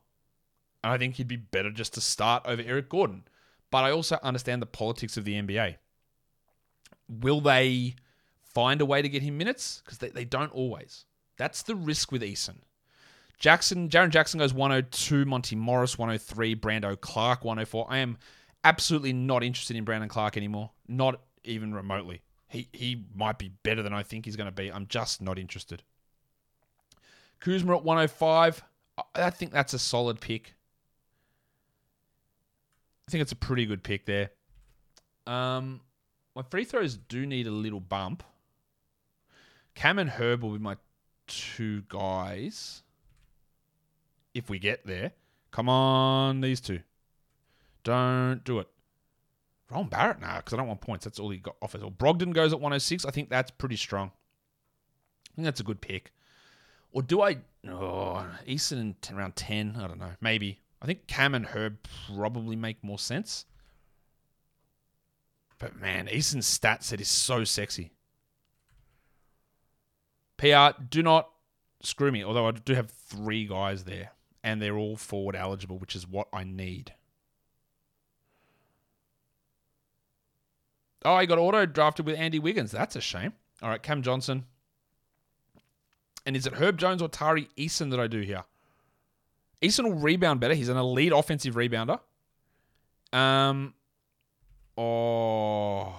And 0.83 0.93
I 0.93 0.99
think 0.99 1.15
he'd 1.15 1.29
be 1.29 1.37
better 1.37 1.71
just 1.71 1.95
to 1.95 2.01
start 2.01 2.43
over 2.47 2.63
Eric 2.65 2.91
Gordon. 2.91 3.25
But 3.71 3.85
I 3.85 3.91
also 3.91 4.19
understand 4.23 4.61
the 4.61 4.67
politics 4.67 5.17
of 5.17 5.25
the 5.25 5.35
NBA. 5.35 5.77
Will 7.09 7.41
they 7.41 7.97
find 8.43 8.81
a 8.81 8.87
way 8.87 9.03
to 9.03 9.09
get 9.09 9.23
him 9.23 9.39
minutes? 9.39 9.83
Because 9.85 9.99
they, 9.99 10.11
they 10.11 10.25
don't 10.25 10.53
always. 10.53 11.07
That's 11.39 11.63
the 11.63 11.75
risk 11.75 12.13
with 12.13 12.23
Eason. 12.23 12.59
Jackson, 13.39 13.89
Jaren 13.89 14.11
Jackson 14.11 14.39
goes 14.39 14.55
102, 14.55 15.25
Monty 15.25 15.57
Morris 15.57 15.99
103, 15.99 16.57
Brando 16.57 16.99
Clarke 17.01 17.45
104. 17.45 17.87
I 17.89 17.99
am 17.99 18.17
absolutely 18.63 19.13
not 19.13 19.43
interested 19.43 19.77
in 19.77 19.85
Brandon 19.85 20.09
Clarke 20.09 20.37
anymore. 20.37 20.71
Not 20.89 21.21
even 21.45 21.75
remotely. 21.75 22.23
He 22.49 22.69
he 22.73 23.05
might 23.15 23.39
be 23.39 23.51
better 23.63 23.83
than 23.83 23.93
I 23.93 24.03
think 24.03 24.25
he's 24.25 24.37
going 24.37 24.47
to 24.47 24.53
be. 24.53 24.71
I'm 24.71 24.87
just 24.87 25.21
not 25.21 25.39
interested. 25.39 25.83
Kuzma 27.41 27.77
at 27.77 27.85
105. 27.85 28.63
I- 29.15 29.31
think 29.31 29.51
that's 29.51 29.75
a 29.75 29.79
solid 29.79 30.21
pick. 30.21 30.55
I 33.07 33.11
think 33.11 33.23
it's 33.23 33.33
a 33.33 33.37
pretty 33.37 33.67
good 33.67 33.83
pick 33.83 34.07
there. 34.07 34.31
Um, 35.27 35.81
my 36.37 36.43
free 36.43 36.65
throws 36.65 36.97
do 36.97 37.27
need 37.27 37.47
a 37.47 37.51
little 37.51 37.81
bump. 37.81 38.23
Cam 39.75 39.99
and 39.99 40.09
Herb 40.09 40.43
will 40.43 40.53
be 40.53 40.59
my 40.59 40.77
two 41.27 41.83
guys. 41.89 42.84
If 44.35 44.51
we 44.51 44.59
get 44.59 44.87
there. 44.87 45.13
Come 45.51 45.69
on, 45.69 46.41
these 46.41 46.61
two. 46.61 46.81
Don't 47.85 48.43
do 48.45 48.59
it. 48.59 48.69
Ron 49.71 49.89
Barrett, 49.89 50.21
nah, 50.21 50.39
because 50.39 50.53
I 50.53 50.57
don't 50.57 50.67
want 50.67 50.81
points. 50.81 51.05
That's 51.05 51.19
all 51.19 51.31
he 51.31 51.39
got 51.39 51.57
offers. 51.63 51.83
Or 51.83 51.91
Brogdon 51.91 52.33
goes 52.33 52.53
at 52.53 52.61
106. 52.61 53.05
I 53.05 53.11
think 53.11 53.31
that's 53.31 53.51
pretty 53.51 53.77
strong. 53.77 54.11
I 55.33 55.37
think 55.37 55.45
that's 55.45 55.61
a 55.61 55.65
good 55.65 55.81
pick. 55.81 56.13
Or 56.93 57.03
do 57.03 57.23
I? 57.23 57.39
Oh, 57.69 58.27
Eason 58.47 58.95
in 59.11 59.17
around 59.17 59.37
10. 59.37 59.77
I 59.81 59.87
don't 59.87 59.99
know. 59.99 60.13
Maybe. 60.21 60.61
I 60.81 60.87
think 60.87 61.07
Cam 61.07 61.35
and 61.35 61.47
Herb 61.47 61.79
probably 62.15 62.57
make 62.57 62.83
more 62.85 62.99
sense. 62.99 63.47
But 65.59 65.81
man, 65.81 66.09
Eason's 66.09 66.47
stat 66.47 66.85
set 66.85 67.01
is 67.01 67.09
so 67.09 67.45
sexy. 67.45 67.93
PR, 70.37 70.81
do 70.89 71.03
not 71.03 71.31
screw 71.83 72.13
me. 72.13 72.23
Although 72.23 72.49
I 72.49 72.53
do 72.53 72.75
have 72.75 72.91
three 72.91 73.47
guys 73.47 73.85
there, 73.85 74.11
and 74.45 74.61
they're 74.61 74.77
all 74.77 74.97
forward 74.97 75.35
eligible, 75.35 75.79
which 75.79 75.97
is 75.97 76.07
what 76.07 76.29
I 76.33 76.45
need. 76.45 76.93
Oh, 81.03 81.15
I 81.15 81.25
got 81.27 81.39
auto 81.39 81.67
drafted 81.67 82.07
with 82.07 82.17
Andy 82.17 82.39
Wiggins. 82.39 82.71
That's 82.71 82.95
a 82.95 83.01
shame. 83.01 83.33
All 83.63 83.71
right, 83.71 83.83
Cam 83.83 84.03
Johnson. 84.03 84.45
And 86.27 86.37
is 86.37 86.47
it 86.47 86.55
Herb 86.55 86.79
Jones 86.79 87.03
or 87.03 87.09
Tari 87.09 87.49
Eason 87.57 87.91
that 87.91 88.01
I 88.01 88.07
do 88.07 88.21
here? 88.21 88.45
Eason 89.63 89.85
will 89.85 89.95
rebound 89.95 90.41
better. 90.41 90.55
He's 90.55 90.69
an 90.69 90.77
elite 90.77 91.13
offensive 91.13 91.55
rebounder. 91.55 92.01
Um, 93.13 93.75
oh, 94.77 95.95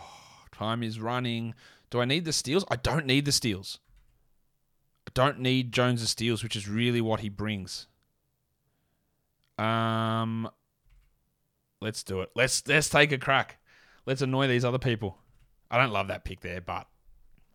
time 0.51 0.83
is 0.83 0.99
running. 0.99 1.55
Do 1.89 1.99
I 1.99 2.05
need 2.05 2.25
the 2.25 2.33
steals? 2.33 2.65
I 2.69 2.75
don't 2.75 3.05
need 3.05 3.25
the 3.25 3.31
steals. 3.31 3.79
I 5.07 5.11
don't 5.13 5.39
need 5.39 5.71
Jones' 5.71 6.07
steals, 6.09 6.43
which 6.43 6.55
is 6.55 6.67
really 6.67 7.01
what 7.01 7.21
he 7.21 7.29
brings. 7.29 7.87
Um, 9.57 10.49
let's 11.81 12.03
do 12.03 12.21
it. 12.21 12.31
Let's 12.35 12.67
let's 12.67 12.89
take 12.89 13.11
a 13.11 13.17
crack. 13.17 13.59
Let's 14.05 14.21
annoy 14.21 14.47
these 14.47 14.65
other 14.65 14.79
people. 14.79 15.17
I 15.71 15.77
don't 15.77 15.91
love 15.91 16.07
that 16.09 16.25
pick 16.25 16.41
there, 16.41 16.61
but 16.61 16.87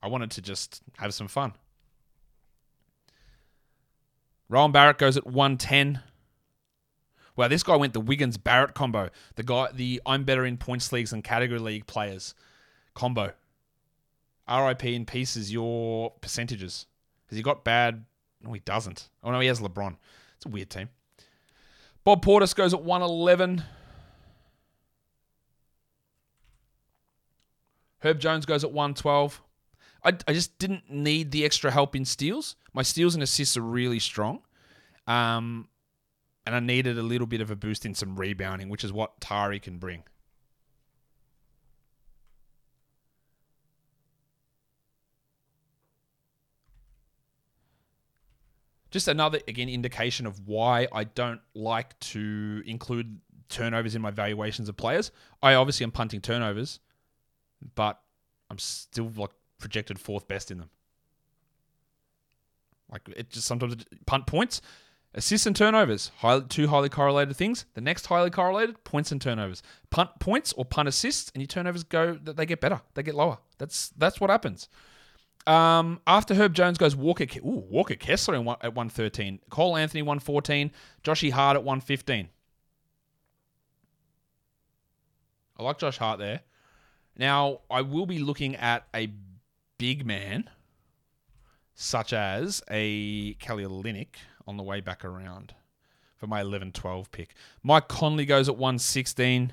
I 0.02 0.08
wanted 0.08 0.30
to 0.32 0.42
just 0.42 0.82
have 0.98 1.14
some 1.14 1.28
fun. 1.28 1.54
Rowan 4.48 4.72
Barrett 4.72 4.98
goes 4.98 5.16
at 5.16 5.26
110. 5.26 6.02
Wow, 7.36 7.48
this 7.48 7.62
guy 7.62 7.76
went 7.76 7.92
the 7.92 8.00
Wiggins 8.00 8.36
Barrett 8.36 8.74
combo. 8.74 9.10
The 9.36 9.44
guy, 9.44 9.68
the 9.72 10.02
I'm 10.04 10.24
better 10.24 10.44
in 10.44 10.56
points 10.56 10.92
leagues 10.92 11.12
and 11.12 11.22
category 11.22 11.60
league 11.60 11.86
players 11.86 12.34
combo. 12.94 13.32
RIP 14.50 14.84
in 14.86 15.06
pieces 15.06 15.52
your 15.52 16.10
percentages. 16.20 16.86
Has 17.28 17.36
he 17.36 17.42
got 17.42 17.62
bad? 17.62 18.04
No, 18.42 18.52
he 18.52 18.60
doesn't. 18.60 19.08
Oh 19.22 19.30
no, 19.30 19.38
he 19.38 19.46
has 19.46 19.60
LeBron. 19.60 19.96
It's 20.36 20.46
a 20.46 20.48
weird 20.48 20.70
team. 20.70 20.88
Bob 22.04 22.24
Portis 22.24 22.54
goes 22.54 22.72
at 22.72 22.82
111. 22.82 23.64
Herb 28.00 28.18
Jones 28.18 28.46
goes 28.46 28.64
at 28.64 28.72
112. 28.72 29.42
I, 30.02 30.12
I 30.26 30.32
just 30.32 30.58
didn't 30.58 30.90
need 30.90 31.30
the 31.30 31.44
extra 31.44 31.70
help 31.70 31.94
in 31.94 32.04
steals. 32.04 32.56
My 32.72 32.82
steals 32.82 33.14
and 33.14 33.22
assists 33.22 33.56
are 33.56 33.62
really 33.62 33.98
strong. 33.98 34.40
Um, 35.06 35.68
and 36.46 36.54
I 36.54 36.60
needed 36.60 36.96
a 36.98 37.02
little 37.02 37.26
bit 37.26 37.42
of 37.42 37.50
a 37.50 37.56
boost 37.56 37.84
in 37.84 37.94
some 37.94 38.16
rebounding, 38.16 38.70
which 38.70 38.84
is 38.84 38.92
what 38.92 39.20
Tari 39.20 39.60
can 39.60 39.78
bring. 39.78 40.04
Just 48.90 49.08
another, 49.08 49.40
again, 49.46 49.68
indication 49.68 50.26
of 50.26 50.46
why 50.46 50.88
I 50.92 51.04
don't 51.04 51.40
like 51.54 51.98
to 52.00 52.62
include 52.66 53.20
turnovers 53.48 53.94
in 53.94 54.02
my 54.02 54.10
valuations 54.10 54.68
of 54.68 54.76
players. 54.76 55.10
I 55.42 55.54
obviously 55.54 55.84
am 55.84 55.90
punting 55.90 56.20
turnovers, 56.20 56.80
but 57.74 58.00
I'm 58.50 58.58
still 58.58 59.12
like 59.16 59.30
projected 59.58 59.98
fourth 59.98 60.26
best 60.26 60.50
in 60.50 60.58
them. 60.58 60.70
Like 62.90 63.02
it 63.16 63.30
just 63.30 63.46
sometimes 63.46 63.76
punt 64.06 64.26
points, 64.26 64.60
assists 65.14 65.46
and 65.46 65.54
turnovers, 65.54 66.10
high, 66.18 66.40
two 66.40 66.68
highly 66.68 66.88
correlated 66.88 67.36
things. 67.36 67.66
The 67.74 67.80
next 67.80 68.06
highly 68.06 68.30
correlated 68.30 68.82
points 68.82 69.12
and 69.12 69.20
turnovers, 69.20 69.62
punt 69.90 70.10
points 70.18 70.52
or 70.54 70.64
punt 70.64 70.88
assists, 70.88 71.30
and 71.34 71.40
your 71.40 71.46
turnovers 71.46 71.84
go 71.84 72.18
that 72.24 72.36
they 72.36 72.46
get 72.46 72.60
better, 72.60 72.80
they 72.94 73.02
get 73.04 73.14
lower. 73.14 73.38
That's 73.58 73.90
that's 73.90 74.20
what 74.20 74.30
happens. 74.30 74.68
Um, 75.46 76.00
after 76.06 76.34
Herb 76.34 76.54
Jones 76.54 76.78
goes 76.78 76.94
Walker, 76.94 77.24
ooh, 77.38 77.64
Walker 77.68 77.94
Kessler 77.94 78.40
one, 78.40 78.56
at 78.60 78.74
113, 78.74 79.40
Cole 79.48 79.76
Anthony 79.76 80.02
114, 80.02 80.70
Joshy 81.02 81.30
Hart 81.32 81.56
at 81.56 81.64
115. 81.64 82.28
I 85.58 85.62
like 85.62 85.78
Josh 85.78 85.98
Hart 85.98 86.18
there. 86.18 86.40
Now, 87.16 87.60
I 87.70 87.82
will 87.82 88.06
be 88.06 88.18
looking 88.18 88.56
at 88.56 88.86
a 88.94 89.12
big 89.78 90.06
man, 90.06 90.48
such 91.74 92.12
as 92.12 92.62
a 92.70 93.34
Kelly 93.34 93.64
Olynyk, 93.64 94.16
on 94.46 94.56
the 94.56 94.62
way 94.62 94.80
back 94.80 95.04
around 95.04 95.54
for 96.16 96.26
my 96.26 96.40
11 96.40 96.72
12 96.72 97.10
pick. 97.10 97.34
Mike 97.62 97.88
Conley 97.88 98.26
goes 98.26 98.48
at 98.48 98.56
116. 98.56 99.52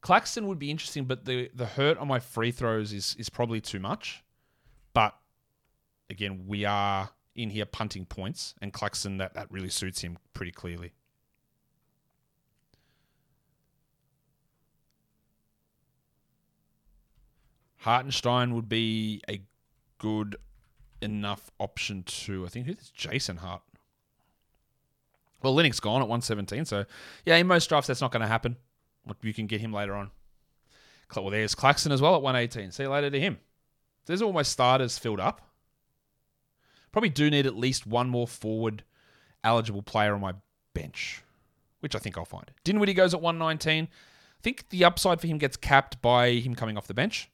Claxton 0.00 0.46
would 0.46 0.58
be 0.58 0.70
interesting, 0.70 1.04
but 1.04 1.24
the, 1.24 1.50
the 1.54 1.66
hurt 1.66 1.98
on 1.98 2.08
my 2.08 2.20
free 2.20 2.50
throws 2.50 2.92
is, 2.92 3.14
is 3.18 3.28
probably 3.28 3.60
too 3.60 3.78
much. 3.78 4.24
But 4.94 5.14
again, 6.08 6.44
we 6.46 6.64
are 6.64 7.10
in 7.34 7.50
here 7.50 7.66
punting 7.66 8.06
points, 8.06 8.54
and 8.62 8.72
Claxton, 8.72 9.18
that, 9.18 9.34
that 9.34 9.50
really 9.50 9.68
suits 9.68 10.00
him 10.00 10.18
pretty 10.32 10.52
clearly. 10.52 10.92
Hartenstein 17.78 18.54
would 18.54 18.68
be 18.68 19.22
a 19.28 19.40
good 19.98 20.36
enough 21.00 21.50
option 21.58 22.02
to. 22.02 22.44
I 22.44 22.48
think 22.48 22.66
who's 22.66 22.90
Jason 22.90 23.38
Hart. 23.38 23.62
Well, 25.42 25.54
Linux 25.54 25.80
gone 25.80 26.02
at 26.02 26.08
117, 26.08 26.66
so 26.66 26.84
yeah, 27.24 27.36
in 27.36 27.46
most 27.46 27.68
drafts 27.68 27.86
that's 27.86 28.02
not 28.02 28.12
going 28.12 28.20
to 28.20 28.26
happen. 28.26 28.56
You 29.22 29.34
can 29.34 29.46
get 29.46 29.60
him 29.60 29.72
later 29.72 29.94
on. 29.94 30.10
Well, 31.14 31.30
there's 31.30 31.54
Claxton 31.54 31.92
as 31.92 32.00
well 32.00 32.14
at 32.14 32.22
118. 32.22 32.70
See 32.70 32.84
you 32.84 32.88
later 32.88 33.10
to 33.10 33.20
him. 33.20 33.38
There's 34.06 34.22
all 34.22 34.32
my 34.32 34.42
starters 34.42 34.98
filled 34.98 35.20
up. 35.20 35.40
Probably 36.92 37.08
do 37.08 37.30
need 37.30 37.46
at 37.46 37.56
least 37.56 37.86
one 37.86 38.08
more 38.08 38.26
forward 38.26 38.84
eligible 39.44 39.82
player 39.82 40.14
on 40.14 40.20
my 40.20 40.34
bench, 40.74 41.22
which 41.80 41.94
I 41.94 41.98
think 41.98 42.16
I'll 42.16 42.24
find. 42.24 42.50
Dinwiddie 42.64 42.94
goes 42.94 43.14
at 43.14 43.20
119. 43.20 43.84
I 43.84 43.88
think 44.42 44.68
the 44.70 44.84
upside 44.84 45.20
for 45.20 45.26
him 45.26 45.38
gets 45.38 45.56
capped 45.56 46.00
by 46.00 46.32
him 46.32 46.54
coming 46.54 46.76
off 46.76 46.86
the 46.86 46.94
bench. 46.94 47.28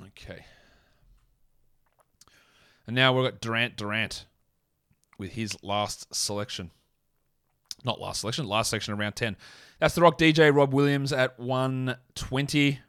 Okay. 0.00 0.44
And 2.86 2.94
now 2.94 3.12
we've 3.12 3.24
got 3.24 3.40
Durant 3.40 3.76
Durant 3.76 4.26
with 5.18 5.32
his 5.32 5.56
last 5.62 6.14
selection. 6.14 6.70
Not 7.84 8.00
last 8.00 8.20
selection, 8.20 8.46
last 8.46 8.70
section 8.70 8.94
around 8.94 9.12
10. 9.12 9.36
That's 9.78 9.94
the 9.94 10.00
Rock 10.02 10.18
DJ 10.18 10.54
Rob 10.54 10.72
Williams 10.72 11.12
at 11.12 11.38
120. 11.38 12.80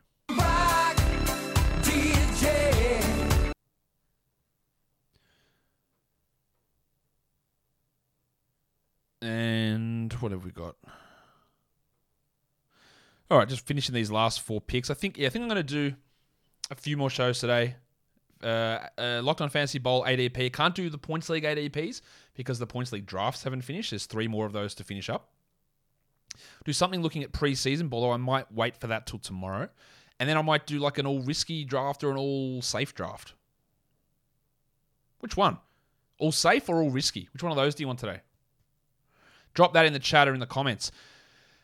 And 9.21 10.13
what 10.13 10.31
have 10.31 10.45
we 10.45 10.51
got? 10.51 10.75
All 13.31 13.39
right, 13.39 13.49
just 13.49 13.65
finishing 13.65 13.95
these 13.95 14.11
last 14.11 14.41
four 14.41 14.61
picks. 14.61 14.91
I 14.91 14.93
think 14.93 15.17
yeah, 15.17 15.25
I 15.27 15.29
think 15.29 15.43
I'm 15.43 15.49
going 15.49 15.65
to 15.65 15.73
do 15.89 15.95
a 16.69 16.75
few 16.75 16.95
more 16.95 17.09
shows 17.09 17.39
today. 17.39 17.75
Uh, 18.43 18.80
uh, 18.98 19.21
Locked 19.24 19.41
on 19.41 19.50
Fantasy 19.50 19.80
Bowl 19.80 20.04
ADP. 20.04 20.54
Can't 20.54 20.76
do 20.76 20.89
the 20.89 20.98
Points 20.98 21.30
League 21.30 21.43
ADPs 21.43 22.02
because 22.36 22.60
the 22.60 22.67
Points 22.67 22.91
League 22.91 23.06
drafts 23.06 23.43
haven't 23.43 23.62
finished. 23.62 23.91
There's 23.91 24.06
three 24.06 24.28
more 24.28 24.45
of 24.45 24.54
those 24.54 24.76
to 24.76 24.84
finish 24.84 25.10
up. 25.10 25.30
Do 26.65 26.74
something 26.74 27.02
looking 27.02 27.24
at 27.24 27.32
preseason, 27.32 27.91
although 27.91 28.12
I 28.12 28.17
might 28.17 28.52
wait 28.52 28.76
for 28.76 28.88
that 28.88 29.08
till 29.08 29.19
tomorrow. 29.19 29.69
And 30.19 30.30
then 30.30 30.38
I 30.38 30.41
might 30.41 30.65
do 30.65 30.80
like 30.80 30.98
an 30.98 31.06
all 31.06 31.21
risky 31.21 31.63
draft 31.63 32.04
or 32.04 32.12
an 32.12 32.17
all 32.17 32.62
safe 32.62 32.93
draft. 32.93 33.34
Which 35.19 35.38
one? 35.38 35.58
All 36.19 36.32
safe 36.32 36.69
or 36.69 36.82
all 36.82 36.91
risky? 36.91 37.30
Which 37.34 37.43
one 37.43 37.52
of 37.52 37.58
those 37.58 37.76
do 37.76 37.84
you 37.84 37.88
want 37.88 38.00
today? 38.00 38.21
Drop 39.54 39.74
that 39.74 39.86
in 39.86 39.93
the 39.93 40.00
chat 40.00 40.28
or 40.28 40.34
in 40.34 40.39
the 40.39 40.45
comments. 40.45 40.91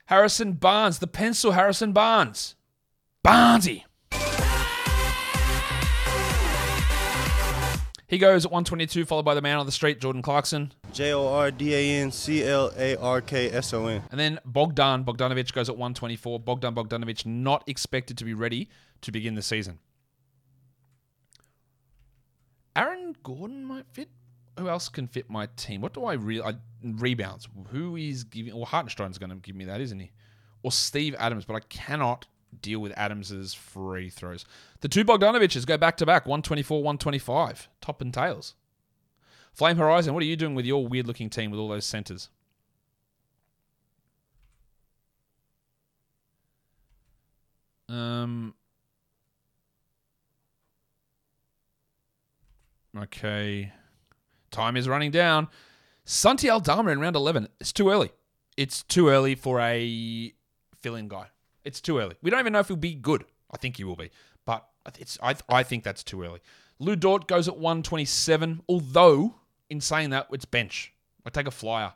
Harrison 0.06 0.54
Barnes, 0.54 1.00
the 1.00 1.08
pencil 1.08 1.52
Harrison 1.52 1.94
Barnes. 1.94 2.56
Barnesy. 3.24 3.84
He 8.12 8.18
goes 8.18 8.44
at 8.44 8.52
122, 8.52 9.06
followed 9.06 9.24
by 9.24 9.36
the 9.36 9.42
man 9.42 9.58
on 9.58 9.66
the 9.66 9.72
street, 9.72 10.02
Jordan 10.02 10.22
Clarkson. 10.22 10.74
J 10.92 11.14
O 11.14 11.30
R 11.30 11.50
D 11.50 11.74
A 11.74 12.02
N 12.02 12.12
C 12.12 12.44
L 12.44 12.70
A 12.78 12.98
R 12.98 13.22
K 13.22 13.50
S 13.50 13.74
O 13.74 13.88
N. 13.88 14.04
And 14.12 14.20
then 14.20 14.38
Bogdan 14.44 15.06
Bogdanovic 15.06 15.54
goes 15.54 15.70
at 15.70 15.78
124. 15.78 16.42
Bogdan 16.42 16.76
Bogdanovic 16.76 17.26
not 17.26 17.64
expected 17.68 18.18
to 18.18 18.26
be 18.26 18.34
ready 18.34 18.68
to 19.00 19.14
begin 19.14 19.36
the 19.36 19.42
season. 19.42 19.80
Aaron 22.76 23.16
Gordon 23.24 23.64
might 23.64 23.86
fit. 23.94 24.10
Who 24.60 24.68
else 24.68 24.90
can 24.90 25.08
fit 25.08 25.30
my 25.30 25.48
team? 25.56 25.80
What 25.80 25.94
do 25.94 26.04
I 26.04 26.16
really 26.16 26.58
rebounds? 26.84 27.48
Who 27.70 27.96
is 27.96 28.26
giving? 28.26 28.54
Well, 28.54 28.66
Hartenstein's 28.66 29.20
going 29.20 29.30
to 29.30 29.38
give 29.38 29.56
me 29.56 29.64
that, 29.64 29.80
isn't 29.80 30.00
he? 30.02 30.12
Or 30.64 30.74
Steve 30.74 31.16
Adams, 31.18 31.46
but 31.46 31.56
I 31.56 31.62
cannot 31.62 32.28
deal 32.60 32.80
with 32.80 32.94
Adams's 32.98 33.54
free 33.54 34.10
throws. 34.10 34.46
The 34.82 34.90
two 34.90 35.06
Bogdanoviches 35.06 35.66
go 35.66 35.78
back 35.78 35.98
to 35.98 36.06
back, 36.06 36.26
124, 36.26 36.78
125. 36.78 37.70
Top 37.80 38.02
and 38.02 38.14
tails. 38.14 38.56
Flame 39.54 39.78
Horizon, 39.78 40.14
what 40.14 40.24
are 40.24 40.28
you 40.28 40.36
doing 40.36 40.56
with 40.56 40.66
your 40.66 40.88
weird 40.88 41.08
looking 41.08 41.30
team 41.30 41.52
with 41.52 41.60
all 41.60 41.70
those 41.70 41.86
centers? 41.86 42.30
Um. 47.90 48.54
Okay. 52.98 53.72
Time 54.50 54.78
is 54.78 54.88
running 54.88 55.12
down. 55.12 55.50
Santi 56.06 56.50
Aldama 56.50 56.92
in 56.92 57.00
round 57.00 57.16
11. 57.16 57.48
It's 57.60 57.74
too 57.74 57.90
early. 57.90 58.12
It's 58.58 58.84
too 58.84 59.10
early 59.10 59.36
for 59.36 59.60
a 59.60 60.34
fill 60.80 60.96
in 60.96 61.08
guy. 61.08 61.28
It's 61.64 61.82
too 61.82 62.00
early. 62.00 62.16
We 62.22 62.30
don't 62.32 62.40
even 62.40 62.54
know 62.54 62.60
if 62.60 62.68
he'll 62.68 62.78
be 62.78 62.96
good. 62.96 63.26
I 63.52 63.58
think 63.58 63.78
he 63.78 63.84
will 63.84 63.96
be, 63.96 64.12
but 64.46 64.68
it's 64.98 65.18
I 65.22 65.36
I 65.50 65.64
think 65.64 65.84
that's 65.84 66.04
too 66.04 66.24
early. 66.24 66.40
Lou 66.80 66.96
Dort 66.96 67.28
goes 67.28 67.48
at 67.48 67.58
127, 67.58 68.64
although 68.68 69.36
in 69.70 69.82
saying 69.82 70.10
that 70.12 70.28
it's 70.32 70.46
bench. 70.46 70.94
I 71.26 71.30
take 71.30 71.48
a 71.48 71.52
flyer. 71.52 71.94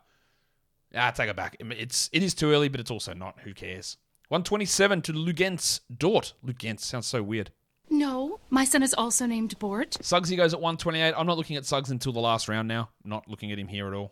Ah, 0.96 1.12
take 1.12 1.30
it 1.30 1.36
back. 1.36 1.58
It's 1.60 2.10
it 2.14 2.22
is 2.24 2.34
too 2.34 2.52
early, 2.52 2.70
but 2.70 2.80
it's 2.80 2.92
also 2.92 3.14
not. 3.14 3.40
Who 3.44 3.54
cares? 3.54 3.98
127 4.30 5.02
to 5.04 5.14
Luguentz 5.14 5.82
Dort. 5.96 6.34
Luguentz 6.46 6.82
sounds 6.82 7.08
so 7.08 7.22
weird. 7.22 7.52
No, 7.90 8.40
my 8.50 8.66
son 8.66 8.82
is 8.82 8.94
also 8.96 9.26
named 9.26 9.58
Bort. 9.60 9.92
Suggsy 10.02 10.36
goes 10.36 10.54
at 10.54 10.60
128. 10.60 11.14
I'm 11.16 11.28
not 11.28 11.38
looking 11.38 11.56
at 11.56 11.66
Suggs 11.66 11.92
until 11.92 12.14
the 12.14 12.20
last 12.20 12.50
round 12.50 12.68
now. 12.68 12.90
Not 13.04 13.28
looking 13.28 13.52
at 13.52 13.60
him 13.60 13.68
here 13.68 13.88
at 13.88 13.94
all. 13.94 14.12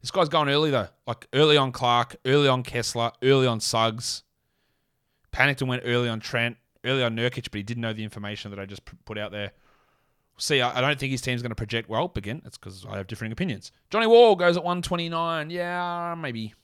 This 0.00 0.10
guy's 0.10 0.28
going 0.28 0.48
early 0.48 0.70
though. 0.70 0.88
Like 1.06 1.26
early 1.32 1.56
on 1.56 1.72
Clark, 1.72 2.16
early 2.24 2.48
on 2.48 2.62
Kessler, 2.62 3.12
early 3.22 3.46
on 3.46 3.60
Suggs. 3.60 4.22
Panicked 5.36 5.60
and 5.60 5.68
went 5.68 5.82
early 5.84 6.08
on 6.08 6.18
Trent, 6.18 6.56
early 6.82 7.02
on 7.02 7.14
Nurkic, 7.14 7.50
but 7.50 7.58
he 7.58 7.62
didn't 7.62 7.82
know 7.82 7.92
the 7.92 8.02
information 8.02 8.50
that 8.52 8.58
I 8.58 8.64
just 8.64 8.80
put 9.04 9.18
out 9.18 9.32
there. 9.32 9.52
See, 10.38 10.62
I 10.62 10.80
don't 10.80 10.98
think 10.98 11.10
his 11.10 11.20
team's 11.20 11.42
going 11.42 11.50
to 11.50 11.54
project 11.56 11.90
well. 11.90 12.10
Again, 12.16 12.40
it's 12.46 12.56
because 12.56 12.86
I 12.88 12.96
have 12.96 13.06
differing 13.06 13.32
opinions. 13.32 13.70
Johnny 13.90 14.06
Wall 14.06 14.34
goes 14.34 14.56
at 14.56 14.64
129. 14.64 15.50
Yeah, 15.50 16.14
maybe. 16.16 16.54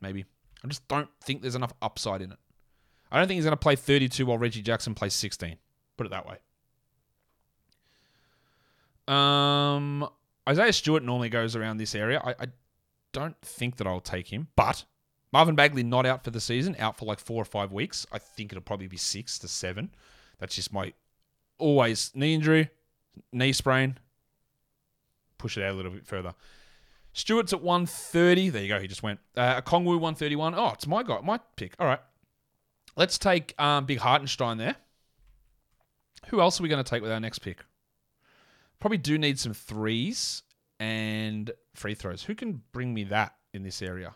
Maybe. 0.00 0.24
I 0.64 0.68
just 0.68 0.88
don't 0.88 1.10
think 1.22 1.42
there's 1.42 1.54
enough 1.54 1.74
upside 1.82 2.22
in 2.22 2.32
it. 2.32 2.38
I 3.10 3.18
don't 3.18 3.28
think 3.28 3.36
he's 3.36 3.44
going 3.44 3.52
to 3.52 3.58
play 3.58 3.76
32 3.76 4.24
while 4.24 4.38
Reggie 4.38 4.62
Jackson 4.62 4.94
plays 4.94 5.12
16. 5.12 5.56
Put 5.98 6.06
it 6.06 6.10
that 6.10 6.26
way. 6.26 6.38
Um, 9.14 10.08
Isaiah 10.48 10.72
Stewart 10.72 11.02
normally 11.02 11.28
goes 11.28 11.54
around 11.54 11.76
this 11.76 11.94
area. 11.94 12.18
I, 12.24 12.30
I 12.30 12.46
don't 13.12 13.36
think 13.42 13.76
that 13.76 13.86
I'll 13.86 14.00
take 14.00 14.32
him, 14.32 14.48
but 14.56 14.86
Marvin 15.32 15.54
Bagley 15.54 15.82
not 15.82 16.04
out 16.04 16.24
for 16.24 16.30
the 16.30 16.40
season, 16.40 16.76
out 16.78 16.96
for 16.96 17.06
like 17.06 17.18
four 17.18 17.40
or 17.40 17.46
five 17.46 17.72
weeks. 17.72 18.06
I 18.12 18.18
think 18.18 18.52
it'll 18.52 18.62
probably 18.62 18.86
be 18.86 18.98
six 18.98 19.38
to 19.40 19.48
seven. 19.48 19.90
That's 20.38 20.54
just 20.54 20.72
my 20.72 20.92
always 21.58 22.10
knee 22.14 22.34
injury, 22.34 22.70
knee 23.32 23.52
sprain. 23.52 23.98
Push 25.38 25.56
it 25.56 25.64
out 25.64 25.72
a 25.72 25.74
little 25.74 25.92
bit 25.92 26.06
further. 26.06 26.34
Stewart's 27.14 27.52
at 27.52 27.62
130. 27.62 28.50
There 28.50 28.62
you 28.62 28.68
go. 28.68 28.80
He 28.80 28.86
just 28.86 29.02
went. 29.02 29.20
Uh, 29.36 29.60
Okongwu 29.60 29.98
131. 30.00 30.54
Oh, 30.54 30.70
it's 30.70 30.86
my 30.86 31.02
guy, 31.02 31.20
my 31.22 31.38
pick. 31.56 31.74
All 31.78 31.86
right. 31.86 32.00
Let's 32.96 33.18
take 33.18 33.60
um, 33.60 33.86
Big 33.86 33.98
Hartenstein 33.98 34.58
there. 34.58 34.76
Who 36.28 36.40
else 36.40 36.60
are 36.60 36.62
we 36.62 36.68
going 36.68 36.82
to 36.82 36.88
take 36.88 37.02
with 37.02 37.10
our 37.10 37.20
next 37.20 37.40
pick? 37.40 37.58
Probably 38.80 38.98
do 38.98 39.18
need 39.18 39.38
some 39.38 39.54
threes 39.54 40.42
and 40.78 41.50
free 41.74 41.94
throws. 41.94 42.22
Who 42.22 42.34
can 42.34 42.62
bring 42.72 42.92
me 42.92 43.04
that 43.04 43.34
in 43.52 43.62
this 43.62 43.82
area? 43.82 44.14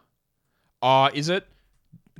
Uh, 0.83 1.11
is 1.15 1.29
it? 1.29 1.47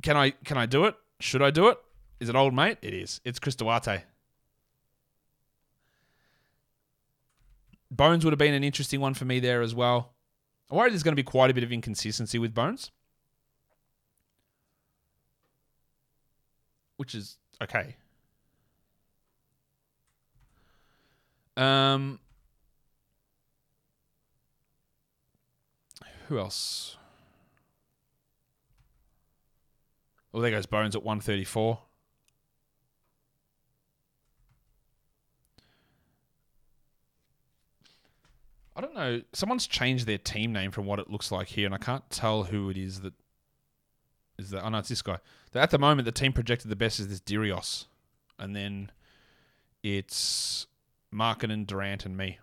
Can 0.01 0.17
I 0.17 0.31
can 0.31 0.57
I 0.57 0.65
do 0.65 0.85
it? 0.85 0.95
Should 1.19 1.41
I 1.41 1.51
do 1.51 1.67
it? 1.67 1.77
Is 2.19 2.29
it 2.29 2.35
old 2.35 2.53
mate? 2.53 2.77
It 2.81 2.93
is. 2.93 3.21
It's 3.23 3.39
Chris 3.39 3.55
Duarte. 3.55 4.03
Bones 7.89 8.25
would 8.25 8.31
have 8.31 8.39
been 8.39 8.53
an 8.53 8.63
interesting 8.63 8.99
one 8.99 9.13
for 9.13 9.25
me 9.25 9.39
there 9.39 9.61
as 9.61 9.73
well. 9.73 10.13
I 10.69 10.75
worry 10.75 10.89
there's 10.89 11.03
going 11.03 11.13
to 11.13 11.21
be 11.21 11.23
quite 11.23 11.49
a 11.49 11.53
bit 11.53 11.63
of 11.63 11.71
inconsistency 11.71 12.37
with 12.37 12.53
Bones. 12.53 12.91
Which 16.97 17.15
is 17.15 17.37
okay. 17.61 17.95
Um 21.55 22.19
who 26.27 26.37
else? 26.37 26.97
Well, 30.37 30.43
there 30.43 30.51
goes 30.51 30.67
Bones 30.67 30.95
at 30.95 31.01
134. 31.01 31.79
I 38.75 38.81
don't 38.81 38.93
know. 38.93 39.23
Someone's 39.33 39.65
changed 39.65 40.05
their 40.05 40.19
team 40.19 40.53
name 40.53 40.69
from 40.69 40.85
what 40.85 40.99
it 40.99 41.09
looks 41.09 41.31
like 41.31 41.47
here, 41.47 41.65
and 41.65 41.73
I 41.73 41.79
can't 41.79 42.07
tell 42.11 42.43
who 42.43 42.69
it 42.69 42.77
is 42.77 43.01
that 43.01 43.15
is 44.37 44.51
that. 44.51 44.63
Oh 44.63 44.69
no, 44.69 44.77
it's 44.77 44.89
this 44.89 45.01
guy. 45.01 45.17
At 45.55 45.71
the 45.71 45.79
moment, 45.79 46.05
the 46.05 46.11
team 46.11 46.33
projected 46.33 46.69
the 46.69 46.75
best 46.75 46.99
is 46.99 47.07
this 47.07 47.19
Dirios, 47.19 47.85
and 48.37 48.55
then 48.55 48.91
it's 49.81 50.67
Markin 51.09 51.49
and 51.49 51.65
Durant, 51.65 52.05
and 52.05 52.15
me. 52.15 52.37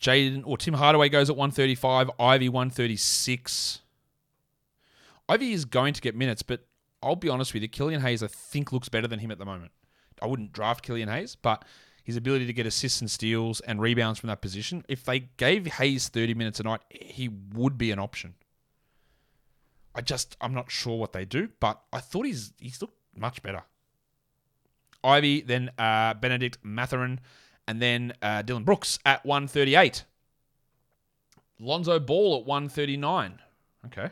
Jaden 0.00 0.42
or 0.46 0.56
Tim 0.56 0.74
Hardaway 0.74 1.08
goes 1.08 1.28
at 1.28 1.36
135, 1.36 2.10
Ivy 2.18 2.48
136. 2.48 3.80
Ivy 5.28 5.52
is 5.52 5.64
going 5.64 5.94
to 5.94 6.00
get 6.00 6.16
minutes, 6.16 6.42
but 6.42 6.66
I'll 7.02 7.16
be 7.16 7.28
honest 7.28 7.52
with 7.54 7.62
you, 7.62 7.68
Killian 7.68 8.00
Hayes 8.00 8.22
I 8.22 8.26
think 8.26 8.72
looks 8.72 8.88
better 8.88 9.06
than 9.06 9.20
him 9.20 9.30
at 9.30 9.38
the 9.38 9.44
moment. 9.44 9.72
I 10.22 10.26
wouldn't 10.26 10.52
draft 10.52 10.84
Killian 10.84 11.08
Hayes, 11.08 11.36
but 11.36 11.64
his 12.02 12.16
ability 12.16 12.46
to 12.46 12.52
get 12.52 12.66
assists 12.66 13.00
and 13.00 13.10
steals 13.10 13.60
and 13.60 13.80
rebounds 13.80 14.18
from 14.18 14.28
that 14.28 14.40
position, 14.40 14.84
if 14.88 15.04
they 15.04 15.20
gave 15.36 15.66
Hayes 15.66 16.08
30 16.08 16.34
minutes 16.34 16.60
a 16.60 16.64
night, 16.64 16.80
he 16.90 17.28
would 17.28 17.78
be 17.78 17.90
an 17.90 17.98
option. 17.98 18.34
I 19.94 20.00
just 20.00 20.36
I'm 20.40 20.54
not 20.54 20.70
sure 20.70 20.96
what 20.98 21.12
they 21.12 21.24
do, 21.24 21.48
but 21.58 21.80
I 21.92 22.00
thought 22.00 22.26
he's 22.26 22.52
he's 22.58 22.80
looked 22.80 22.98
much 23.16 23.42
better. 23.42 23.62
Ivy, 25.02 25.40
then 25.42 25.70
uh, 25.78 26.14
Bennedict 26.14 26.58
Mathurin, 26.62 27.20
and 27.68 27.80
then 27.80 28.12
uh, 28.22 28.42
Dillon 28.42 28.64
Brooks 28.64 28.98
at 29.04 29.24
138. 29.24 30.04
Lonzo 31.58 31.98
Ball 31.98 32.40
at 32.40 32.46
139. 32.46 33.38
Okay, 33.86 34.08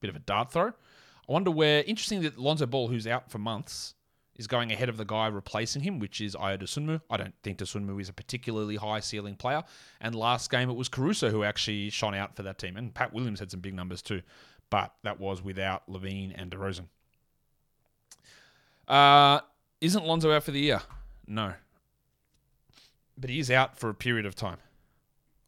bit 0.00 0.10
of 0.10 0.16
a 0.16 0.20
dart 0.20 0.52
throw. 0.52 0.68
I 0.68 1.32
wonder 1.32 1.50
where. 1.50 1.82
Interesting 1.84 2.22
that 2.22 2.38
Lonzo 2.38 2.66
Ball, 2.66 2.88
who's 2.88 3.06
out 3.06 3.30
for 3.30 3.38
months, 3.38 3.94
is 4.36 4.46
going 4.46 4.72
ahead 4.72 4.88
of 4.88 4.96
the 4.96 5.04
guy 5.04 5.26
replacing 5.28 5.82
him, 5.82 5.98
which 5.98 6.20
is 6.20 6.34
Ayo 6.34 6.60
Dosunmu. 6.60 7.00
I 7.10 7.16
don't 7.16 7.34
think 7.42 7.58
Dosunmu 7.58 8.00
is 8.00 8.08
a 8.08 8.12
particularly 8.12 8.76
high 8.76 9.00
ceiling 9.00 9.36
player. 9.36 9.62
And 10.00 10.14
last 10.14 10.50
game 10.50 10.70
it 10.70 10.74
was 10.74 10.88
Caruso 10.88 11.30
who 11.30 11.44
actually 11.44 11.90
shone 11.90 12.14
out 12.14 12.36
for 12.36 12.42
that 12.42 12.58
team, 12.58 12.76
and 12.76 12.94
Pat 12.94 13.12
Williams 13.12 13.40
had 13.40 13.50
some 13.50 13.60
big 13.60 13.74
numbers 13.74 14.02
too, 14.02 14.22
but 14.70 14.94
that 15.02 15.20
was 15.20 15.42
without 15.42 15.88
LaVine 15.88 16.32
and 16.34 16.50
DeRozan. 16.50 16.86
Uh, 18.88 19.40
isn't 19.80 20.04
Lonzo 20.04 20.32
out 20.32 20.42
for 20.42 20.50
the 20.50 20.60
year? 20.60 20.82
No, 21.26 21.54
but 23.22 23.30
he 23.30 23.38
is 23.38 23.50
out 23.50 23.78
for 23.78 23.88
a 23.88 23.94
period 23.94 24.26
of 24.26 24.34
time. 24.34 24.58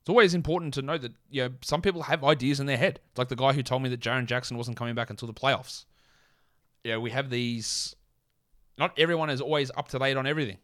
It's 0.00 0.08
always 0.08 0.32
important 0.32 0.72
to 0.74 0.82
know 0.82 0.96
that 0.96 1.12
you 1.28 1.42
know 1.42 1.50
some 1.60 1.82
people 1.82 2.04
have 2.04 2.24
ideas 2.24 2.60
in 2.60 2.66
their 2.66 2.78
head. 2.78 3.00
It's 3.10 3.18
like 3.18 3.28
the 3.28 3.36
guy 3.36 3.52
who 3.52 3.62
told 3.62 3.82
me 3.82 3.90
that 3.90 4.00
Jaren 4.00 4.24
Jackson 4.24 4.56
wasn't 4.56 4.76
coming 4.78 4.94
back 4.94 5.10
until 5.10 5.26
the 5.26 5.34
playoffs. 5.34 5.84
Yeah, 6.84 6.98
we 6.98 7.10
have 7.10 7.28
these 7.28 7.94
not 8.78 8.98
everyone 8.98 9.28
is 9.28 9.40
always 9.40 9.70
up 9.76 9.88
to 9.88 9.98
date 9.98 10.16
on 10.16 10.26
everything. 10.26 10.58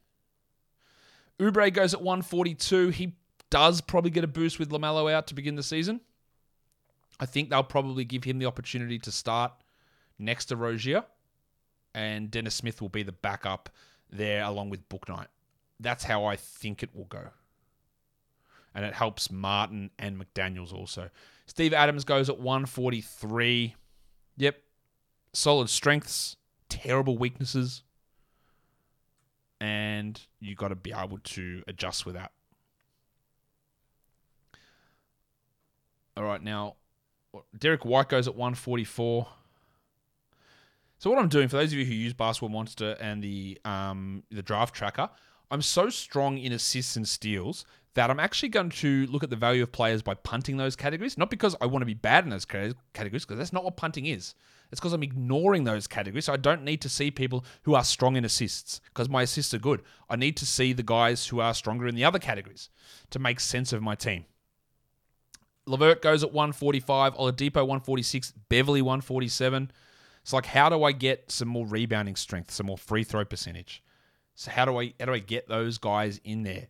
Oubre 1.39 1.73
goes 1.73 1.95
at 1.95 2.03
142. 2.03 2.91
He 2.91 3.17
does 3.51 3.81
probably 3.81 4.11
get 4.11 4.25
a 4.25 4.29
boost 4.29 4.59
with 4.59 4.71
LaMelo 4.71 5.11
out 5.11 5.27
to 5.29 5.35
begin 5.35 5.57
the 5.57 5.63
season. 5.63 6.01
I 7.19 7.27
think 7.27 7.51
they'll 7.51 7.63
probably 7.63 8.05
give 8.05 8.25
him 8.25 8.39
the 8.39 8.47
opportunity 8.47 8.99
to 9.01 9.11
start 9.11 9.53
next 10.19 10.47
to 10.47 10.57
Rozier, 10.57 11.05
and 11.95 12.31
Dennis 12.31 12.55
Smith 12.55 12.81
will 12.81 12.89
be 12.89 13.03
the 13.03 13.13
backup 13.13 13.71
there 14.11 14.45
along 14.45 14.71
with 14.71 14.89
Bouknight. 14.89 15.27
That's 15.81 16.05
how 16.05 16.25
I 16.25 16.37
think 16.37 16.83
it 16.83 16.95
will 16.95 17.07
go. 17.07 17.31
And 18.75 18.85
it 18.85 18.95
helps 18.95 19.31
Martin 19.31 19.91
and 19.99 20.23
McDaniels 20.23 20.73
also. 20.73 21.11
Steve 21.47 21.73
Adams 21.73 22.05
goes 22.05 22.29
at 22.29 22.39
143. 22.39 23.75
Yep. 24.37 24.63
Solid 25.33 25.69
strengths, 25.69 26.37
terrible 26.69 27.19
weaknesses 27.19 27.83
and 29.61 30.21
you 30.41 30.55
got 30.55 30.69
to 30.69 30.75
be 30.75 30.93
able 30.93 31.19
to 31.19 31.63
adjust 31.69 32.07
with 32.07 32.15
that. 32.15 32.33
All 36.17 36.25
right, 36.25 36.43
now 36.43 36.77
Derrick 37.57 37.85
White 37.85 38.09
goes 38.09 38.27
at 38.27 38.35
144. 38.35 39.29
So 40.99 41.11
what 41.11 41.19
I'm 41.19 41.29
doing 41.29 41.49
for 41.49 41.57
those 41.57 41.73
of 41.73 41.79
you 41.79 41.85
who 41.85 41.95
use 41.95 42.13
Basketball 42.13 42.51
Monster 42.51 42.97
and 43.01 43.23
the 43.23 43.59
um, 43.65 44.23
the 44.31 44.43
draft 44.43 44.75
tracker, 44.75 45.09
I'm 45.51 45.63
so 45.63 45.89
strong 45.89 46.39
in 46.39 46.53
assists 46.53 46.97
and 46.97 47.09
steals 47.09 47.65
that 47.95 48.11
I'm 48.11 48.21
actually 48.21 48.51
going 48.51 48.71
to 48.71 49.07
look 49.07 49.25
at 49.25 49.31
the 49.31 49.37
value 49.37 49.63
of 49.65 49.73
players 49.73 50.01
by 50.01 50.15
punting 50.15 50.57
those 50.57 50.77
categories. 50.77 51.19
Not 51.19 51.29
because 51.29 51.57
I 51.61 51.67
want 51.67 51.83
to 51.83 51.87
be 51.87 51.95
bad 51.95 52.25
in 52.25 52.31
those 52.31 52.45
categories, 52.45 53.25
because 53.25 53.39
that's 53.39 53.53
not 53.53 53.65
what 53.65 53.77
punting 53.77 54.07
is. 54.07 54.35
It's 54.71 54.81
because 54.81 54.93
I'm 54.93 55.03
ignoring 55.03 55.65
those 55.65 55.89
categories. 55.89 56.27
So 56.27 56.33
I 56.33 56.37
don't 56.37 56.63
need 56.63 56.81
to 56.83 56.89
see 56.89 57.11
people 57.11 57.45
who 57.63 57.75
are 57.75 57.83
strong 57.83 58.15
in 58.15 58.25
assists 58.25 58.81
because 58.87 59.09
my 59.09 59.23
assists 59.23 59.53
are 59.53 59.59
good. 59.59 59.83
I 60.09 60.15
need 60.15 60.37
to 60.37 60.47
see 60.47 60.73
the 60.73 60.85
guys 60.85 61.27
who 61.27 61.41
are 61.41 61.53
stronger 61.53 61.89
in 61.89 61.97
the 61.97 62.05
other 62.05 62.21
categories 62.21 62.71
to 63.11 63.19
make 63.19 63.41
sense 63.41 63.73
of 63.73 63.83
my 63.83 63.97
team. 63.97 64.27
LeVert 65.67 66.03
goes 66.03 66.23
at 66.23 66.33
145, 66.33 67.15
Oladipo 67.15 67.57
146, 67.57 68.33
Beverley 68.49 68.83
147. 68.83 69.73
It's 70.23 70.33
like, 70.33 70.47
how 70.47 70.69
do 70.69 70.85
I 70.85 70.93
get 70.93 71.31
some 71.33 71.49
more 71.49 71.67
rebounding 71.67 72.15
strength, 72.15 72.53
some 72.53 72.67
more 72.67 72.79
free 72.79 73.03
throw 73.03 73.25
percentage? 73.25 73.83
So 74.41 74.51
how 74.51 74.65
do 74.65 74.81
I 74.81 74.95
how 74.99 75.05
do 75.05 75.13
I 75.13 75.19
get 75.19 75.51
those 75.51 75.77
guys 75.77 76.19
in 76.25 76.45
there? 76.45 76.69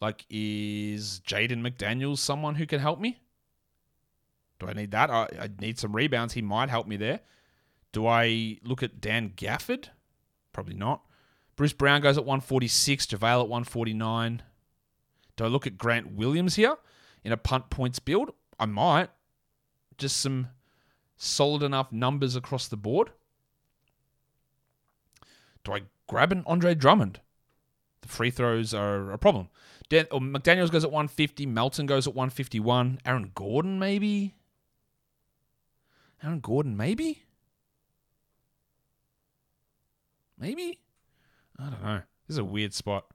Like, 0.00 0.24
is 0.30 1.20
Jaden 1.26 1.60
McDaniels 1.60 2.16
someone 2.16 2.54
who 2.54 2.64
can 2.64 2.80
help 2.80 2.98
me? 2.98 3.20
Do 4.58 4.66
I 4.66 4.72
need 4.72 4.92
that? 4.92 5.10
I, 5.10 5.28
I 5.38 5.50
need 5.60 5.78
some 5.78 5.94
rebounds. 5.94 6.32
He 6.32 6.40
might 6.40 6.70
help 6.70 6.86
me 6.86 6.96
there. 6.96 7.20
Do 7.92 8.06
I 8.06 8.56
look 8.62 8.82
at 8.82 8.98
Dan 8.98 9.34
Gafford? 9.36 9.90
Probably 10.54 10.74
not. 10.74 11.02
Bruce 11.54 11.74
Brown 11.74 12.00
goes 12.00 12.16
at 12.16 12.24
146, 12.24 13.04
JaVale 13.04 13.42
at 13.42 13.48
149. 13.48 14.42
Do 15.36 15.44
I 15.44 15.48
look 15.48 15.66
at 15.66 15.76
Grant 15.76 16.12
Williams 16.12 16.54
here 16.54 16.78
in 17.22 17.30
a 17.30 17.36
punt 17.36 17.68
points 17.68 17.98
build? 17.98 18.30
I 18.58 18.64
might. 18.64 19.10
Just 19.98 20.16
some 20.16 20.48
solid 21.18 21.62
enough 21.62 21.92
numbers 21.92 22.36
across 22.36 22.68
the 22.68 22.78
board. 22.78 23.10
Do 25.62 25.74
I 25.74 25.82
grab 26.06 26.32
an 26.32 26.44
Andre 26.46 26.74
Drummond? 26.74 27.20
The 28.02 28.08
free 28.08 28.30
throws 28.30 28.72
are 28.74 29.10
a 29.12 29.18
problem. 29.18 29.48
Or 29.92 30.04
oh, 30.10 30.20
McDaniels 30.20 30.70
goes 30.70 30.84
at 30.84 30.90
150. 30.90 31.46
Melton 31.46 31.86
goes 31.86 32.06
at 32.06 32.14
151. 32.14 33.00
Aaron 33.04 33.30
Gordon, 33.34 33.78
maybe? 33.78 34.34
Aaron 36.22 36.40
Gordon, 36.40 36.76
maybe? 36.76 37.22
Maybe? 40.38 40.80
I 41.58 41.70
don't 41.70 41.82
know. 41.82 42.02
This 42.26 42.34
is 42.34 42.38
a 42.38 42.44
weird 42.44 42.74
spot. 42.74 43.06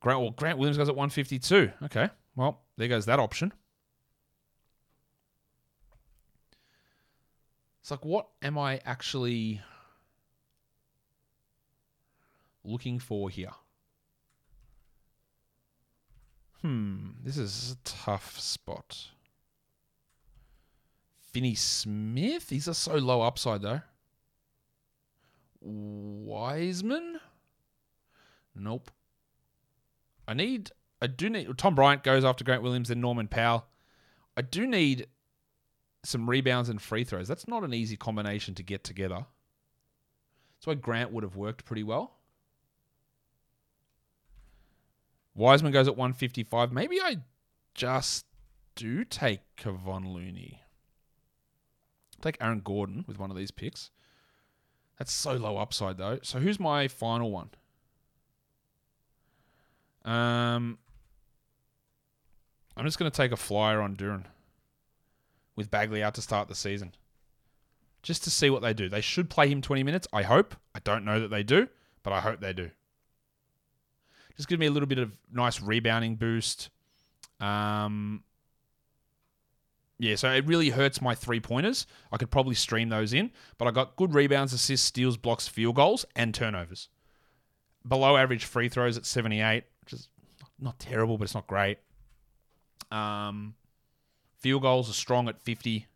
Grant, 0.00 0.20
well, 0.20 0.30
Grant 0.30 0.58
Williams 0.58 0.78
goes 0.78 0.88
at 0.88 0.96
152. 0.96 1.70
Okay. 1.84 2.08
Well, 2.34 2.62
there 2.76 2.88
goes 2.88 3.06
that 3.06 3.20
option. 3.20 3.52
It's 7.80 7.90
like, 7.90 8.04
what 8.04 8.28
am 8.42 8.58
I 8.58 8.80
actually 8.84 9.60
looking 12.64 12.98
for 12.98 13.30
here? 13.30 13.52
Hmm, 16.60 17.10
this 17.22 17.36
is 17.36 17.72
a 17.72 17.84
tough 17.84 18.38
spot. 18.38 19.08
Finney 21.32 21.54
Smith? 21.54 22.48
These 22.48 22.68
are 22.68 22.74
so 22.74 22.94
low 22.94 23.22
upside, 23.22 23.62
though. 23.62 23.80
Wiseman? 25.60 27.20
Nope. 28.54 28.90
I 30.28 30.34
need. 30.34 30.70
I 31.00 31.06
do 31.08 31.28
need. 31.30 31.56
Tom 31.58 31.74
Bryant 31.74 32.04
goes 32.04 32.24
after 32.24 32.44
Grant 32.44 32.62
Williams, 32.62 32.88
then 32.88 33.00
Norman 33.00 33.28
Powell. 33.28 33.66
I 34.36 34.42
do 34.42 34.66
need 34.66 35.06
some 36.04 36.28
rebounds 36.28 36.68
and 36.68 36.80
free 36.80 37.04
throws. 37.04 37.28
That's 37.28 37.48
not 37.48 37.64
an 37.64 37.74
easy 37.74 37.96
combination 37.96 38.54
to 38.54 38.62
get 38.62 38.84
together. 38.84 39.26
That's 40.56 40.66
why 40.66 40.74
Grant 40.74 41.12
would 41.12 41.24
have 41.24 41.36
worked 41.36 41.64
pretty 41.64 41.82
well. 41.82 42.18
Wiseman 45.34 45.72
goes 45.72 45.88
at 45.88 45.96
155. 45.96 46.72
Maybe 46.72 47.00
I 47.00 47.18
just 47.74 48.26
do 48.74 49.04
take 49.04 49.40
Kevon 49.56 50.12
Looney. 50.12 50.60
Take 52.20 52.36
Aaron 52.40 52.60
Gordon 52.60 53.04
with 53.06 53.18
one 53.18 53.30
of 53.30 53.36
these 53.36 53.50
picks. 53.50 53.90
That's 54.98 55.12
so 55.12 55.34
low 55.34 55.56
upside 55.56 55.98
though. 55.98 56.18
So 56.22 56.38
who's 56.38 56.60
my 56.60 56.86
final 56.88 57.30
one? 57.30 57.50
Um, 60.04 60.78
I'm 62.76 62.84
just 62.84 62.98
going 62.98 63.10
to 63.10 63.16
take 63.16 63.32
a 63.32 63.36
flyer 63.36 63.80
on 63.80 63.96
Duren 63.96 64.24
with 65.56 65.70
Bagley 65.70 66.02
out 66.02 66.14
to 66.14 66.22
start 66.22 66.48
the 66.48 66.54
season. 66.54 66.92
Just 68.02 68.24
to 68.24 68.30
see 68.30 68.50
what 68.50 68.62
they 68.62 68.74
do. 68.74 68.88
They 68.88 69.00
should 69.00 69.30
play 69.30 69.48
him 69.48 69.62
20 69.62 69.82
minutes, 69.84 70.08
I 70.12 70.22
hope. 70.22 70.56
I 70.74 70.80
don't 70.80 71.04
know 71.04 71.20
that 71.20 71.28
they 71.28 71.42
do, 71.42 71.68
but 72.02 72.12
I 72.12 72.20
hope 72.20 72.40
they 72.40 72.52
do. 72.52 72.70
Just 74.36 74.48
give 74.48 74.58
me 74.58 74.66
a 74.66 74.70
little 74.70 74.88
bit 74.88 74.98
of 74.98 75.16
nice 75.32 75.60
rebounding 75.60 76.16
boost. 76.16 76.70
Um, 77.40 78.22
yeah, 79.98 80.16
so 80.16 80.30
it 80.30 80.46
really 80.46 80.70
hurts 80.70 81.00
my 81.00 81.14
three 81.14 81.40
pointers. 81.40 81.86
I 82.10 82.16
could 82.16 82.30
probably 82.30 82.54
stream 82.54 82.88
those 82.88 83.12
in, 83.12 83.30
but 83.58 83.68
I 83.68 83.70
got 83.70 83.96
good 83.96 84.14
rebounds, 84.14 84.52
assists, 84.52 84.86
steals, 84.86 85.16
blocks, 85.16 85.46
field 85.46 85.76
goals, 85.76 86.04
and 86.16 86.34
turnovers. 86.34 86.88
Below 87.86 88.16
average 88.16 88.44
free 88.44 88.68
throws 88.68 88.96
at 88.96 89.06
78, 89.06 89.64
which 89.80 89.92
is 89.92 90.08
not 90.58 90.78
terrible, 90.78 91.18
but 91.18 91.24
it's 91.24 91.34
not 91.34 91.46
great. 91.46 91.78
Um, 92.90 93.54
field 94.38 94.62
goals 94.62 94.90
are 94.90 94.94
strong 94.94 95.28
at 95.28 95.40
50, 95.40 95.86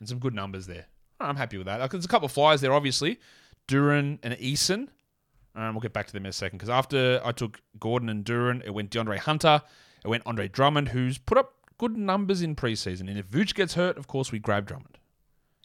and 0.00 0.08
some 0.08 0.18
good 0.18 0.34
numbers 0.34 0.66
there. 0.66 0.86
I'm 1.20 1.36
happy 1.36 1.56
with 1.56 1.66
that. 1.66 1.90
There's 1.90 2.04
a 2.04 2.08
couple 2.08 2.26
of 2.26 2.32
flyers 2.32 2.60
there, 2.60 2.72
obviously. 2.72 3.20
Duren 3.68 4.18
and 4.22 4.34
Eason. 4.34 4.88
Um, 5.56 5.74
we'll 5.74 5.80
get 5.80 5.92
back 5.92 6.06
to 6.06 6.12
them 6.12 6.24
in 6.24 6.30
a 6.30 6.32
second 6.32 6.58
because 6.58 6.70
after 6.70 7.20
I 7.24 7.32
took 7.32 7.60
Gordon 7.78 8.08
and 8.08 8.24
Duren, 8.24 8.64
it 8.64 8.70
went 8.70 8.90
DeAndre 8.90 9.18
Hunter, 9.18 9.62
it 10.04 10.08
went 10.08 10.24
Andre 10.26 10.48
Drummond, 10.48 10.88
who's 10.88 11.18
put 11.18 11.38
up 11.38 11.54
good 11.78 11.96
numbers 11.96 12.42
in 12.42 12.56
preseason. 12.56 13.08
And 13.08 13.18
if 13.18 13.28
Vooch 13.28 13.54
gets 13.54 13.74
hurt, 13.74 13.96
of 13.96 14.06
course, 14.06 14.32
we 14.32 14.38
grab 14.38 14.66
Drummond. 14.66 14.98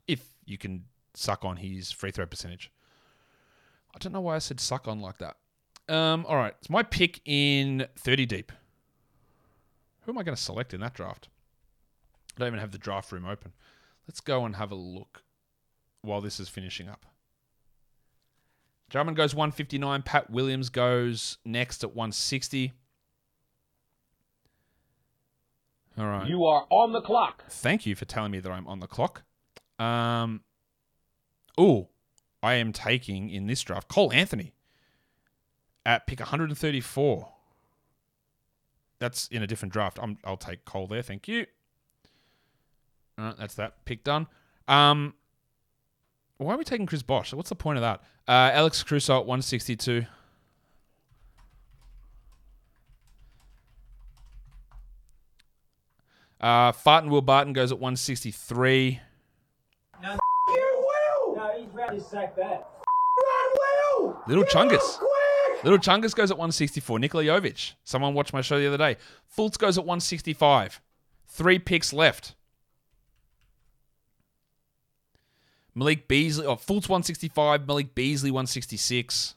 If 0.07 0.29
you 0.45 0.57
can 0.57 0.85
suck 1.13 1.43
on 1.43 1.57
his 1.57 1.91
free 1.91 2.11
throw 2.11 2.25
percentage. 2.25 2.71
I 3.93 3.99
don't 3.99 4.13
know 4.13 4.21
why 4.21 4.35
I 4.35 4.39
said 4.39 4.59
suck 4.59 4.87
on 4.87 5.01
like 5.01 5.17
that. 5.17 5.37
Um, 5.87 6.25
all 6.27 6.35
right, 6.35 6.53
it's 6.59 6.69
my 6.69 6.83
pick 6.83 7.21
in 7.25 7.87
30 7.97 8.25
deep. 8.25 8.51
Who 10.01 10.11
am 10.11 10.17
I 10.17 10.23
going 10.23 10.35
to 10.35 10.41
select 10.41 10.73
in 10.73 10.81
that 10.81 10.93
draft? 10.93 11.29
I 12.35 12.39
don't 12.39 12.47
even 12.47 12.59
have 12.59 12.71
the 12.71 12.77
draft 12.77 13.11
room 13.11 13.25
open. 13.25 13.53
Let's 14.07 14.21
go 14.21 14.45
and 14.45 14.55
have 14.55 14.71
a 14.71 14.75
look 14.75 15.23
while 16.01 16.21
this 16.21 16.39
is 16.39 16.47
finishing 16.47 16.87
up. 16.87 17.05
Drummond 18.89 19.15
goes 19.15 19.35
159. 19.35 20.01
Pat 20.01 20.29
Williams 20.29 20.69
goes 20.69 21.37
next 21.45 21.83
at 21.83 21.95
160. 21.95 22.73
All 25.97 26.05
right. 26.05 26.27
You 26.27 26.45
are 26.45 26.65
on 26.69 26.91
the 26.93 27.01
clock. 27.01 27.43
Thank 27.49 27.85
you 27.85 27.95
for 27.95 28.05
telling 28.05 28.31
me 28.31 28.39
that 28.39 28.51
I'm 28.51 28.67
on 28.67 28.79
the 28.79 28.87
clock. 28.87 29.23
Um, 29.77 30.41
oh, 31.57 31.89
I 32.41 32.55
am 32.55 32.73
taking 32.73 33.29
in 33.29 33.47
this 33.47 33.61
draft 33.61 33.89
Cole 33.89 34.11
Anthony 34.11 34.53
at 35.85 36.07
pick 36.07 36.19
134. 36.19 37.29
That's 38.99 39.27
in 39.27 39.43
a 39.43 39.47
different 39.47 39.73
draft. 39.73 39.99
I'm, 40.01 40.17
I'll 40.23 40.37
take 40.37 40.65
Cole 40.65 40.87
there. 40.87 41.01
Thank 41.01 41.27
you. 41.27 41.45
All 43.17 43.25
right, 43.25 43.37
that's 43.37 43.55
that 43.55 43.85
pick 43.85 44.03
done. 44.03 44.27
Um, 44.67 45.13
why 46.39 46.53
are 46.53 46.57
we 46.57 46.63
taking 46.63 46.85
Chris 46.85 47.03
Bosch? 47.03 47.33
What's 47.33 47.49
the 47.49 47.55
point 47.55 47.77
of 47.77 47.81
that? 47.81 48.01
Uh, 48.27 48.51
Alex 48.53 48.81
Caruso 48.81 49.19
at 49.19 49.25
162. 49.25 50.05
Uh, 56.39 56.71
Farton 56.71 57.09
Will 57.09 57.21
Barton 57.21 57.51
goes 57.51 57.73
at 57.73 57.79
163. 57.79 59.01
Now, 60.01 60.17
you 60.47 60.87
will. 61.27 61.35
No, 61.35 61.51
he's 61.59 61.73
ready 61.73 61.97
to 61.97 62.03
sack 62.03 62.37
that. 62.37 62.69
Will. 63.97 64.23
Little 64.25 64.45
Chungus. 64.45 64.99
Little 65.65 65.77
Chungus 65.77 66.15
goes 66.15 66.31
at 66.31 66.37
164. 66.37 66.99
Nikola 66.99 67.23
Jovic. 67.25 67.73
Someone 67.83 68.13
watched 68.13 68.31
my 68.31 68.39
show 68.39 68.57
the 68.57 68.67
other 68.67 68.77
day. 68.77 68.95
Fultz 69.37 69.57
goes 69.57 69.77
at 69.77 69.83
165. 69.83 70.79
Three 71.27 71.59
picks 71.59 71.91
left. 71.91 72.35
Malik 75.79 76.09
Beasley, 76.09 76.45
oh, 76.45 76.57
Fultz 76.57 76.89
165, 76.89 77.65
Malik 77.65 77.95
Beasley 77.95 78.31
166. 78.31 79.35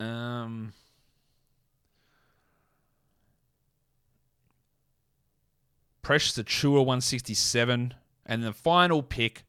Um, 0.00 0.72
Precious 6.00 6.38
Achiuwa 6.38 6.78
167. 6.78 7.92
And 8.24 8.42
the 8.42 8.54
final 8.54 9.02
pick 9.02 9.44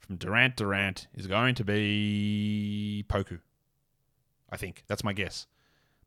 from 0.00 0.16
Durant 0.16 0.56
Durant 0.56 1.06
is 1.14 1.28
going 1.28 1.54
to 1.54 1.62
be 1.62 3.04
Poku. 3.08 3.38
I 4.50 4.56
think. 4.56 4.82
That's 4.88 5.04
my 5.04 5.12
guess. 5.12 5.46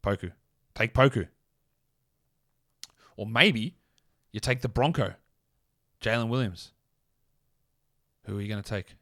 Poku. 0.03 0.33
Take 0.75 0.93
Poku. 0.93 1.29
Or 3.15 3.25
maybe 3.25 3.77
you 4.33 4.41
take 4.41 4.61
the 4.61 4.67
Bronco, 4.67 5.13
Jalen 6.01 6.27
Williams. 6.27 6.73
Who 8.25 8.37
are 8.37 8.41
you 8.41 8.49
going 8.49 8.61
to 8.61 8.69
take? 8.69 8.95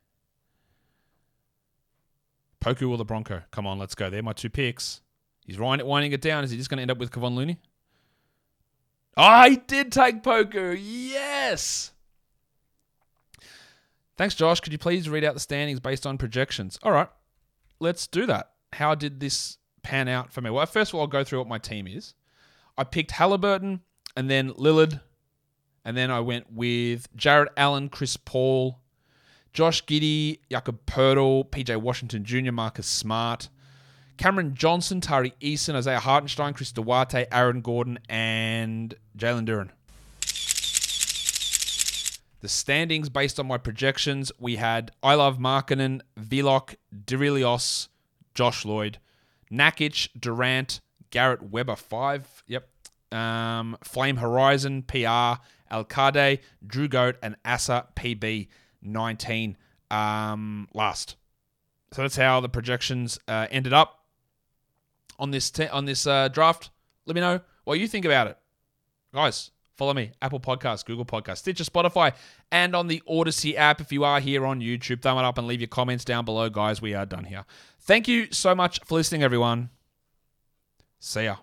Poku 2.64 2.90
or 2.90 2.98
the 2.98 3.06
Bronco? 3.06 3.42
Come 3.50 3.66
on, 3.66 3.80
let's 3.80 3.96
go. 3.96 4.10
They're 4.10 4.22
my 4.22 4.34
two 4.34 4.50
picks. 4.50 5.02
He's 5.46 5.58
winding 5.58 6.12
it 6.12 6.22
down. 6.22 6.44
Is 6.44 6.52
he 6.52 6.58
just 6.58 6.70
going 6.70 6.78
to 6.78 6.84
end 6.84 6.92
up 6.92 7.00
with 7.00 7.12
Kevon 7.12 7.34
Looney? 7.34 7.60
I 9.18 9.56
did 9.56 9.92
take 9.92 10.22
Poku. 10.22 10.78
Yes. 10.80 11.92
Thanks, 14.18 14.36
Josh. 14.36 14.60
Could 14.60 14.74
you 14.74 14.80
please 14.80 15.10
read 15.10 15.24
out 15.24 15.34
the 15.34 15.40
standings 15.40 15.80
based 15.80 16.06
on 16.06 16.18
projections? 16.18 16.78
All 16.84 16.92
right, 16.92 17.08
let's 17.80 18.06
do 18.06 18.26
that. 18.28 18.52
How 18.74 18.96
did 18.96 19.20
this 19.20 19.58
pan 19.82 20.08
out 20.08 20.32
for 20.32 20.42
me? 20.42 20.50
Well, 20.50 20.66
first 20.66 20.92
of 20.92 20.96
all, 20.96 21.02
I'll 21.02 21.08
go 21.08 21.24
through 21.24 21.40
what 21.40 21.48
my 21.48 21.58
team 21.58 21.88
is. 21.88 22.14
I 22.78 22.84
picked 22.84 23.12
Halliburton 23.12 23.82
and 24.16 24.30
then 24.30 24.52
Lillard, 24.54 25.02
and 25.86 25.98
then 25.98 26.12
I 26.12 26.20
went 26.20 26.52
with 26.52 27.08
Jarrett 27.16 27.52
Allen, 27.58 27.90
Chris 27.90 28.18
Paul, 28.18 28.80
Josh 29.54 29.86
Giddey, 29.86 30.40
Jakob 30.50 30.86
Poeltl, 30.86 31.50
PJ 31.50 31.76
Washington 31.78 32.24
Jr., 32.24 32.52
Marcus 32.52 32.88
Smart, 32.88 33.50
Cameron 34.18 34.54
Johnson, 34.54 35.02
Tari 35.02 35.34
Eason, 35.42 35.76
Isaiah 35.76 36.00
Hartenstein, 36.00 36.54
Chris 36.54 36.72
Duarte, 36.72 37.26
Aaron 37.32 37.62
Gordon, 37.62 38.00
and 38.08 38.94
Jalen 39.18 39.46
Duren. 39.46 39.70
The 42.42 42.50
standings 42.50 43.10
based 43.10 43.40
on 43.40 43.48
my 43.48 43.58
projections, 43.58 44.32
we 44.40 44.56
had 44.56 44.92
I 45.04 45.16
Love 45.16 45.38
Markkanen, 45.38 46.02
Vilok, 46.20 46.76
Dirilios, 47.06 47.88
Josh 48.34 48.66
Lloyd, 48.66 49.00
Nakic, 49.52 50.10
Durant, 50.20 50.82
Garrett 51.12 51.44
Weber, 51.44 51.76
five. 51.76 52.44
Yep. 52.48 52.68
Um, 53.12 53.78
Flame 53.84 54.18
Horizon, 54.18 54.84
PR, 54.84 55.42
Alcade, 55.72 56.39
Drew 56.65 56.88
Goat, 56.88 57.15
and 57.24 57.36
Asa, 57.45 57.88
PB, 57.95 58.47
19 58.82 59.57
um, 59.89 60.67
last. 60.74 61.15
So 61.93 62.03
that's 62.03 62.15
how 62.15 62.39
the 62.39 62.49
projections 62.49 63.19
uh, 63.28 63.47
ended 63.51 63.74
up 63.74 64.05
on 65.19 65.32
this 65.32 65.51
te- 65.51 65.67
on 65.67 65.86
this 65.86 66.07
uh, 66.07 66.30
draft. 66.30 66.69
Let 67.05 67.15
me 67.15 67.22
know 67.22 67.41
what 67.63 67.80
you 67.80 67.88
think 67.88 68.05
about 68.05 68.28
it, 68.28 68.38
guys. 69.13 69.51
Follow 69.76 69.93
me, 69.93 70.11
Apple 70.22 70.39
Podcasts, 70.39 70.86
Google 70.86 71.05
Podcasts, 71.05 71.39
Stitcher, 71.39 71.63
Spotify, 71.63 72.13
and 72.51 72.76
on 72.76 72.88
the 72.88 73.01
Odyssey 73.07 73.57
app. 73.57 73.82
If 73.82 73.91
you 73.91 74.03
are 74.03 74.19
here 74.19 74.45
on 74.45 74.59
YouTube, 74.59 75.01
thumb 75.01 75.17
it 75.17 75.26
up 75.26 75.38
and 75.38 75.47
leave 75.47 75.59
your 75.59 75.69
comments 75.69 76.05
down 76.05 76.24
below, 76.24 76.49
guys. 76.49 76.82
We 76.82 76.93
are 76.93 77.05
done 77.05 77.24
here. 77.24 77.45
Thank 77.80 78.07
you 78.07 78.28
so 78.32 78.53
much 78.53 78.80
for 78.86 78.95
listening, 78.95 79.24
everyone. 79.24 79.69
See 80.99 81.24
ya. 81.24 81.38